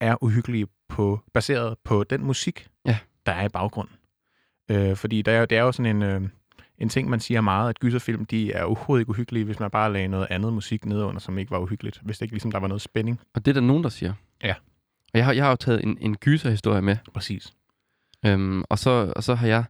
er 0.00 0.22
uhyggelige 0.24 0.66
på, 0.88 1.20
baseret 1.34 1.76
på 1.84 2.04
den 2.04 2.24
musik, 2.24 2.68
Ja. 2.86 2.98
der 3.26 3.32
er 3.32 3.44
i 3.44 3.48
baggrunden. 3.48 3.94
Øh, 4.70 4.96
fordi 4.96 5.22
der 5.22 5.32
er, 5.32 5.38
jo- 5.38 5.44
det 5.44 5.58
er 5.58 5.62
jo 5.62 5.72
sådan 5.72 5.96
en, 5.96 6.02
øh, 6.02 6.28
en 6.78 6.88
ting, 6.88 7.10
man 7.10 7.20
siger 7.20 7.40
meget, 7.40 7.68
at 7.68 7.78
gyserfilm 7.80 8.24
de 8.24 8.52
er 8.52 8.62
overhovedet 8.62 9.02
ikke 9.02 9.10
uhyggelige, 9.10 9.44
hvis 9.44 9.60
man 9.60 9.70
bare 9.70 9.92
lagde 9.92 10.08
noget 10.08 10.26
andet 10.30 10.52
musik 10.52 10.86
nedunder, 10.86 11.20
som 11.20 11.38
ikke 11.38 11.50
var 11.50 11.58
uhyggeligt. 11.58 12.00
Hvis 12.04 12.18
det 12.18 12.22
ikke 12.22 12.34
ligesom 12.34 12.50
der 12.52 12.58
var 12.58 12.68
noget 12.68 12.80
spænding. 12.82 13.20
Og 13.34 13.44
det 13.44 13.50
er 13.50 13.60
der 13.60 13.66
nogen, 13.66 13.82
der 13.82 13.88
siger. 13.88 14.12
Ja. 14.42 14.54
Og 15.12 15.18
jeg 15.18 15.24
har, 15.24 15.32
jeg 15.32 15.44
har 15.44 15.50
jo 15.50 15.56
taget 15.56 15.84
en, 15.84 15.98
en 16.00 16.16
gyserhistorie 16.16 16.82
med, 16.82 16.96
Præcis. 17.14 17.52
øhm, 18.26 18.64
og, 18.70 18.78
så, 18.78 19.12
og 19.16 19.24
så 19.24 19.34
har 19.34 19.46
jeg 19.46 19.64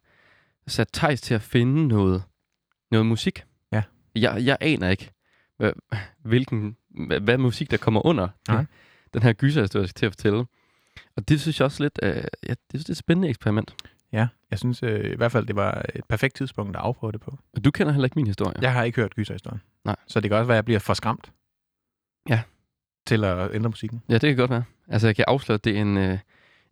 sat 0.67 0.89
Thijs 0.93 1.21
til 1.21 1.35
at 1.35 1.43
finde 1.43 1.89
noget, 1.89 2.23
noget 2.91 3.07
musik. 3.07 3.45
Jeg, 4.15 4.45
jeg 4.45 4.57
aner 4.61 4.89
ikke, 4.89 5.11
hvad, 5.57 5.73
hvilken, 6.23 6.77
hvad, 7.07 7.21
hvad 7.21 7.39
musik, 7.39 7.71
der 7.71 7.77
kommer 7.77 8.07
under 8.07 8.29
Nej. 8.49 8.65
den 9.15 9.23
her 9.23 9.33
gyserhistorie, 9.33 9.83
jeg 9.83 9.89
skal 9.89 9.99
til 9.99 10.07
at 10.07 10.13
fortælle. 10.13 10.47
Og 11.17 11.29
det 11.29 11.41
synes 11.41 11.61
jeg 11.61 11.65
også 11.65 11.83
lidt, 11.83 11.99
øh, 12.03 12.15
ja, 12.17 12.21
det, 12.49 12.59
synes, 12.71 12.85
det 12.85 12.89
er 12.89 12.93
et 12.93 12.97
spændende 12.97 13.29
eksperiment. 13.29 13.75
Ja, 14.13 14.29
jeg 14.51 14.59
synes 14.59 14.83
øh, 14.83 15.13
i 15.13 15.17
hvert 15.17 15.33
fald, 15.33 15.47
det 15.47 15.57
var 15.57 15.85
et 15.95 16.05
perfekt 16.09 16.35
tidspunkt 16.37 16.77
at 16.77 16.83
afprøve 16.83 17.13
det 17.13 17.21
på. 17.21 17.39
Og 17.53 17.65
du 17.65 17.71
kender 17.71 17.93
heller 17.93 18.07
ikke 18.07 18.17
min 18.17 18.27
historie. 18.27 18.55
Jeg 18.63 18.73
har 18.73 18.83
ikke 18.83 18.97
hørt 18.97 19.15
gyserhistorien. 19.15 19.61
Nej. 19.85 19.97
Så 20.07 20.21
det 20.21 20.31
kan 20.31 20.39
også 20.39 20.47
være, 20.47 20.55
at 20.55 20.59
jeg 20.59 20.65
bliver 20.65 20.81
for 20.81 20.95
skræmt. 20.95 21.33
Ja. 22.29 22.43
Til 23.07 23.25
at 23.25 23.55
ændre 23.55 23.71
musikken. 23.71 24.03
Ja, 24.09 24.15
det 24.15 24.21
kan 24.21 24.37
godt 24.37 24.51
være. 24.51 24.65
Altså, 24.89 25.09
jeg 25.09 25.17
kan 25.17 25.25
afsløre, 25.29 25.55
at 25.55 25.65
det 25.65 25.77
er 25.77 25.81
en, 25.81 25.97
øh, 25.97 26.19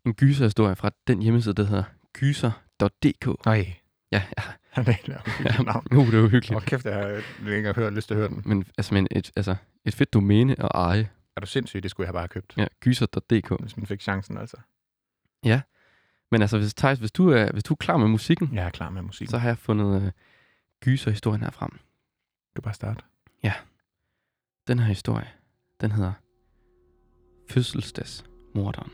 en 0.07 0.14
gyserhistorie 0.14 0.76
fra 0.76 0.91
den 1.07 1.22
hjemmeside, 1.22 1.55
der 1.55 1.64
hedder 1.64 1.84
gyser.dk. 2.12 3.47
Nej. 3.47 3.72
Ja, 4.12 4.22
ja. 4.39 4.43
Han 4.77 4.87
er 4.87 4.91
et 4.91 5.09
ja. 5.09 5.62
navn. 5.62 5.87
Uh, 5.99 6.07
det 6.07 6.14
er 6.14 6.22
uhyggeligt. 6.22 6.57
Åh, 6.57 6.62
kæft, 6.62 6.85
jeg 6.85 6.95
har 6.95 7.22
engang 7.57 7.77
hørt, 7.77 7.93
lyst 7.93 8.09
til 8.09 8.14
at 8.14 8.18
høre 8.18 8.29
den. 8.29 8.43
Men, 8.45 8.64
altså, 8.79 8.95
men 8.95 9.09
et, 9.11 9.31
altså, 9.37 9.57
et 9.85 9.95
fedt 9.95 10.12
domæne 10.12 10.53
at 10.62 10.70
eje. 10.74 11.09
Er 11.37 11.41
du 11.41 11.47
sindssyg? 11.47 11.83
Det 11.83 11.91
skulle 11.91 12.07
jeg 12.07 12.12
bare 12.12 12.22
have 12.22 12.29
købt, 12.29 12.55
Ja, 12.57 12.66
gyser.dk. 12.81 13.61
hvis 13.61 13.77
man 13.77 13.87
fik 13.87 14.01
chancen, 14.01 14.39
altså. 14.39 14.57
Men 16.31 16.43
altså, 16.43 16.59
hvis, 16.59 16.74
Thijs, 16.74 16.99
hvis 16.99 17.12
du, 17.12 17.31
er, 17.31 17.53
hvis 17.53 17.64
du 17.64 17.74
er 17.74 17.77
klar 17.77 17.97
med 17.97 18.09
musikken, 18.09 18.51
Jeg 18.53 18.66
er 18.66 18.70
klar 18.70 18.91
med 18.91 19.03
musik. 19.03 19.29
så 19.29 19.39
har 19.39 19.49
jeg 19.49 19.59
fundet 19.59 20.03
øh, 20.03 20.11
gyserhistorien 20.85 21.43
her 21.43 21.51
frem. 21.51 21.70
Du 22.57 22.62
bare 22.62 22.74
starte. 22.74 23.03
Den 24.68 24.79
her 24.79 24.87
historie, 24.87 25.29
den 25.81 25.93
hedder 25.93 26.12
Fødselsdagsmorderen. 27.51 28.91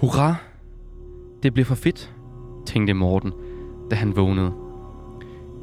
Hurra! 0.00 0.34
Det 1.42 1.52
bliver 1.54 1.64
for 1.66 1.74
fedt, 1.74 2.14
tænkte 2.66 2.94
Morten, 2.94 3.32
da 3.90 3.96
han 3.96 4.16
vågnede. 4.16 4.52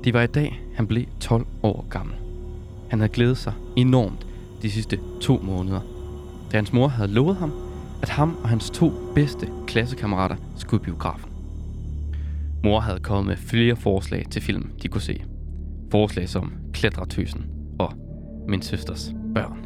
Det 0.03 0.13
var 0.13 0.21
i 0.21 0.28
dag, 0.28 0.61
han 0.75 0.88
blev 0.88 1.05
12 1.19 1.45
år 1.63 1.86
gammel. 1.89 2.15
Han 2.89 2.99
havde 2.99 3.11
glædet 3.11 3.38
sig 3.38 3.53
enormt 3.75 4.28
de 4.61 4.71
sidste 4.71 4.99
to 5.21 5.39
måneder, 5.43 5.80
da 6.51 6.57
hans 6.57 6.73
mor 6.73 6.88
havde 6.88 7.11
lovet 7.11 7.36
ham, 7.36 7.51
at 8.01 8.09
ham 8.09 8.38
og 8.43 8.49
hans 8.49 8.69
to 8.69 8.91
bedste 9.15 9.47
klassekammerater 9.67 10.36
skulle 10.55 10.82
i 10.82 10.86
biografen. 10.86 11.32
Mor 12.63 12.80
havde 12.80 12.99
kommet 12.99 13.25
med 13.25 13.38
flere 13.38 13.75
forslag 13.75 14.25
til 14.30 14.41
film, 14.41 14.69
de 14.84 14.88
kunne 14.88 15.01
se. 15.01 15.23
Forslag 15.91 16.30
som 16.30 16.51
Klatretøsen 16.73 17.45
og 17.80 17.93
Min 18.47 18.61
søsters 18.61 19.13
børn. 19.36 19.57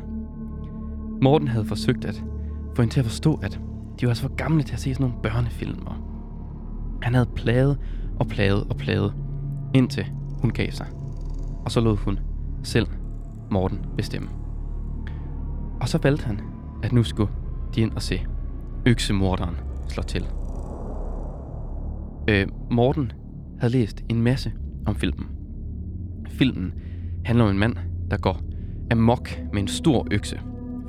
Morten 1.22 1.48
havde 1.48 1.66
forsøgt 1.66 2.06
at 2.06 2.24
få 2.76 2.82
hende 2.82 2.94
til 2.94 3.00
at 3.00 3.06
forstå, 3.06 3.40
at 3.44 3.60
de 4.00 4.06
var 4.06 4.10
altså 4.10 4.24
for 4.24 4.36
gamle 4.36 4.64
til 4.64 4.74
at 4.74 4.80
se 4.80 4.94
sådan 4.94 5.08
nogle 5.08 5.22
børnefilm. 5.24 5.88
Han 7.02 7.14
havde 7.14 7.30
plaget 7.36 7.78
og 8.22 8.28
plagede 8.28 8.64
og 8.70 8.76
plagede, 8.76 9.14
indtil 9.74 10.06
hun 10.42 10.52
gav 10.52 10.72
sig. 10.72 10.88
Og 11.66 11.72
så 11.72 11.82
lod 11.82 11.98
hun 11.98 12.20
selv 12.64 12.88
Morten 13.52 13.80
bestemme. 13.98 14.30
Og 15.82 15.90
så 15.90 16.00
valgte 16.04 16.26
han, 16.26 16.40
at 16.84 16.92
nu 16.92 17.04
skulle 17.04 17.32
de 17.76 17.82
ind 17.82 17.92
og 17.92 18.02
se 18.02 18.22
Øksemorderen 18.86 19.56
slå 19.90 20.04
til. 20.04 20.26
Øh, 22.30 22.48
Morten 22.72 23.12
havde 23.60 23.74
læst 23.74 24.04
en 24.10 24.22
masse 24.22 24.52
om 24.86 24.96
filmen. 24.96 25.28
Filmen 26.30 26.74
handler 27.26 27.46
om 27.46 27.52
en 27.52 27.60
mand, 27.60 27.76
der 28.12 28.18
går 28.18 28.42
amok 28.92 29.30
med 29.54 29.62
en 29.62 29.68
stor 29.68 30.08
økse, 30.12 30.40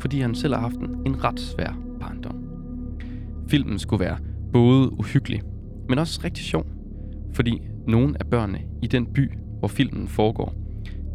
fordi 0.01 0.21
han 0.21 0.35
selv 0.35 0.55
har 0.55 0.61
haft 0.61 0.77
en, 0.77 0.97
en 1.07 1.25
ret 1.25 1.41
svær 1.41 1.79
barndom. 2.01 2.45
Filmen 3.49 3.79
skulle 3.79 4.05
være 4.05 4.19
både 4.53 4.93
uhyggelig, 4.93 5.43
men 5.89 5.99
også 5.99 6.21
rigtig 6.25 6.45
sjov, 6.45 6.67
fordi 7.33 7.63
nogle 7.87 8.15
af 8.21 8.27
børnene 8.27 8.61
i 8.83 8.87
den 8.87 9.07
by, 9.07 9.31
hvor 9.59 9.69
filmen 9.69 10.09
foregår, 10.09 10.55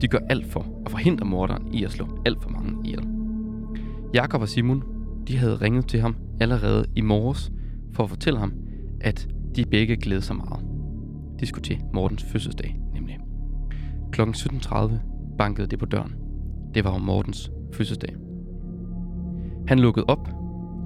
de 0.01 0.07
gør 0.07 0.19
alt 0.29 0.45
for 0.45 0.65
at 0.85 0.91
forhindre 0.91 1.25
morderen 1.25 1.73
i 1.73 1.83
at 1.83 1.91
slå 1.91 2.07
alt 2.25 2.43
for 2.43 2.49
mange 2.49 2.77
ihjel. 2.85 3.07
Jakob 4.13 4.41
og 4.41 4.49
Simon, 4.49 4.83
de 5.27 5.37
havde 5.37 5.55
ringet 5.55 5.87
til 5.87 5.99
ham 5.99 6.15
allerede 6.39 6.85
i 6.95 7.01
morges 7.01 7.51
for 7.93 8.03
at 8.03 8.09
fortælle 8.09 8.39
ham, 8.39 8.53
at 9.01 9.27
de 9.55 9.65
begge 9.65 9.95
glædede 9.95 10.25
sig 10.25 10.35
meget. 10.35 10.65
De 11.39 11.45
skulle 11.45 11.63
til 11.63 11.79
Mortens 11.93 12.23
fødselsdag, 12.23 12.79
nemlig. 12.93 13.17
Klokken 14.11 14.35
17.30 14.35 14.93
bankede 15.37 15.67
det 15.67 15.79
på 15.79 15.85
døren. 15.85 16.15
Det 16.73 16.83
var 16.83 16.89
om 16.89 17.01
Mortens 17.01 17.51
fødselsdag. 17.73 18.15
Han 19.67 19.79
lukkede 19.79 20.05
op, 20.07 20.29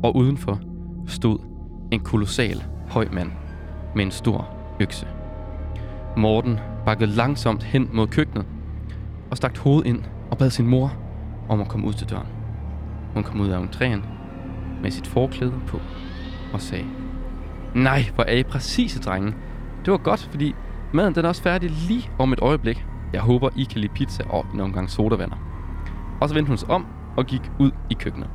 og 0.04 0.16
udenfor 0.16 0.60
stod 1.08 1.40
en 1.92 2.00
kolossal 2.00 2.64
høj 2.90 3.08
mand 3.14 3.32
med 3.96 4.06
en 4.06 4.12
stor 4.12 4.56
økse. 4.80 5.08
Morten 6.18 6.60
bakkede 6.86 7.12
langsomt 7.12 7.64
hen 7.64 7.90
mod 7.94 8.08
køkkenet 8.08 8.46
og 9.32 9.38
stak 9.38 9.58
hovedet 9.58 9.88
ind 9.88 10.04
og 10.32 10.38
bad 10.38 10.50
sin 10.50 10.68
mor 10.68 10.94
om 11.50 11.62
at 11.62 11.68
komme 11.68 11.88
ud 11.88 11.94
til 11.94 12.10
døren. 12.10 12.28
Hun 13.14 13.24
kom 13.24 13.42
ud 13.42 13.50
af 13.50 13.64
entréen 13.64 14.02
med 14.82 14.92
sit 14.92 15.08
forklæde 15.08 15.54
på 15.68 15.80
og 16.54 16.62
sagde, 16.62 16.86
Nej, 17.76 18.02
hvor 18.16 18.24
er 18.24 18.36
I 18.36 18.44
præcise, 18.44 19.00
drenge. 19.00 19.34
Det 19.86 19.92
var 19.92 19.98
godt, 19.98 20.28
fordi 20.32 20.56
maden 20.94 21.16
den 21.16 21.26
er 21.26 21.30
også 21.30 21.44
færdig 21.44 21.70
lige 21.70 22.10
om 22.20 22.34
et 22.34 22.40
øjeblik. 22.40 22.86
Jeg 23.14 23.22
håber, 23.22 23.50
I 23.56 23.64
kan 23.64 23.82
lide 23.82 23.94
pizza 23.94 24.24
og 24.30 24.46
en 24.54 24.60
omgang 24.60 24.90
sodavander. 24.90 25.38
Og 26.22 26.30
så 26.30 26.36
vendte 26.36 26.48
hun 26.48 26.58
sig 26.58 26.70
om 26.70 26.86
og 27.18 27.26
gik 27.26 27.52
ud 27.60 27.72
i 27.90 27.94
køkkenet. 27.94 28.30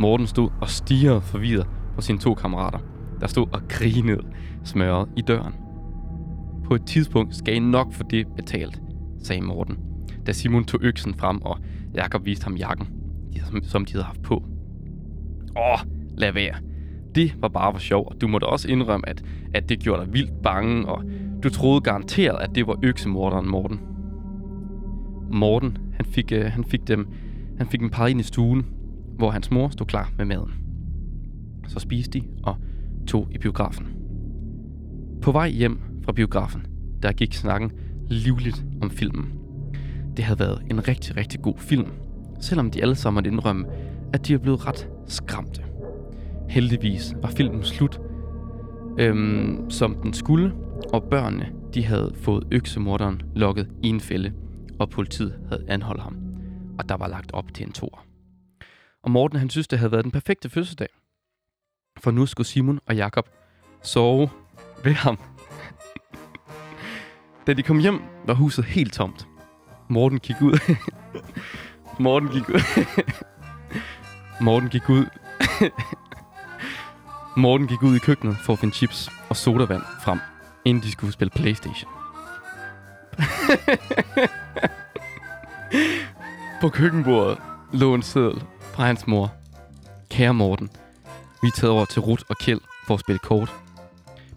Morten 0.00 0.26
stod 0.26 0.50
og 0.60 0.68
stirrede 0.68 1.20
forvirret 1.20 1.66
på 1.94 2.00
sine 2.00 2.18
to 2.18 2.34
kammerater, 2.34 2.78
der 3.20 3.26
stod 3.26 3.46
og 3.52 3.60
grinede 3.68 4.22
smørret 4.64 5.08
i 5.16 5.20
døren. 5.20 5.69
På 6.70 6.74
et 6.74 6.86
tidspunkt 6.86 7.34
skal 7.36 7.54
I 7.54 7.58
nok 7.58 7.92
få 7.92 8.02
det 8.10 8.26
betalt, 8.36 8.82
sagde 9.22 9.42
Morten, 9.42 9.76
da 10.26 10.32
Simon 10.32 10.64
tog 10.64 10.80
øksen 10.82 11.14
frem, 11.14 11.42
og 11.42 11.58
Jakob 11.94 12.26
viste 12.26 12.44
ham 12.44 12.56
jakken, 12.56 12.88
som- 13.44 13.62
som 13.62 13.84
de 13.84 13.92
havde 13.92 14.04
haft 14.04 14.22
på. 14.22 14.34
Åh, 15.56 15.78
lad 16.18 16.32
være. 16.32 16.54
Det 17.14 17.34
var 17.40 17.48
bare 17.48 17.72
for 17.72 17.78
sjov, 17.80 18.06
og 18.06 18.20
du 18.20 18.28
måtte 18.28 18.44
også 18.44 18.68
indrømme, 18.68 19.08
at, 19.08 19.22
at 19.54 19.68
det 19.68 19.80
gjorde 19.80 20.04
dig 20.04 20.12
vildt 20.12 20.42
bange, 20.42 20.86
og 20.88 21.04
du 21.42 21.48
troede 21.48 21.80
garanteret, 21.80 22.36
at 22.40 22.54
det 22.54 22.66
var 22.66 22.78
øksemorderen 22.82 23.48
Morten. 23.48 23.80
Morten, 25.32 25.78
han 25.94 26.04
fik, 26.04 26.32
øh, 26.32 26.44
han 26.44 26.64
fik 26.64 26.88
dem, 26.88 27.08
han 27.58 27.66
fik 27.66 27.80
dem 27.80 27.90
peget 27.90 28.10
ind 28.10 28.20
i 28.20 28.22
stuen, 28.22 28.66
hvor 29.16 29.30
hans 29.30 29.50
mor 29.50 29.68
stod 29.68 29.86
klar 29.86 30.12
med 30.18 30.24
maden. 30.24 30.50
Så 31.66 31.78
spiste 31.78 32.20
de 32.20 32.26
og 32.42 32.56
tog 33.06 33.28
i 33.30 33.38
biografen. 33.38 33.86
På 35.22 35.32
vej 35.32 35.48
hjem 35.50 35.80
fra 36.04 36.12
biografen, 36.12 36.66
der 37.02 37.12
gik 37.12 37.34
snakken 37.34 37.72
livligt 38.08 38.64
om 38.82 38.90
filmen. 38.90 39.32
Det 40.16 40.24
havde 40.24 40.38
været 40.38 40.62
en 40.70 40.88
rigtig, 40.88 41.16
rigtig 41.16 41.42
god 41.42 41.58
film, 41.58 41.86
selvom 42.40 42.70
de 42.70 42.82
alle 42.82 42.94
sammen 42.94 43.16
måtte 43.16 43.30
indrømme, 43.30 43.66
at 44.12 44.26
de 44.26 44.34
er 44.34 44.38
blevet 44.38 44.66
ret 44.66 44.88
skræmte. 45.06 45.62
Heldigvis 46.48 47.14
var 47.22 47.30
filmen 47.30 47.62
slut, 47.62 48.00
øhm, 48.98 49.70
som 49.70 49.94
den 49.94 50.12
skulle, 50.12 50.54
og 50.92 51.02
børnene 51.10 51.52
de 51.74 51.84
havde 51.84 52.12
fået 52.14 52.46
øksemorderen 52.50 53.22
lokket 53.34 53.70
i 53.82 53.88
en 53.88 54.00
fælde, 54.00 54.32
og 54.78 54.90
politiet 54.90 55.38
havde 55.48 55.64
anholdt 55.68 56.02
ham. 56.02 56.16
Og 56.78 56.88
der 56.88 56.96
var 56.96 57.08
lagt 57.08 57.32
op 57.32 57.54
til 57.54 57.66
en 57.66 57.72
tor. 57.72 58.04
Og 59.02 59.10
Morten 59.10 59.38
han 59.38 59.50
synes, 59.50 59.68
det 59.68 59.78
havde 59.78 59.92
været 59.92 60.04
den 60.04 60.12
perfekte 60.12 60.48
fødselsdag. 60.48 60.88
For 61.98 62.10
nu 62.10 62.26
skulle 62.26 62.46
Simon 62.46 62.80
og 62.86 62.96
Jakob 62.96 63.28
sove 63.82 64.28
ved 64.84 64.92
ham 64.92 65.18
da 67.50 67.54
de 67.54 67.62
kom 67.62 67.78
hjem, 67.78 68.02
var 68.26 68.34
huset 68.34 68.64
helt 68.64 68.92
tomt. 68.92 69.26
Morten 69.88 70.18
gik 70.18 70.42
ud. 70.42 70.58
Morten 72.04 72.28
gik 72.28 72.48
ud. 72.48 72.60
Morten 74.46 74.68
gik 74.68 74.88
ud. 74.88 75.06
Morten 77.42 77.66
gik 77.66 77.82
ud 77.82 77.96
i 77.96 77.98
køkkenet 77.98 78.36
for 78.36 78.52
at 78.52 78.58
finde 78.58 78.74
chips 78.74 79.10
og 79.28 79.36
sodavand 79.36 79.82
frem, 80.02 80.18
inden 80.64 80.82
de 80.82 80.92
skulle 80.92 81.12
spille 81.12 81.30
Playstation. 81.30 81.90
På 86.60 86.68
køkkenbordet 86.68 87.38
lå 87.72 87.94
en 87.94 88.02
seddel 88.02 88.42
fra 88.72 88.86
hans 88.86 89.06
mor. 89.06 89.32
Kære 90.10 90.34
Morten, 90.34 90.70
vi 91.42 91.48
er 91.48 91.52
taget 91.52 91.72
over 91.72 91.84
til 91.84 92.00
Rut 92.00 92.22
og 92.28 92.36
Kjeld 92.36 92.60
for 92.86 92.94
at 92.94 93.00
spille 93.00 93.18
kort. 93.18 93.54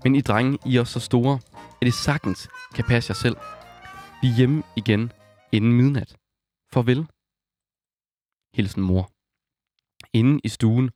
Men 0.03 0.15
I 0.15 0.21
drenge, 0.21 0.57
I 0.65 0.77
er 0.77 0.83
så 0.83 0.99
store, 0.99 1.39
at 1.83 1.87
I 1.87 1.91
sagtens 1.91 2.49
kan 2.75 2.85
passe 2.85 3.11
jer 3.11 3.15
selv. 3.15 3.35
Vi 4.21 4.27
er 4.27 4.35
hjemme 4.35 4.63
igen 4.75 5.11
inden 5.51 5.73
midnat. 5.73 6.15
Farvel. 6.73 7.07
Hilsen 8.55 8.83
mor. 8.83 9.11
Inde 10.13 10.39
i 10.43 10.49
stuen 10.49 10.91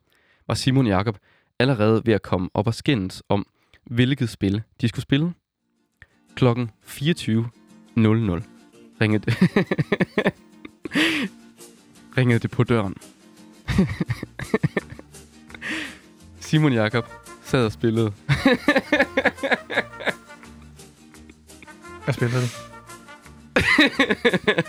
var 0.46 0.54
Simon 0.54 0.86
Jakob 0.86 1.18
allerede 1.58 2.02
ved 2.04 2.14
at 2.14 2.22
komme 2.22 2.50
op 2.54 2.66
og 2.66 2.74
skændes 2.74 3.22
om, 3.28 3.46
hvilket 3.84 4.30
spil 4.30 4.62
de 4.80 4.88
skulle 4.88 5.02
spille. 5.02 5.34
Klokken 6.34 6.70
24.00 6.84 6.90
ringede 9.00 9.24
det. 9.24 9.36
ringede 12.18 12.38
det 12.38 12.50
på 12.50 12.64
døren. 12.64 12.94
Simon 16.40 16.72
Jakob 16.72 17.06
sad 17.42 17.64
og 17.64 17.72
spillede. 17.72 18.12
Hvad 22.08 22.14
spiller 22.14 22.40
det? 22.40 22.50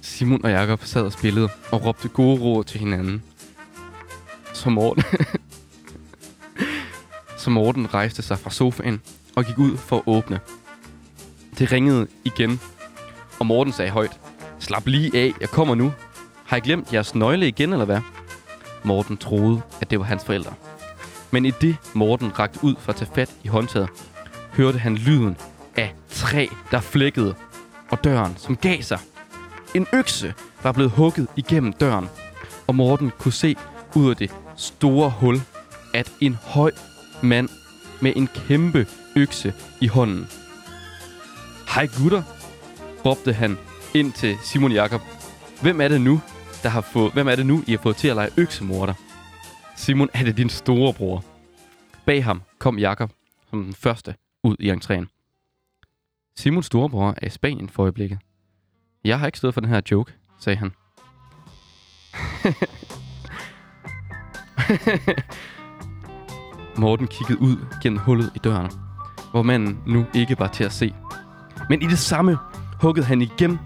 Simon 0.00 0.44
og 0.44 0.50
Jakob 0.50 0.84
sad 0.84 1.02
og 1.02 1.12
spillede 1.12 1.48
og 1.72 1.84
råbte 1.84 2.08
gode 2.08 2.40
råd 2.40 2.64
til 2.64 2.80
hinanden. 2.80 3.22
Så 4.52 4.70
Morten... 4.70 5.04
Så 7.38 7.50
Morten 7.50 7.94
rejste 7.94 8.22
sig 8.22 8.38
fra 8.38 8.50
sofaen 8.50 9.02
og 9.36 9.44
gik 9.44 9.58
ud 9.58 9.76
for 9.76 9.96
at 9.96 10.02
åbne. 10.06 10.40
Det 11.58 11.72
ringede 11.72 12.06
igen, 12.24 12.60
og 13.38 13.46
Morten 13.46 13.72
sagde 13.72 13.90
højt, 13.90 14.20
Slap 14.58 14.86
lige 14.86 15.18
af, 15.18 15.32
jeg 15.40 15.48
kommer 15.48 15.74
nu. 15.74 15.92
Har 16.44 16.56
I 16.56 16.60
glemt 16.60 16.92
jeres 16.92 17.14
nøgle 17.14 17.48
igen, 17.48 17.72
eller 17.72 17.84
hvad? 17.84 18.00
Morten 18.84 19.16
troede, 19.16 19.60
at 19.80 19.90
det 19.90 19.98
var 19.98 20.04
hans 20.04 20.24
forældre. 20.24 20.54
Men 21.30 21.44
i 21.44 21.50
det 21.50 21.76
Morten 21.94 22.38
rakte 22.38 22.64
ud 22.64 22.74
for 22.78 22.92
at 22.92 22.96
tage 22.96 23.10
fat 23.14 23.34
i 23.44 23.48
håndtaget, 23.48 23.88
hørte 24.56 24.78
han 24.78 24.94
lyden 24.94 25.36
af 25.76 25.94
træ, 26.10 26.46
der 26.70 26.80
flækkede, 26.80 27.34
og 27.90 28.04
døren, 28.04 28.36
som 28.36 28.56
gav 28.56 28.82
sig. 28.82 28.98
En 29.74 29.86
økse 29.92 30.34
var 30.62 30.72
blevet 30.72 30.90
hugget 30.90 31.26
igennem 31.36 31.72
døren, 31.72 32.08
og 32.66 32.74
Morten 32.74 33.12
kunne 33.18 33.32
se 33.32 33.56
ud 33.94 34.10
af 34.10 34.16
det 34.16 34.34
store 34.56 35.10
hul, 35.10 35.40
at 35.94 36.12
en 36.20 36.34
høj 36.34 36.70
mand 37.22 37.48
med 38.00 38.12
en 38.16 38.26
kæmpe 38.26 38.86
økse 39.16 39.54
i 39.80 39.86
hånden. 39.86 40.28
Hej 41.74 41.88
gutter, 41.98 42.22
råbte 43.04 43.32
han 43.32 43.58
ind 43.94 44.12
til 44.12 44.36
Simon 44.42 44.72
Jakob. 44.72 45.00
Hvem 45.62 45.80
er 45.80 45.88
det 45.88 46.00
nu, 46.00 46.20
der 46.62 46.68
har 46.68 46.80
fået, 46.80 47.12
hvem 47.12 47.28
er 47.28 47.36
det 47.36 47.46
nu, 47.46 47.62
I 47.66 47.70
har 47.70 47.78
fået 47.78 47.96
til 47.96 48.08
at 48.08 48.16
lege 48.16 48.30
øksemorder? 48.36 48.94
Simon, 49.76 50.08
er 50.14 50.24
det 50.24 50.36
din 50.36 50.48
storebror? 50.48 51.24
Bag 52.06 52.24
ham 52.24 52.42
kom 52.58 52.78
Jakob 52.78 53.10
som 53.50 53.64
den 53.64 53.74
første 53.74 54.14
ud 54.46 54.56
i 54.60 54.70
entréen. 54.70 55.06
Simons 56.36 56.66
storebror 56.66 57.14
er 57.16 57.26
i 57.26 57.30
Spanien 57.30 57.68
for 57.68 57.82
øjeblikket. 57.82 58.18
Jeg 59.04 59.18
har 59.18 59.26
ikke 59.26 59.38
stået 59.38 59.54
for 59.54 59.60
den 59.60 59.70
her 59.70 59.80
joke, 59.90 60.12
sagde 60.38 60.56
han. 60.56 60.72
Morten 66.78 67.06
kiggede 67.06 67.40
ud 67.40 67.56
gennem 67.82 67.98
hullet 67.98 68.32
i 68.34 68.38
døren, 68.38 68.70
hvor 69.30 69.42
manden 69.42 69.82
nu 69.86 70.06
ikke 70.14 70.38
var 70.38 70.48
til 70.48 70.64
at 70.64 70.72
se. 70.72 70.94
Men 71.68 71.82
i 71.82 71.86
det 71.86 71.98
samme 71.98 72.38
huggede 72.80 73.06
han 73.06 73.22
igen 73.22 73.58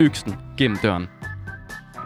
øksen 0.00 0.34
gennem 0.58 0.78
døren. 0.78 1.08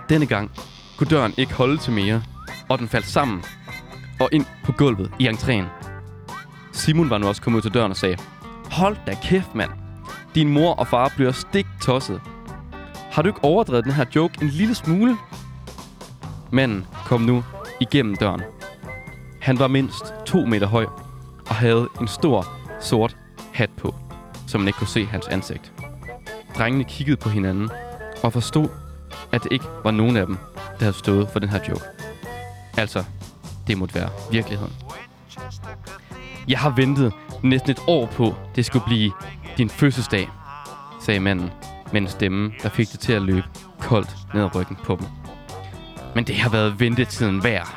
Denne 0.08 0.26
gang 0.26 0.50
kunne 0.98 1.10
døren 1.10 1.34
ikke 1.38 1.54
holde 1.54 1.76
til 1.76 1.92
mere, 1.92 2.22
og 2.68 2.78
den 2.78 2.88
faldt 2.88 3.06
sammen 3.06 3.44
og 4.20 4.28
ind 4.32 4.46
på 4.64 4.72
gulvet 4.72 5.12
i 5.20 5.28
entréen. 5.28 5.83
Simon 6.74 7.10
var 7.10 7.18
nu 7.18 7.26
også 7.28 7.42
kommet 7.42 7.56
ud 7.56 7.62
til 7.62 7.74
døren 7.74 7.90
og 7.90 7.96
sagde, 7.96 8.16
Hold 8.70 8.96
da 9.06 9.16
kæft, 9.22 9.54
mand. 9.54 9.70
Din 10.34 10.48
mor 10.48 10.74
og 10.74 10.86
far 10.86 11.12
bliver 11.16 11.32
stik 11.32 11.66
tosset. 11.82 12.20
Har 13.10 13.22
du 13.22 13.28
ikke 13.28 13.44
overdrevet 13.44 13.84
den 13.84 13.92
her 13.92 14.04
joke 14.16 14.34
en 14.42 14.48
lille 14.48 14.74
smule? 14.74 15.16
Manden 16.50 16.86
kom 17.04 17.20
nu 17.20 17.44
igennem 17.80 18.16
døren. 18.16 18.42
Han 19.40 19.58
var 19.58 19.68
mindst 19.68 20.14
to 20.26 20.46
meter 20.46 20.66
høj 20.66 20.86
og 21.48 21.54
havde 21.54 21.88
en 22.00 22.08
stor, 22.08 22.46
sort 22.80 23.16
hat 23.52 23.70
på, 23.76 23.94
så 24.46 24.58
man 24.58 24.66
ikke 24.66 24.78
kunne 24.78 24.88
se 24.88 25.04
hans 25.04 25.26
ansigt. 25.28 25.72
Drengene 26.58 26.84
kiggede 26.84 27.16
på 27.16 27.28
hinanden 27.28 27.70
og 28.22 28.32
forstod, 28.32 28.68
at 29.32 29.42
det 29.42 29.52
ikke 29.52 29.64
var 29.84 29.90
nogen 29.90 30.16
af 30.16 30.26
dem, 30.26 30.36
der 30.54 30.84
havde 30.84 30.96
stået 30.96 31.28
for 31.28 31.38
den 31.38 31.48
her 31.48 31.60
joke. 31.68 31.84
Altså, 32.76 33.04
det 33.66 33.78
måtte 33.78 33.94
være 33.94 34.08
virkeligheden. 34.30 34.72
Jeg 36.48 36.58
har 36.58 36.70
ventet 36.70 37.12
næsten 37.42 37.70
et 37.70 37.80
år 37.86 38.06
på, 38.06 38.34
det 38.56 38.64
skulle 38.64 38.84
blive 38.86 39.12
din 39.58 39.70
fødselsdag, 39.70 40.28
sagde 41.00 41.20
manden 41.20 41.50
med 41.92 42.00
en 42.00 42.08
stemme, 42.08 42.52
der 42.62 42.68
fik 42.68 42.92
det 42.92 43.00
til 43.00 43.12
at 43.12 43.22
løbe 43.22 43.46
koldt 43.80 44.16
ned 44.34 44.42
ad 44.42 44.54
ryggen 44.54 44.76
på 44.84 44.96
dem. 45.00 45.06
Men 46.14 46.24
det 46.24 46.36
har 46.36 46.50
været 46.50 46.80
ventetiden 46.80 47.44
værd. 47.44 47.68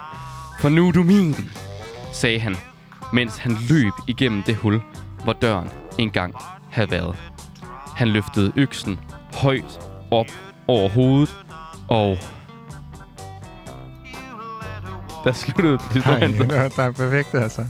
For 0.59 0.69
nu 0.69 0.87
er 0.87 0.91
du 0.91 1.03
min, 1.03 1.35
sagde 2.13 2.39
han, 2.39 2.55
mens 3.13 3.37
han 3.37 3.57
løb 3.69 3.93
igennem 4.07 4.43
det 4.43 4.55
hul, 4.55 4.81
hvor 5.23 5.33
døren 5.33 5.69
engang 5.97 6.35
havde 6.71 6.91
været. 6.91 7.15
Han 7.95 8.07
løftede 8.07 8.51
øksen 8.55 8.99
højt 9.33 9.79
op 10.11 10.27
over 10.67 10.89
hovedet, 10.89 11.35
og... 11.87 12.17
Der 15.23 15.31
sluttede 15.31 15.79
Nej, 16.05 16.19
det 16.19 16.39
er, 16.39 16.69
det 16.69 16.79
er 16.79 16.91
perfekt, 16.91 17.35
altså. 17.35 17.65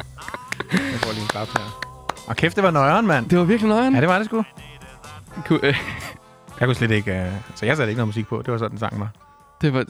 Jeg 0.72 0.99
får 1.03 1.11
lige 1.11 1.22
en 1.22 1.28
klap 1.28 1.47
her. 1.47 1.84
Og 2.28 2.36
kæft, 2.36 2.55
det 2.55 2.63
var 2.63 2.72
nøjeren, 2.72 3.07
mand. 3.07 3.30
Det 3.30 3.38
var 3.38 3.43
virkelig 3.43 3.70
nøjeren. 3.70 3.93
Ja, 3.95 4.01
det 4.01 4.09
var 4.09 4.18
det 4.18 4.26
sgu. 4.26 4.43
Ku- 5.45 5.59
øh, 5.63 5.76
Jeg 6.59 6.68
kunne 6.68 6.76
slet 6.76 6.91
ikke... 6.91 7.11
Uh... 7.11 7.55
Så 7.55 7.65
jeg 7.65 7.78
satte 7.78 7.91
ikke 7.91 7.97
noget 7.97 8.07
musik 8.07 8.28
på. 8.28 8.41
Det 8.41 8.51
var 8.51 8.57
sådan, 8.57 8.72
den 8.72 8.80
sang 8.80 8.99
var. 8.99 9.11
Det 9.61 9.74
var, 9.74 9.84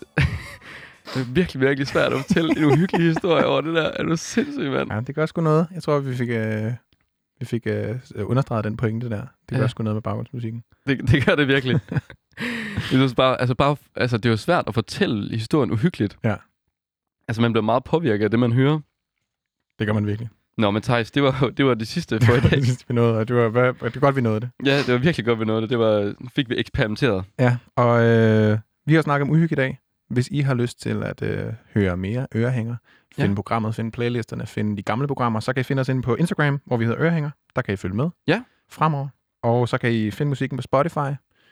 det 1.14 1.16
var 1.16 1.24
virkelig, 1.34 1.62
virkelig 1.62 1.88
svært 1.88 2.14
at 2.14 2.20
fortælle 2.20 2.58
en 2.58 2.64
uhyggelig 2.66 3.08
historie 3.08 3.46
over 3.46 3.62
det 3.62 3.76
der. 3.76 3.84
Er 3.96 4.04
du 4.04 4.16
sindssyg, 4.18 4.72
mand? 4.72 4.92
Ja, 4.94 5.00
det 5.00 5.16
gør 5.16 5.26
sgu 5.26 5.42
noget. 5.42 5.68
Jeg 5.74 5.84
tror, 5.84 6.00
vi 6.00 6.16
fik, 6.16 6.30
uh... 6.30 6.72
vi 7.40 7.46
fik 7.46 7.68
uh... 8.16 8.30
understreget 8.30 8.64
den 8.66 8.78
pointe 8.78 9.10
der. 9.10 9.22
Det 9.50 9.56
gør 9.58 9.62
Ja. 9.62 9.68
sgu 9.68 9.84
noget 9.84 9.96
med 9.96 10.02
baggrundsmusikken. 10.02 10.64
Det, 10.88 11.10
det 11.12 11.26
gør 11.26 11.36
det 11.36 11.48
virkelig. 11.48 11.80
det, 12.92 13.02
er 13.04 13.14
bare, 13.18 13.42
altså 13.42 13.56
bare, 13.56 13.76
altså, 13.96 14.18
det 14.18 14.26
er 14.26 14.30
jo 14.30 14.38
svært 14.38 14.64
at 14.68 14.74
fortælle 14.74 15.38
historien 15.38 15.72
uhyggeligt. 15.72 16.18
Ja. 16.24 16.36
Altså, 17.28 17.42
man 17.42 17.52
bliver 17.54 17.64
meget 17.64 17.84
påvirket 17.84 18.24
af 18.24 18.32
det, 18.32 18.40
man 18.40 18.52
hører. 18.52 18.80
Det 19.80 19.88
gør 19.88 19.94
man 19.94 20.06
virkelig. 20.06 20.30
Nå, 20.58 20.72
men 20.72 20.82
Thijs, 20.82 21.12
det 21.12 21.24
var, 21.24 21.52
det 21.58 21.66
var 21.66 21.74
det 21.74 21.88
sidste 21.88 22.20
for 22.26 22.34
i 22.34 22.40
dag. 22.50 22.52
det 22.52 22.66
sidste, 22.66 22.86
vi 22.88 22.94
nåede, 22.94 23.18
og 23.18 23.28
det 23.28 23.36
var, 23.36 23.44
det 23.72 23.82
var 23.82 24.00
godt, 24.00 24.16
vi 24.16 24.22
nåede 24.22 24.40
det. 24.40 24.50
Ja, 24.66 24.78
det 24.78 24.88
var 24.94 24.98
virkelig 24.98 25.26
godt, 25.26 25.40
vi 25.40 25.46
nåede 25.46 25.62
det. 25.62 25.70
Det 25.70 25.80
var, 25.80 26.14
fik 26.36 26.50
vi 26.50 26.56
eksperimenteret. 26.58 27.26
Ja, 27.40 27.58
og 27.76 28.04
øh, 28.04 28.60
vi 28.86 28.94
har 28.96 29.02
snakket 29.02 29.24
om 29.24 29.30
uhygge 29.32 29.54
i 29.54 29.56
dag. 29.56 29.80
Hvis 30.10 30.28
I 30.32 30.40
har 30.42 30.54
lyst 30.54 30.82
til 30.82 31.04
at 31.04 31.22
øh, 31.22 31.54
høre 31.74 31.98
mere 31.98 32.28
Ørehænger, 32.36 32.76
finde 33.16 33.30
Ja. 33.30 33.36
programmet, 33.36 33.76
finde 33.76 33.92
playlisterne, 33.92 34.46
finde 34.46 34.78
de 34.78 34.82
gamle 34.84 35.08
programmer, 35.08 35.40
så 35.40 35.54
kan 35.54 35.62
I 35.62 35.64
finde 35.64 35.82
os 35.82 35.90
inde 35.90 36.02
på 36.02 36.16
Instagram, 36.16 36.62
hvor 36.66 36.78
vi 36.78 36.86
hedder 36.86 37.02
Ørehænger. 37.02 37.30
Der 37.56 37.62
kan 37.62 37.74
I 37.74 37.78
følge 37.78 37.96
med 37.96 38.10
Ja. 38.28 38.44
fremover. 38.70 39.08
Og 39.44 39.70
så 39.70 39.78
kan 39.78 39.92
I 39.92 40.12
finde 40.12 40.30
musikken 40.30 40.58
på 40.58 40.62
Spotify. 40.62 41.10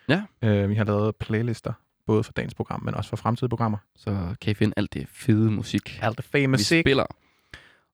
Ja. 0.10 0.22
Øh, 0.42 0.70
vi 0.70 0.76
har 0.76 0.84
lavet 0.84 1.16
playlister, 1.16 1.74
både 2.08 2.24
for 2.24 2.32
dagens 2.32 2.54
program, 2.54 2.84
men 2.84 2.96
også 2.96 3.10
for 3.10 3.18
fremtidige 3.18 3.50
programmer. 3.50 3.78
Så 3.96 4.36
kan 4.42 4.52
I 4.52 4.54
finde 4.54 4.74
alt 4.78 4.94
det 4.94 5.08
fede 5.12 5.52
musik, 5.52 6.00
Alt 6.02 6.18
det 6.18 6.26
fame 6.26 6.58
vi 6.58 6.64
spiller. 6.64 7.06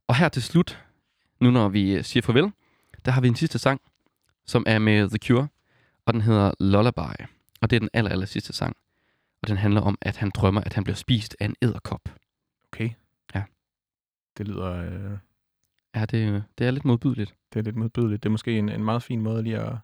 Og 0.07 0.15
her 0.15 0.29
til 0.29 0.43
slut, 0.43 0.79
nu 1.41 1.51
når 1.51 1.69
vi 1.69 1.95
øh, 1.95 2.03
siger 2.03 2.21
farvel, 2.21 2.51
der 3.05 3.11
har 3.11 3.21
vi 3.21 3.27
en 3.27 3.35
sidste 3.35 3.59
sang, 3.59 3.81
som 4.45 4.63
er 4.67 4.79
med 4.79 5.09
The 5.09 5.17
Cure, 5.17 5.47
og 6.05 6.13
den 6.13 6.21
hedder 6.21 6.51
Lullaby. 6.59 7.25
Og 7.61 7.69
det 7.69 7.75
er 7.75 7.79
den 7.79 7.89
aller, 7.93 8.11
aller 8.11 8.25
sidste 8.25 8.53
sang. 8.53 8.75
Og 9.41 9.47
den 9.47 9.57
handler 9.57 9.81
om, 9.81 9.97
at 10.01 10.17
han 10.17 10.29
drømmer, 10.35 10.61
at 10.61 10.73
han 10.73 10.83
bliver 10.83 10.95
spist 10.95 11.35
af 11.39 11.45
en 11.45 11.55
æderkop. 11.61 12.01
Okay. 12.73 12.89
Ja. 13.35 13.43
Det 14.37 14.47
lyder... 14.47 14.71
Øh, 14.73 15.17
Ja, 15.95 16.05
det, 16.05 16.29
øh, 16.33 16.41
det 16.57 16.67
er 16.67 16.71
lidt 16.71 16.85
modbydeligt. 16.85 17.35
det 17.53 17.59
er 17.59 17.63
lidt 17.63 17.75
modbydeligt. 17.75 18.23
Det 18.23 18.29
er 18.29 18.31
måske 18.31 18.57
en, 18.57 18.69
en 18.69 18.83
meget 18.83 19.03
fin 19.03 19.21
måde 19.21 19.43
lige 19.43 19.57
at 19.59 19.75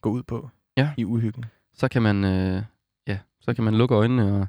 gå 0.00 0.10
ud 0.10 0.22
på 0.22 0.50
Ja. 0.76 0.92
i 0.96 1.04
uhyggen. 1.04 1.44
Så 1.74 1.88
kan 1.88 2.02
man, 2.02 2.24
øh, 2.24 2.62
ja, 3.06 3.18
så 3.40 3.54
kan 3.54 3.64
man 3.64 3.74
lukke 3.74 3.94
øjnene 3.94 4.40
og 4.40 4.46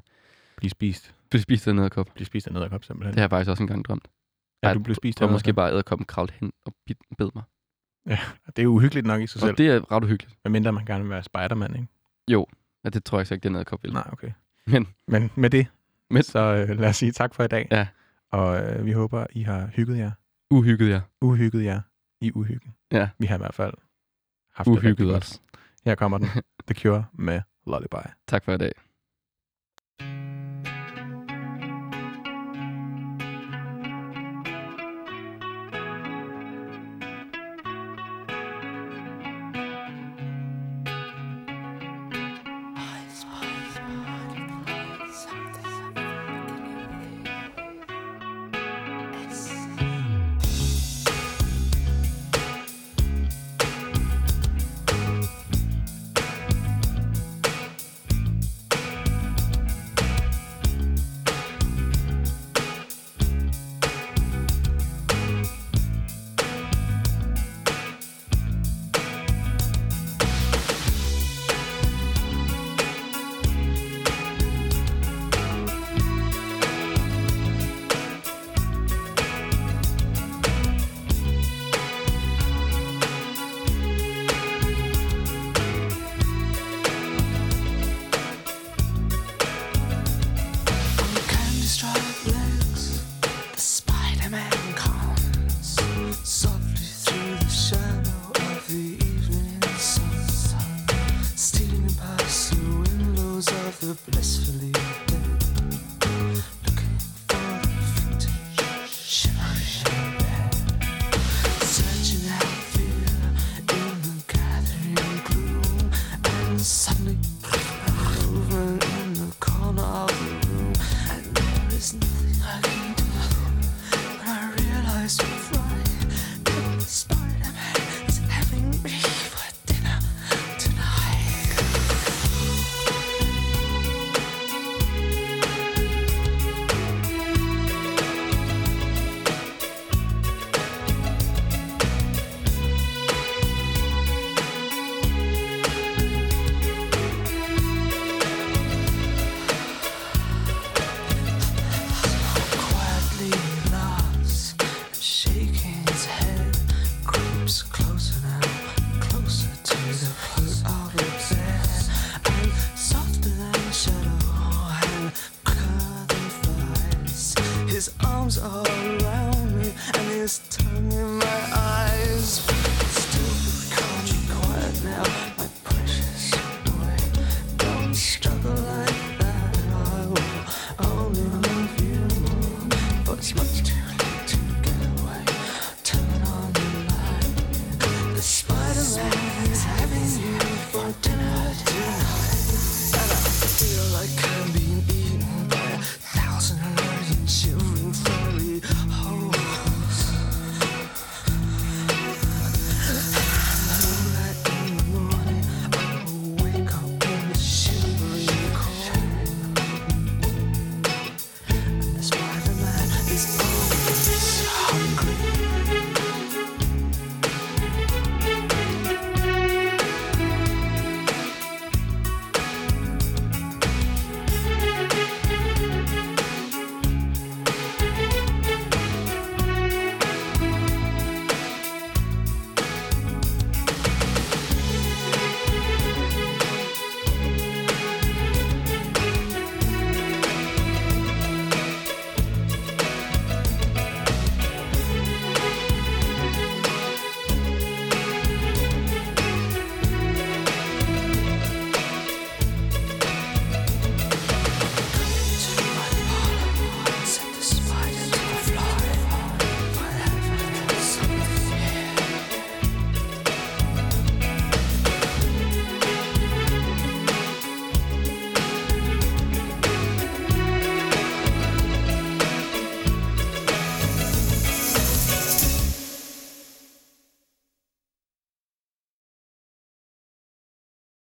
Blive 0.56 0.70
spist. 0.70 1.14
blive 1.30 1.42
spist 1.42 1.66
af 1.68 1.72
en 1.72 1.78
æderkop. 1.78 2.10
Blive 2.14 2.26
spist 2.26 2.46
af 2.46 2.50
en 2.50 2.56
edderkop, 2.56 2.84
simpelthen. 2.84 3.12
Det 3.12 3.18
har 3.18 3.22
jeg 3.24 3.30
faktisk 3.30 3.50
også 3.50 3.62
engang 3.62 3.84
drømt. 3.84 4.08
Ja, 4.62 4.74
du 4.74 4.78
blev 4.80 4.94
spist 4.94 5.18
Og 5.20 5.24
af 5.24 5.28
en 5.28 5.32
måske 5.32 5.52
bare 5.52 5.72
æderkoppen 5.72 6.06
kravle 6.06 6.32
hen 6.40 6.52
og 6.64 6.72
bed 7.18 7.30
mig. 7.34 7.42
Det 8.46 8.58
er 8.58 8.62
jo 8.62 8.70
uhyggeligt 8.70 9.06
nok 9.06 9.20
i 9.22 9.26
sig 9.26 9.40
selv. 9.40 9.52
Og 9.52 9.58
det 9.58 9.68
er 9.70 9.92
ret 9.92 10.04
uhyggeligt. 10.04 10.38
Medmindre 10.44 10.72
man 10.72 10.84
gerne 10.86 11.04
vil 11.04 11.10
være 11.10 11.22
Spider-Man, 11.22 11.74
ikke? 11.76 11.86
Ja, 12.84 12.88
det 12.90 13.04
tror 13.04 13.18
jeg 13.18 13.26
så 13.26 13.34
ikke, 13.34 13.44
den 13.44 13.54
æderkop 13.54 13.82
vil. 13.82 13.92
Nej, 13.92 14.08
okay. 14.12 14.32
Men 14.66 14.86
Men 15.08 15.30
med 15.34 15.50
det, 15.50 15.66
Men- 16.10 16.22
så 16.22 16.38
øh, 16.38 16.78
lad 16.80 16.88
os 16.88 16.96
sige 16.96 17.12
tak 17.12 17.34
for 17.34 17.44
i 17.44 17.48
dag. 17.48 17.68
Ja. 17.70 17.86
Og 18.30 18.62
øh, 18.62 18.86
vi 18.86 18.92
håber, 18.92 19.26
I 19.30 19.42
har 19.42 19.66
hygget 19.66 19.98
jer. 19.98 20.10
uhygget 20.50 20.88
jer. 20.90 21.00
Uhygget 21.20 21.64
jer 21.64 21.80
i 22.20 22.32
uhyggen. 22.34 22.74
Ja. 22.92 23.08
Vi 23.18 23.26
har 23.26 23.34
i 23.34 23.38
hvert 23.38 23.54
fald 23.54 23.74
haft 24.54 24.66
det 24.66 24.72
Uhygget 24.72 25.08
godt. 25.08 25.22
os. 25.24 25.42
Her 25.84 25.94
kommer 25.94 26.18
den. 26.18 26.28
The 26.68 26.74
Cure 26.74 27.04
med 27.12 27.40
Lullaby. 27.66 28.08
Tak 28.28 28.44
for 28.44 28.52
i 28.52 28.58
dag. 28.58 28.72